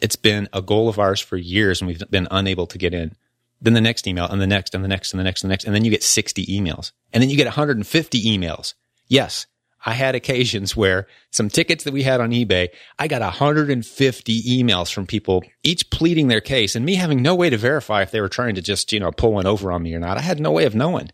It's 0.00 0.16
been 0.16 0.48
a 0.52 0.62
goal 0.62 0.88
of 0.88 0.98
ours 0.98 1.20
for 1.20 1.36
years 1.36 1.80
and 1.80 1.88
we've 1.88 2.10
been 2.10 2.28
unable 2.30 2.66
to 2.68 2.78
get 2.78 2.94
in. 2.94 3.14
Then 3.60 3.74
the 3.74 3.80
next 3.80 4.06
email 4.06 4.26
and 4.26 4.40
the 4.40 4.46
next 4.46 4.74
and 4.74 4.82
the 4.82 4.88
next 4.88 5.12
and 5.12 5.20
the 5.20 5.24
next 5.24 5.42
and 5.42 5.50
the 5.50 5.52
next. 5.52 5.64
And 5.64 5.74
then 5.74 5.84
you 5.84 5.90
get 5.90 6.02
60 6.02 6.46
emails 6.46 6.92
and 7.12 7.22
then 7.22 7.28
you 7.28 7.36
get 7.36 7.46
150 7.46 8.22
emails. 8.22 8.74
Yes. 9.08 9.46
I 9.84 9.94
had 9.94 10.14
occasions 10.14 10.76
where 10.76 11.06
some 11.30 11.48
tickets 11.48 11.84
that 11.84 11.94
we 11.94 12.02
had 12.02 12.20
on 12.20 12.30
eBay, 12.30 12.68
I 12.98 13.08
got 13.08 13.22
150 13.22 14.42
emails 14.42 14.92
from 14.92 15.06
people, 15.06 15.42
each 15.62 15.90
pleading 15.90 16.28
their 16.28 16.42
case 16.42 16.76
and 16.76 16.84
me 16.84 16.96
having 16.96 17.22
no 17.22 17.34
way 17.34 17.48
to 17.50 17.56
verify 17.56 18.02
if 18.02 18.10
they 18.10 18.20
were 18.20 18.28
trying 18.28 18.56
to 18.56 18.62
just, 18.62 18.92
you 18.92 19.00
know, 19.00 19.10
pull 19.10 19.32
one 19.32 19.46
over 19.46 19.72
on 19.72 19.82
me 19.82 19.94
or 19.94 19.98
not. 19.98 20.18
I 20.18 20.22
had 20.22 20.40
no 20.40 20.52
way 20.52 20.64
of 20.66 20.74
knowing. 20.74 21.10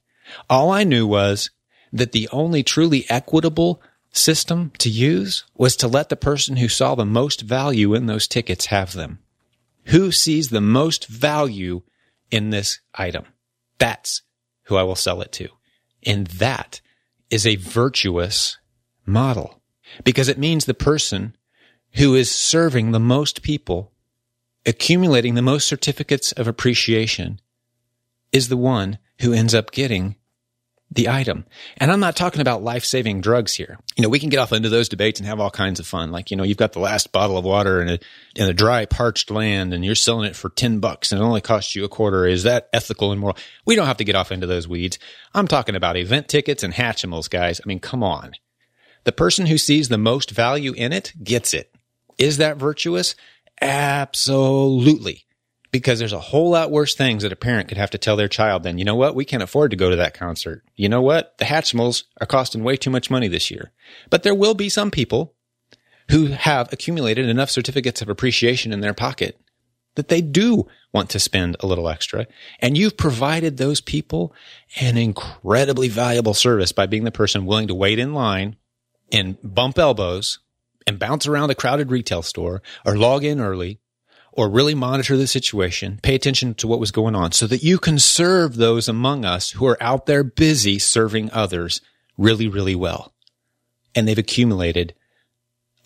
All 0.50 0.70
I 0.70 0.82
knew 0.82 1.06
was 1.06 1.50
that 1.92 2.12
the 2.12 2.28
only 2.32 2.62
truly 2.62 3.06
equitable 3.08 3.80
system 4.10 4.72
to 4.78 4.90
use 4.90 5.44
was 5.54 5.76
to 5.76 5.88
let 5.88 6.08
the 6.08 6.16
person 6.16 6.56
who 6.56 6.68
saw 6.68 6.94
the 6.94 7.04
most 7.04 7.42
value 7.42 7.94
in 7.94 8.06
those 8.06 8.26
tickets 8.26 8.66
have 8.66 8.92
them. 8.92 9.20
Who 9.86 10.10
sees 10.10 10.48
the 10.48 10.60
most 10.60 11.06
value 11.06 11.82
in 12.30 12.50
this 12.50 12.80
item? 12.94 13.26
That's 13.78 14.22
who 14.64 14.76
I 14.76 14.82
will 14.82 14.96
sell 14.96 15.20
it 15.22 15.30
to. 15.32 15.48
And 16.04 16.26
that 16.28 16.80
is 17.30 17.46
a 17.46 17.56
virtuous 17.56 18.58
model. 19.04 19.60
because 20.04 20.28
it 20.28 20.38
means 20.38 20.64
the 20.64 20.74
person 20.74 21.36
who 21.92 22.14
is 22.14 22.30
serving 22.30 22.90
the 22.90 23.00
most 23.00 23.42
people, 23.42 23.92
accumulating 24.66 25.34
the 25.34 25.42
most 25.42 25.66
certificates 25.66 26.32
of 26.32 26.48
appreciation, 26.48 27.40
is 28.32 28.48
the 28.48 28.56
one 28.56 28.98
who 29.20 29.32
ends 29.32 29.54
up 29.54 29.70
getting 29.70 30.16
the 30.90 31.08
item. 31.08 31.44
And 31.78 31.90
I'm 31.90 32.00
not 32.00 32.16
talking 32.16 32.40
about 32.40 32.62
life 32.62 32.84
saving 32.84 33.20
drugs 33.20 33.52
here. 33.52 33.78
You 33.96 34.02
know, 34.02 34.08
we 34.08 34.20
can 34.20 34.28
get 34.28 34.38
off 34.38 34.52
into 34.52 34.68
those 34.68 34.88
debates 34.88 35.18
and 35.18 35.26
have 35.26 35.40
all 35.40 35.50
kinds 35.50 35.80
of 35.80 35.86
fun. 35.86 36.12
Like, 36.12 36.30
you 36.30 36.36
know, 36.36 36.44
you've 36.44 36.56
got 36.56 36.72
the 36.72 36.80
last 36.80 37.12
bottle 37.12 37.36
of 37.36 37.44
water 37.44 37.82
in 37.82 37.88
a, 37.88 37.98
in 38.36 38.48
a 38.48 38.54
dry, 38.54 38.86
parched 38.86 39.30
land 39.30 39.74
and 39.74 39.84
you're 39.84 39.96
selling 39.96 40.28
it 40.28 40.36
for 40.36 40.48
10 40.48 40.78
bucks 40.78 41.10
and 41.10 41.20
it 41.20 41.24
only 41.24 41.40
costs 41.40 41.74
you 41.74 41.84
a 41.84 41.88
quarter. 41.88 42.26
Is 42.26 42.44
that 42.44 42.68
ethical 42.72 43.10
and 43.10 43.20
moral? 43.20 43.36
We 43.64 43.74
don't 43.74 43.86
have 43.86 43.96
to 43.98 44.04
get 44.04 44.14
off 44.14 44.30
into 44.30 44.46
those 44.46 44.68
weeds. 44.68 44.98
I'm 45.34 45.48
talking 45.48 45.74
about 45.74 45.96
event 45.96 46.28
tickets 46.28 46.62
and 46.62 46.72
Hatchimals, 46.72 47.28
guys. 47.28 47.60
I 47.60 47.66
mean, 47.66 47.80
come 47.80 48.02
on. 48.02 48.32
The 49.04 49.12
person 49.12 49.46
who 49.46 49.58
sees 49.58 49.88
the 49.88 49.98
most 49.98 50.30
value 50.30 50.72
in 50.72 50.92
it 50.92 51.12
gets 51.22 51.52
it. 51.52 51.74
Is 52.16 52.38
that 52.38 52.56
virtuous? 52.56 53.14
Absolutely 53.60 55.25
because 55.78 55.98
there's 55.98 56.12
a 56.12 56.20
whole 56.20 56.50
lot 56.50 56.70
worse 56.70 56.94
things 56.94 57.22
that 57.22 57.32
a 57.32 57.36
parent 57.36 57.68
could 57.68 57.76
have 57.76 57.90
to 57.90 57.98
tell 57.98 58.16
their 58.16 58.28
child 58.28 58.62
than, 58.62 58.78
you 58.78 58.84
know 58.84 58.94
what, 58.94 59.14
we 59.14 59.24
can't 59.24 59.42
afford 59.42 59.70
to 59.70 59.76
go 59.76 59.90
to 59.90 59.96
that 59.96 60.14
concert. 60.14 60.62
You 60.74 60.88
know 60.88 61.02
what, 61.02 61.36
the 61.38 61.44
Hatchimals 61.44 62.04
are 62.20 62.26
costing 62.26 62.64
way 62.64 62.76
too 62.76 62.90
much 62.90 63.10
money 63.10 63.28
this 63.28 63.50
year. 63.50 63.72
But 64.08 64.22
there 64.22 64.34
will 64.34 64.54
be 64.54 64.68
some 64.68 64.90
people 64.90 65.34
who 66.10 66.26
have 66.28 66.72
accumulated 66.72 67.28
enough 67.28 67.50
certificates 67.50 68.00
of 68.00 68.08
appreciation 68.08 68.72
in 68.72 68.80
their 68.80 68.94
pocket 68.94 69.38
that 69.96 70.08
they 70.08 70.20
do 70.20 70.66
want 70.92 71.10
to 71.10 71.20
spend 71.20 71.56
a 71.60 71.66
little 71.66 71.88
extra. 71.88 72.26
And 72.60 72.78
you've 72.78 72.96
provided 72.96 73.56
those 73.56 73.80
people 73.80 74.32
an 74.80 74.96
incredibly 74.96 75.88
valuable 75.88 76.34
service 76.34 76.72
by 76.72 76.86
being 76.86 77.04
the 77.04 77.10
person 77.10 77.46
willing 77.46 77.68
to 77.68 77.74
wait 77.74 77.98
in 77.98 78.14
line 78.14 78.56
and 79.12 79.36
bump 79.42 79.78
elbows 79.78 80.38
and 80.86 80.98
bounce 80.98 81.26
around 81.26 81.50
a 81.50 81.54
crowded 81.54 81.90
retail 81.90 82.22
store 82.22 82.62
or 82.84 82.96
log 82.96 83.24
in 83.24 83.40
early 83.40 83.80
or 84.36 84.50
really 84.50 84.74
monitor 84.74 85.16
the 85.16 85.26
situation, 85.26 85.98
pay 86.02 86.14
attention 86.14 86.54
to 86.54 86.66
what 86.66 86.78
was 86.78 86.90
going 86.90 87.14
on 87.14 87.32
so 87.32 87.46
that 87.46 87.62
you 87.62 87.78
can 87.78 87.98
serve 87.98 88.56
those 88.56 88.86
among 88.86 89.24
us 89.24 89.52
who 89.52 89.66
are 89.66 89.82
out 89.82 90.06
there 90.06 90.22
busy 90.22 90.78
serving 90.78 91.30
others 91.32 91.80
really, 92.18 92.46
really 92.46 92.74
well. 92.74 93.12
And 93.94 94.06
they've 94.06 94.18
accumulated 94.18 94.94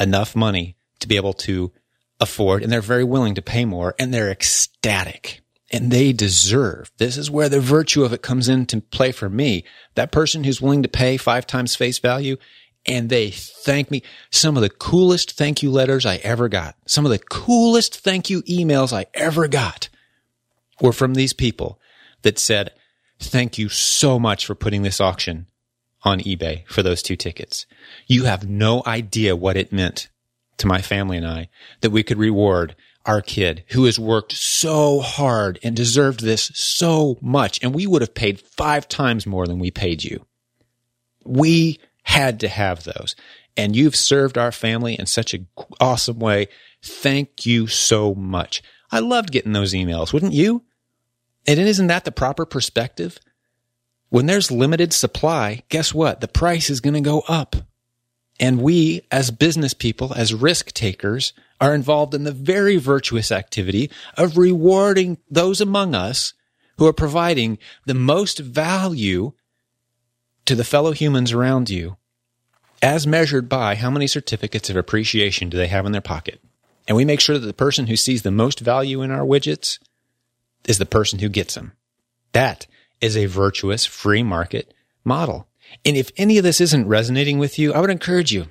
enough 0.01 0.35
money 0.35 0.77
to 0.99 1.07
be 1.07 1.17
able 1.17 1.33
to 1.33 1.71
afford 2.19 2.63
and 2.63 2.71
they're 2.71 2.81
very 2.81 3.05
willing 3.05 3.35
to 3.35 3.43
pay 3.43 3.65
more 3.65 3.95
and 3.99 4.13
they're 4.13 4.31
ecstatic 4.31 5.41
and 5.71 5.91
they 5.91 6.13
deserve. 6.13 6.91
This 6.99 7.17
is 7.17 7.31
where 7.31 7.49
the 7.49 7.61
virtue 7.61 8.03
of 8.03 8.13
it 8.13 8.23
comes 8.23 8.49
into 8.49 8.81
play 8.81 9.13
for 9.13 9.31
me. 9.31 9.65
That 9.95 10.11
person 10.11 10.43
who's 10.43 10.61
willing 10.61 10.83
to 10.83 10.89
pay 10.89 11.17
five 11.17 11.47
times 11.47 11.77
face 11.77 11.99
value 11.99 12.37
and 12.91 13.09
they 13.09 13.31
thank 13.31 13.91
me. 13.91 14.03
Some 14.31 14.57
of 14.57 14.63
the 14.63 14.69
coolest 14.69 15.33
thank 15.33 15.63
you 15.63 15.71
letters 15.71 16.05
I 16.05 16.17
ever 16.17 16.49
got, 16.49 16.77
some 16.87 17.07
of 17.07 17.13
the 17.13 17.21
coolest 17.21 18.01
thank 18.01 18.29
you 18.29 18.43
emails 18.43 18.93
I 18.93 19.07
ever 19.15 19.47
got 19.47 19.89
were 20.81 20.93
from 20.93 21.15
these 21.15 21.33
people 21.33 21.81
that 22.23 22.39
said, 22.39 22.73
thank 23.21 23.59
you 23.59 23.69
so 23.69 24.19
much 24.19 24.45
for 24.45 24.57
putting 24.57 24.83
this 24.83 25.01
auction 25.01 25.47
on 26.03 26.19
eBay 26.21 26.67
for 26.67 26.83
those 26.83 27.01
two 27.01 27.15
tickets. 27.17 27.65
You 28.09 28.25
have 28.25 28.49
no 28.49 28.83
idea 28.87 29.37
what 29.37 29.57
it 29.57 29.73
meant 29.73 30.09
to 30.57 30.67
my 30.67 30.83
family 30.83 31.17
and 31.17 31.27
I 31.27 31.49
that 31.83 31.91
we 31.91 32.03
could 32.03 32.19
reward 32.19 32.75
our 33.07 33.23
kid 33.23 33.65
who 33.69 33.85
has 33.85 33.99
worked 33.99 34.33
so 34.33 35.01
hard 35.01 35.59
and 35.63 35.77
deserved 35.77 36.21
this 36.21 36.51
so 36.55 37.19
much. 37.21 37.63
And 37.63 37.73
we 37.73 37.87
would 37.87 38.03
have 38.03 38.15
paid 38.15 38.41
five 38.41 38.89
times 38.89 39.27
more 39.27 39.47
than 39.47 39.59
we 39.59 39.71
paid 39.71 40.03
you. 40.03 40.27
We 41.25 41.79
had 42.05 42.41
to 42.41 42.49
have 42.49 42.85
those. 42.85 43.15
And 43.57 43.75
you've 43.75 43.97
served 43.97 44.39
our 44.39 44.53
family 44.53 44.95
in 44.99 45.07
such 45.07 45.35
an 45.35 45.47
awesome 45.81 46.19
way. 46.19 46.49
Thank 46.83 47.45
you 47.47 47.67
so 47.67 48.15
much. 48.15 48.63
I 48.91 49.01
loved 49.01 49.33
getting 49.33 49.53
those 49.53 49.75
emails, 49.75 50.13
wouldn't 50.13 50.33
you? 50.33 50.65
And 51.47 51.59
isn't 51.59 51.89
that 51.89 52.05
the 52.05 52.13
proper 52.13 52.47
perspective? 52.47 53.19
When 54.09 54.27
there's 54.27 54.51
limited 54.51 54.93
supply, 54.93 55.63
guess 55.69 55.95
what? 55.95 56.21
The 56.21 56.29
price 56.29 56.71
is 56.71 56.81
going 56.81 56.95
to 56.95 57.01
go 57.01 57.23
up. 57.29 57.57
And 58.41 58.63
we, 58.63 59.03
as 59.11 59.31
business 59.31 59.75
people, 59.75 60.15
as 60.15 60.33
risk 60.33 60.73
takers, 60.73 61.33
are 61.61 61.75
involved 61.75 62.15
in 62.15 62.25
the 62.25 62.33
very 62.33 62.77
virtuous 62.77 63.31
activity 63.31 63.91
of 64.17 64.39
rewarding 64.39 65.19
those 65.31 65.61
among 65.61 65.95
us 65.95 66.33
who 66.79 66.87
are 66.87 66.93
providing 66.95 67.59
the 67.85 67.95
most 67.95 68.39
value 68.39 69.33
to 70.51 70.57
the 70.57 70.65
fellow 70.65 70.91
humans 70.91 71.31
around 71.31 71.71
you 71.71 71.97
as 72.83 73.07
measured 73.07 73.49
by 73.49 73.77
how 73.77 73.89
many 73.89 74.09
certificates 74.09 74.69
of 74.69 74.75
appreciation 74.75 75.49
do 75.49 75.57
they 75.57 75.69
have 75.69 75.87
in 75.87 75.93
their 75.93 76.01
pocket. 76.01 76.41
And 76.89 76.97
we 76.97 77.05
make 77.05 77.21
sure 77.21 77.39
that 77.39 77.47
the 77.47 77.55
person 77.55 77.87
who 77.87 77.95
sees 77.95 78.23
the 78.23 78.33
most 78.33 78.59
value 78.59 79.01
in 79.01 79.13
our 79.13 79.25
widgets 79.25 79.79
is 80.67 80.79
the 80.79 80.87
person 80.87 81.21
who 81.21 81.29
gets 81.29 81.55
them. 81.55 81.75
That 82.33 82.67
is 83.01 83.17
a 83.17 83.27
virtuous 83.27 83.87
free 83.87 84.25
market 84.25 84.75
model. 85.05 85.47
And 85.85 85.97
if 85.97 86.11
any 86.17 86.37
of 86.37 86.43
this 86.43 86.61
isn't 86.61 86.89
resonating 86.89 87.39
with 87.39 87.57
you, 87.57 87.73
I 87.73 87.79
would 87.79 87.89
encourage 87.89 88.33
you, 88.33 88.49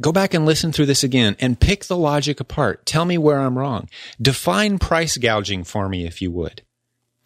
go 0.00 0.10
back 0.10 0.32
and 0.32 0.46
listen 0.46 0.72
through 0.72 0.86
this 0.86 1.04
again 1.04 1.36
and 1.38 1.60
pick 1.60 1.84
the 1.84 1.98
logic 1.98 2.40
apart. 2.40 2.86
Tell 2.86 3.04
me 3.04 3.18
where 3.18 3.40
I'm 3.40 3.58
wrong. 3.58 3.90
Define 4.18 4.78
price 4.78 5.18
gouging 5.18 5.64
for 5.64 5.90
me 5.90 6.06
if 6.06 6.22
you 6.22 6.30
would. 6.30 6.62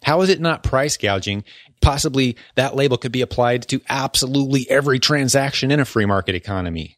How 0.03 0.19
is 0.19 0.29
it 0.29 0.41
not 0.41 0.63
price 0.63 0.97
gouging 0.97 1.45
possibly 1.87 2.35
that 2.55 2.75
label 2.75 2.97
could 2.97 3.13
be 3.13 3.21
applied 3.21 3.65
to 3.65 3.79
absolutely 3.87 4.69
every 4.69 4.99
transaction 4.99 5.71
in 5.71 5.79
a 5.79 5.85
free 5.85 6.05
market 6.05 6.35
economy. 6.35 6.97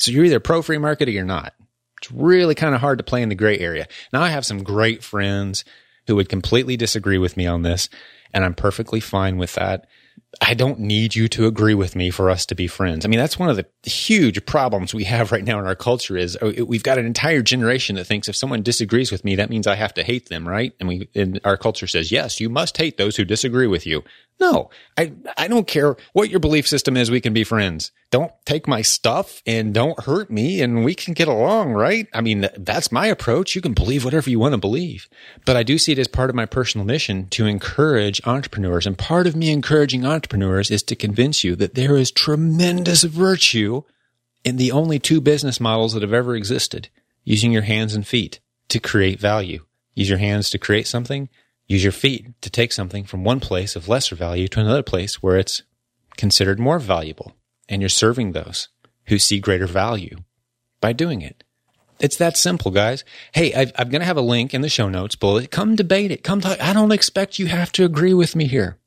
So 0.00 0.10
you're 0.10 0.24
either 0.24 0.40
pro 0.40 0.62
free 0.62 0.78
market 0.78 1.06
or 1.06 1.12
you're 1.12 1.24
not. 1.24 1.52
It's 2.02 2.10
really 2.10 2.56
kind 2.56 2.74
of 2.74 2.80
hard 2.80 2.98
to 2.98 3.04
play 3.04 3.22
in 3.22 3.28
the 3.28 3.36
gray 3.36 3.56
area. 3.56 3.86
Now 4.12 4.22
I 4.22 4.30
have 4.30 4.44
some 4.44 4.64
great 4.64 5.04
friends 5.04 5.64
who 6.08 6.16
would 6.16 6.28
completely 6.28 6.76
disagree 6.76 7.18
with 7.18 7.36
me 7.36 7.46
on 7.46 7.62
this, 7.62 7.88
and 8.34 8.44
I'm 8.44 8.54
perfectly 8.54 8.98
fine 8.98 9.38
with 9.38 9.54
that. 9.54 9.86
I 10.40 10.54
don't 10.54 10.80
need 10.80 11.14
you 11.14 11.28
to 11.28 11.46
agree 11.46 11.74
with 11.74 11.96
me 11.96 12.10
for 12.10 12.30
us 12.30 12.46
to 12.46 12.54
be 12.54 12.66
friends. 12.66 13.04
I 13.04 13.08
mean, 13.08 13.18
that's 13.18 13.38
one 13.38 13.48
of 13.48 13.56
the 13.56 13.66
huge 13.82 14.44
problems 14.46 14.94
we 14.94 15.04
have 15.04 15.32
right 15.32 15.44
now 15.44 15.58
in 15.58 15.66
our 15.66 15.74
culture 15.74 16.16
is 16.16 16.36
oh, 16.40 16.52
we've 16.64 16.82
got 16.82 16.98
an 16.98 17.06
entire 17.06 17.42
generation 17.42 17.96
that 17.96 18.06
thinks 18.06 18.28
if 18.28 18.36
someone 18.36 18.62
disagrees 18.62 19.10
with 19.10 19.24
me, 19.24 19.36
that 19.36 19.50
means 19.50 19.66
I 19.66 19.76
have 19.76 19.94
to 19.94 20.02
hate 20.02 20.28
them, 20.28 20.46
right? 20.46 20.72
And 20.80 20.88
we, 20.88 21.08
and 21.14 21.40
our 21.44 21.56
culture 21.56 21.86
says, 21.86 22.12
yes, 22.12 22.40
you 22.40 22.48
must 22.48 22.76
hate 22.76 22.96
those 22.96 23.16
who 23.16 23.24
disagree 23.24 23.66
with 23.66 23.86
you. 23.86 24.02
No, 24.38 24.68
I, 24.98 25.12
I 25.38 25.48
don't 25.48 25.66
care 25.66 25.96
what 26.12 26.28
your 26.28 26.40
belief 26.40 26.68
system 26.68 26.96
is. 26.96 27.10
We 27.10 27.22
can 27.22 27.32
be 27.32 27.42
friends. 27.42 27.90
Don't 28.10 28.32
take 28.44 28.68
my 28.68 28.82
stuff 28.82 29.42
and 29.46 29.72
don't 29.72 29.98
hurt 30.04 30.30
me 30.30 30.60
and 30.60 30.84
we 30.84 30.94
can 30.94 31.14
get 31.14 31.26
along, 31.26 31.72
right? 31.72 32.06
I 32.12 32.20
mean, 32.20 32.48
that's 32.58 32.92
my 32.92 33.06
approach. 33.06 33.54
You 33.54 33.62
can 33.62 33.72
believe 33.72 34.04
whatever 34.04 34.28
you 34.28 34.38
want 34.38 34.52
to 34.52 34.58
believe, 34.58 35.08
but 35.46 35.56
I 35.56 35.62
do 35.62 35.78
see 35.78 35.92
it 35.92 35.98
as 35.98 36.06
part 36.06 36.28
of 36.28 36.36
my 36.36 36.44
personal 36.44 36.86
mission 36.86 37.28
to 37.30 37.46
encourage 37.46 38.20
entrepreneurs. 38.26 38.86
And 38.86 38.98
part 38.98 39.26
of 39.26 39.36
me 39.36 39.50
encouraging 39.50 40.04
entrepreneurs 40.04 40.70
is 40.70 40.82
to 40.84 40.96
convince 40.96 41.42
you 41.42 41.56
that 41.56 41.74
there 41.74 41.96
is 41.96 42.10
tremendous 42.10 43.04
virtue 43.04 43.82
in 44.44 44.56
the 44.56 44.70
only 44.70 44.98
two 44.98 45.22
business 45.22 45.60
models 45.60 45.94
that 45.94 46.02
have 46.02 46.12
ever 46.12 46.36
existed 46.36 46.90
using 47.24 47.52
your 47.52 47.62
hands 47.62 47.94
and 47.94 48.06
feet 48.06 48.40
to 48.68 48.78
create 48.78 49.18
value. 49.18 49.64
Use 49.94 50.10
your 50.10 50.18
hands 50.18 50.50
to 50.50 50.58
create 50.58 50.86
something 50.86 51.30
Use 51.66 51.82
your 51.82 51.92
feet 51.92 52.40
to 52.42 52.50
take 52.50 52.72
something 52.72 53.04
from 53.04 53.24
one 53.24 53.40
place 53.40 53.74
of 53.74 53.88
lesser 53.88 54.14
value 54.14 54.48
to 54.48 54.60
another 54.60 54.82
place 54.82 55.22
where 55.22 55.36
it's 55.36 55.62
considered 56.16 56.60
more 56.60 56.78
valuable. 56.78 57.34
And 57.68 57.82
you're 57.82 57.88
serving 57.88 58.32
those 58.32 58.68
who 59.06 59.18
see 59.18 59.40
greater 59.40 59.66
value 59.66 60.18
by 60.80 60.92
doing 60.92 61.22
it. 61.22 61.42
It's 61.98 62.18
that 62.18 62.36
simple, 62.36 62.70
guys. 62.70 63.04
Hey, 63.32 63.54
i 63.54 63.72
am 63.80 63.88
going 63.88 64.00
to 64.00 64.06
have 64.06 64.18
a 64.18 64.22
link 64.22 64.52
in 64.52 64.60
the 64.60 64.68
show 64.68 64.88
notes 64.88 65.16
bullet. 65.16 65.50
Come 65.50 65.76
debate 65.76 66.10
it. 66.10 66.22
Come 66.22 66.40
talk. 66.40 66.60
I 66.60 66.72
don't 66.72 66.92
expect 66.92 67.38
you 67.38 67.46
have 67.46 67.72
to 67.72 67.84
agree 67.84 68.14
with 68.14 68.36
me 68.36 68.46
here. 68.46 68.78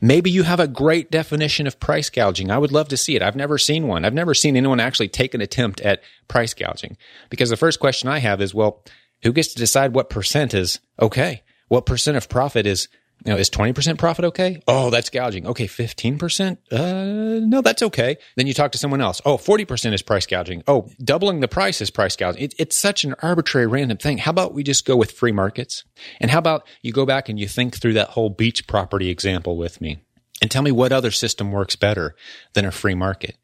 Maybe 0.00 0.30
you 0.30 0.44
have 0.44 0.60
a 0.60 0.68
great 0.68 1.10
definition 1.10 1.66
of 1.66 1.80
price 1.80 2.10
gouging. 2.10 2.50
I 2.50 2.58
would 2.58 2.72
love 2.72 2.88
to 2.88 2.96
see 2.96 3.16
it. 3.16 3.22
I've 3.22 3.36
never 3.36 3.58
seen 3.58 3.86
one. 3.86 4.04
I've 4.04 4.14
never 4.14 4.34
seen 4.34 4.56
anyone 4.56 4.80
actually 4.80 5.08
take 5.08 5.34
an 5.34 5.40
attempt 5.40 5.80
at 5.80 6.02
price 6.26 6.54
gouging 6.54 6.96
because 7.30 7.50
the 7.50 7.56
first 7.56 7.80
question 7.80 8.08
I 8.08 8.18
have 8.18 8.40
is, 8.40 8.54
well, 8.54 8.82
who 9.22 9.32
gets 9.32 9.48
to 9.48 9.58
decide 9.58 9.94
what 9.94 10.10
percent 10.10 10.54
is 10.54 10.80
okay? 11.00 11.42
What 11.68 11.86
percent 11.86 12.16
of 12.16 12.28
profit 12.28 12.66
is, 12.66 12.88
you 13.24 13.32
know, 13.32 13.38
is 13.38 13.50
20% 13.50 13.98
profit 13.98 14.24
okay? 14.26 14.62
Oh, 14.66 14.90
that's 14.90 15.10
gouging. 15.10 15.46
Okay. 15.46 15.66
15%? 15.66 16.58
Uh, 16.70 17.46
no, 17.46 17.60
that's 17.60 17.82
okay. 17.82 18.16
Then 18.36 18.46
you 18.46 18.54
talk 18.54 18.72
to 18.72 18.78
someone 18.78 19.00
else. 19.00 19.20
Oh, 19.24 19.36
40% 19.36 19.92
is 19.92 20.02
price 20.02 20.26
gouging. 20.26 20.62
Oh, 20.66 20.88
doubling 21.02 21.40
the 21.40 21.48
price 21.48 21.80
is 21.80 21.90
price 21.90 22.16
gouging. 22.16 22.42
It, 22.42 22.54
it's 22.58 22.76
such 22.76 23.04
an 23.04 23.14
arbitrary 23.22 23.66
random 23.66 23.98
thing. 23.98 24.18
How 24.18 24.30
about 24.30 24.54
we 24.54 24.62
just 24.62 24.86
go 24.86 24.96
with 24.96 25.12
free 25.12 25.32
markets? 25.32 25.84
And 26.20 26.30
how 26.30 26.38
about 26.38 26.66
you 26.82 26.92
go 26.92 27.06
back 27.06 27.28
and 27.28 27.38
you 27.38 27.48
think 27.48 27.76
through 27.76 27.94
that 27.94 28.10
whole 28.10 28.30
beach 28.30 28.66
property 28.66 29.10
example 29.10 29.56
with 29.56 29.80
me 29.80 29.98
and 30.40 30.50
tell 30.50 30.62
me 30.62 30.72
what 30.72 30.92
other 30.92 31.10
system 31.10 31.52
works 31.52 31.76
better 31.76 32.14
than 32.54 32.64
a 32.64 32.70
free 32.70 32.94
market? 32.94 33.36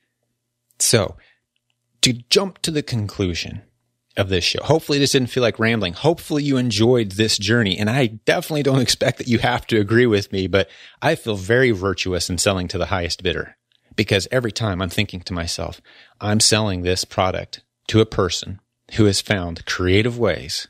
So 0.78 1.16
to 2.02 2.12
jump 2.12 2.58
to 2.58 2.70
the 2.70 2.82
conclusion, 2.82 3.62
of 4.16 4.28
this 4.28 4.44
show. 4.44 4.62
Hopefully 4.62 4.98
this 4.98 5.12
didn't 5.12 5.30
feel 5.30 5.42
like 5.42 5.58
rambling. 5.58 5.92
Hopefully 5.92 6.42
you 6.42 6.56
enjoyed 6.56 7.12
this 7.12 7.36
journey. 7.36 7.78
And 7.78 7.90
I 7.90 8.06
definitely 8.06 8.62
don't 8.62 8.80
expect 8.82 9.18
that 9.18 9.28
you 9.28 9.38
have 9.38 9.66
to 9.68 9.80
agree 9.80 10.06
with 10.06 10.32
me, 10.32 10.46
but 10.46 10.68
I 11.02 11.14
feel 11.14 11.36
very 11.36 11.70
virtuous 11.70 12.30
in 12.30 12.38
selling 12.38 12.68
to 12.68 12.78
the 12.78 12.86
highest 12.86 13.22
bidder 13.22 13.56
Because 13.96 14.28
every 14.30 14.52
time 14.52 14.80
I'm 14.80 14.90
thinking 14.90 15.20
to 15.22 15.32
myself, 15.32 15.80
I'm 16.20 16.40
selling 16.40 16.82
this 16.82 17.04
product 17.04 17.62
to 17.88 18.00
a 18.00 18.06
person 18.06 18.60
who 18.92 19.06
has 19.06 19.20
found 19.20 19.66
creative 19.66 20.18
ways 20.18 20.68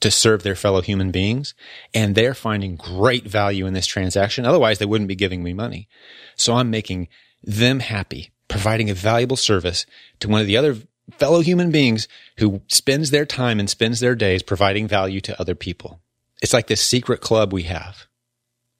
to 0.00 0.10
serve 0.10 0.42
their 0.42 0.54
fellow 0.54 0.80
human 0.80 1.10
beings 1.10 1.54
and 1.92 2.14
they're 2.14 2.32
finding 2.34 2.76
great 2.76 3.26
value 3.26 3.66
in 3.66 3.74
this 3.74 3.86
transaction. 3.86 4.46
Otherwise 4.46 4.78
they 4.78 4.86
wouldn't 4.86 5.08
be 5.08 5.14
giving 5.14 5.42
me 5.42 5.52
money. 5.52 5.88
So 6.36 6.54
I'm 6.54 6.70
making 6.70 7.08
them 7.42 7.80
happy, 7.80 8.30
providing 8.48 8.88
a 8.88 8.94
valuable 8.94 9.36
service 9.36 9.84
to 10.20 10.28
one 10.28 10.40
of 10.40 10.46
the 10.46 10.56
other 10.56 10.78
fellow 11.18 11.40
human 11.40 11.70
beings 11.70 12.08
who 12.38 12.60
spends 12.68 13.10
their 13.10 13.26
time 13.26 13.60
and 13.60 13.68
spends 13.68 14.00
their 14.00 14.14
days 14.14 14.42
providing 14.42 14.88
value 14.88 15.20
to 15.22 15.40
other 15.40 15.54
people. 15.54 16.00
It's 16.42 16.52
like 16.52 16.66
this 16.66 16.80
secret 16.80 17.20
club 17.20 17.52
we 17.52 17.64
have. 17.64 18.06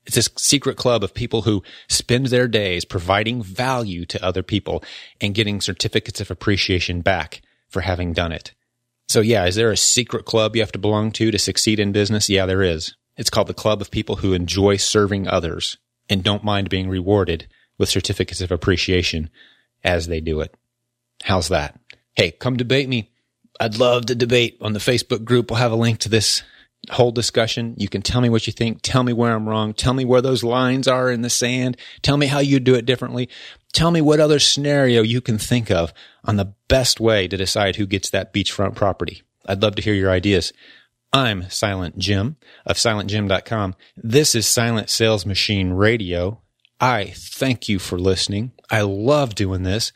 It's 0.07 0.17
this 0.17 0.31
secret 0.37 0.77
club 0.77 1.05
of 1.05 1.15
people 1.15 1.43
who 1.43 1.63
spend 1.89 2.27
their 2.27 2.49
days 2.49 2.85
providing 2.85 3.43
value 3.43 4.07
to 4.07 4.25
other 4.25 4.43
people 4.43 4.83
and 5.21 5.35
getting 5.35 5.61
certificates 5.61 6.21
of 6.21 6.31
appreciation 6.31 7.03
back 7.03 7.43
for 7.69 7.83
having 7.83 8.13
done 8.13 8.33
it. 8.33 8.55
So 9.09 9.21
yeah, 9.21 9.45
is 9.47 9.57
there 9.57 9.71
a 9.71 9.77
secret 9.77 10.25
club 10.25 10.57
you 10.57 10.63
have 10.63 10.73
to 10.73 10.79
belong 10.79 11.13
to 11.13 11.31
to 11.31 11.39
succeed 11.39 11.79
in 11.81 11.93
business? 11.93 12.29
Yeah, 12.29 12.47
there 12.47 12.63
is. 12.63 12.95
It's 13.17 13.31
called 13.31 13.49
the 13.49 13.55
club 13.55 13.81
of 13.81 13.91
people 13.91 14.17
who 14.17 14.33
enjoy 14.33 14.77
serving 14.77 15.29
others 15.29 15.77
and 16.09 16.25
don't 16.25 16.45
mind 16.45 16.71
being 16.71 16.89
rewarded 16.89 17.47
with 17.77 17.89
certificates 17.89 18.41
of 18.41 18.51
appreciation 18.51 19.31
as 19.85 20.07
they 20.07 20.21
do 20.21 20.41
it. 20.41 20.55
How's 21.25 21.49
that? 21.49 21.79
Hey, 22.21 22.33
come 22.33 22.59
debate 22.59 22.87
me. 22.87 23.11
I'd 23.59 23.79
love 23.79 24.05
to 24.05 24.15
debate 24.15 24.59
on 24.61 24.75
the 24.75 24.79
Facebook 24.79 25.25
group. 25.25 25.51
We'll 25.51 25.59
have 25.59 25.73
a 25.73 25.75
link 25.75 26.01
to 26.01 26.11
this 26.11 26.43
whole 26.91 27.13
discussion. 27.13 27.75
You 27.79 27.89
can 27.89 28.03
tell 28.03 28.21
me 28.21 28.29
what 28.29 28.47
you 28.47 28.53
think. 28.53 28.81
Tell 28.83 29.03
me 29.03 29.15
where 29.15 29.35
I'm 29.35 29.49
wrong. 29.49 29.73
Tell 29.73 29.95
me 29.95 30.05
where 30.05 30.21
those 30.21 30.45
lines 30.45 30.87
are 30.87 31.11
in 31.11 31.23
the 31.23 31.31
sand. 31.31 31.79
Tell 32.03 32.19
me 32.19 32.27
how 32.27 32.41
you 32.41 32.61
do 32.61 32.75
it 32.75 32.85
differently. 32.85 33.31
Tell 33.73 33.91
me 33.91 34.03
what 34.03 34.21
other 34.21 34.39
scenario 34.39 35.01
you 35.01 35.23
can 35.23 35.39
think 35.39 35.71
of 35.71 35.95
on 36.23 36.37
the 36.37 36.53
best 36.69 37.01
way 37.01 37.27
to 37.27 37.39
decide 37.39 37.77
who 37.77 37.87
gets 37.87 38.11
that 38.11 38.35
beachfront 38.35 38.75
property. 38.75 39.23
I'd 39.47 39.63
love 39.63 39.77
to 39.77 39.83
hear 39.83 39.95
your 39.95 40.11
ideas. 40.11 40.53
I'm 41.15 41.49
Silent 41.49 41.97
Jim 41.97 42.37
of 42.67 42.77
silentjim.com. 42.77 43.77
This 43.97 44.35
is 44.35 44.47
Silent 44.47 44.91
Sales 44.91 45.25
Machine 45.25 45.71
Radio. 45.71 46.43
I 46.79 47.15
thank 47.17 47.67
you 47.71 47.79
for 47.79 47.99
listening. 47.99 48.53
I 48.71 48.83
love 48.83 49.35
doing 49.35 49.63
this. 49.63 49.93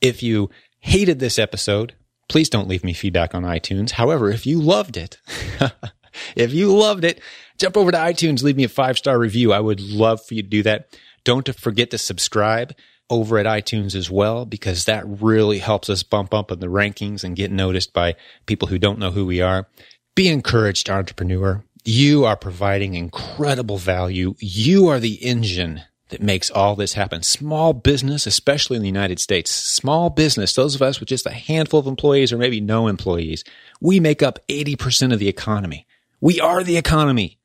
If 0.00 0.22
you 0.22 0.50
hated 0.86 1.18
this 1.18 1.36
episode, 1.36 1.94
please 2.28 2.48
don't 2.48 2.68
leave 2.68 2.84
me 2.84 2.92
feedback 2.92 3.34
on 3.34 3.42
iTunes. 3.42 3.90
However, 3.90 4.30
if 4.30 4.46
you 4.46 4.60
loved 4.60 4.96
it, 4.96 5.18
if 6.36 6.52
you 6.52 6.74
loved 6.74 7.04
it, 7.04 7.20
jump 7.58 7.76
over 7.76 7.90
to 7.90 7.98
iTunes, 7.98 8.44
leave 8.44 8.56
me 8.56 8.62
a 8.64 8.68
five 8.68 8.96
star 8.96 9.18
review. 9.18 9.52
I 9.52 9.58
would 9.58 9.80
love 9.80 10.24
for 10.24 10.34
you 10.34 10.42
to 10.42 10.48
do 10.48 10.62
that. 10.62 10.96
Don't 11.24 11.52
forget 11.56 11.90
to 11.90 11.98
subscribe 11.98 12.72
over 13.10 13.36
at 13.38 13.46
iTunes 13.46 13.96
as 13.96 14.12
well, 14.12 14.46
because 14.46 14.84
that 14.84 15.04
really 15.06 15.58
helps 15.58 15.90
us 15.90 16.04
bump 16.04 16.32
up 16.32 16.52
in 16.52 16.60
the 16.60 16.68
rankings 16.68 17.24
and 17.24 17.34
get 17.34 17.50
noticed 17.50 17.92
by 17.92 18.14
people 18.46 18.68
who 18.68 18.78
don't 18.78 19.00
know 19.00 19.10
who 19.10 19.26
we 19.26 19.40
are. 19.40 19.66
Be 20.14 20.28
encouraged, 20.28 20.88
entrepreneur. 20.88 21.64
You 21.84 22.24
are 22.24 22.36
providing 22.36 22.94
incredible 22.94 23.78
value. 23.78 24.34
You 24.38 24.86
are 24.88 25.00
the 25.00 25.14
engine 25.14 25.82
that 26.08 26.22
makes 26.22 26.50
all 26.50 26.76
this 26.76 26.92
happen. 26.94 27.22
Small 27.22 27.72
business, 27.72 28.26
especially 28.26 28.76
in 28.76 28.82
the 28.82 28.88
United 28.88 29.18
States, 29.18 29.50
small 29.50 30.10
business, 30.10 30.54
those 30.54 30.74
of 30.74 30.82
us 30.82 31.00
with 31.00 31.08
just 31.08 31.26
a 31.26 31.30
handful 31.30 31.80
of 31.80 31.86
employees 31.86 32.32
or 32.32 32.38
maybe 32.38 32.60
no 32.60 32.86
employees, 32.86 33.44
we 33.80 34.00
make 34.00 34.22
up 34.22 34.38
80% 34.48 35.12
of 35.12 35.18
the 35.18 35.28
economy. 35.28 35.86
We 36.20 36.40
are 36.40 36.62
the 36.62 36.76
economy. 36.76 37.38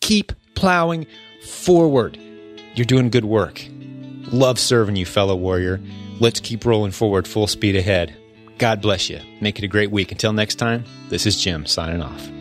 Keep 0.00 0.32
plowing 0.54 1.06
forward. 1.42 2.18
You're 2.74 2.84
doing 2.84 3.10
good 3.10 3.24
work. 3.24 3.64
Love 4.32 4.58
serving 4.58 4.96
you, 4.96 5.06
fellow 5.06 5.36
warrior. 5.36 5.80
Let's 6.20 6.40
keep 6.40 6.64
rolling 6.64 6.92
forward 6.92 7.26
full 7.26 7.46
speed 7.46 7.76
ahead. 7.76 8.14
God 8.58 8.82
bless 8.82 9.08
you. 9.08 9.20
Make 9.40 9.58
it 9.58 9.64
a 9.64 9.68
great 9.68 9.90
week. 9.90 10.12
Until 10.12 10.32
next 10.32 10.56
time, 10.56 10.84
this 11.08 11.26
is 11.26 11.42
Jim 11.42 11.64
signing 11.64 12.02
off. 12.02 12.39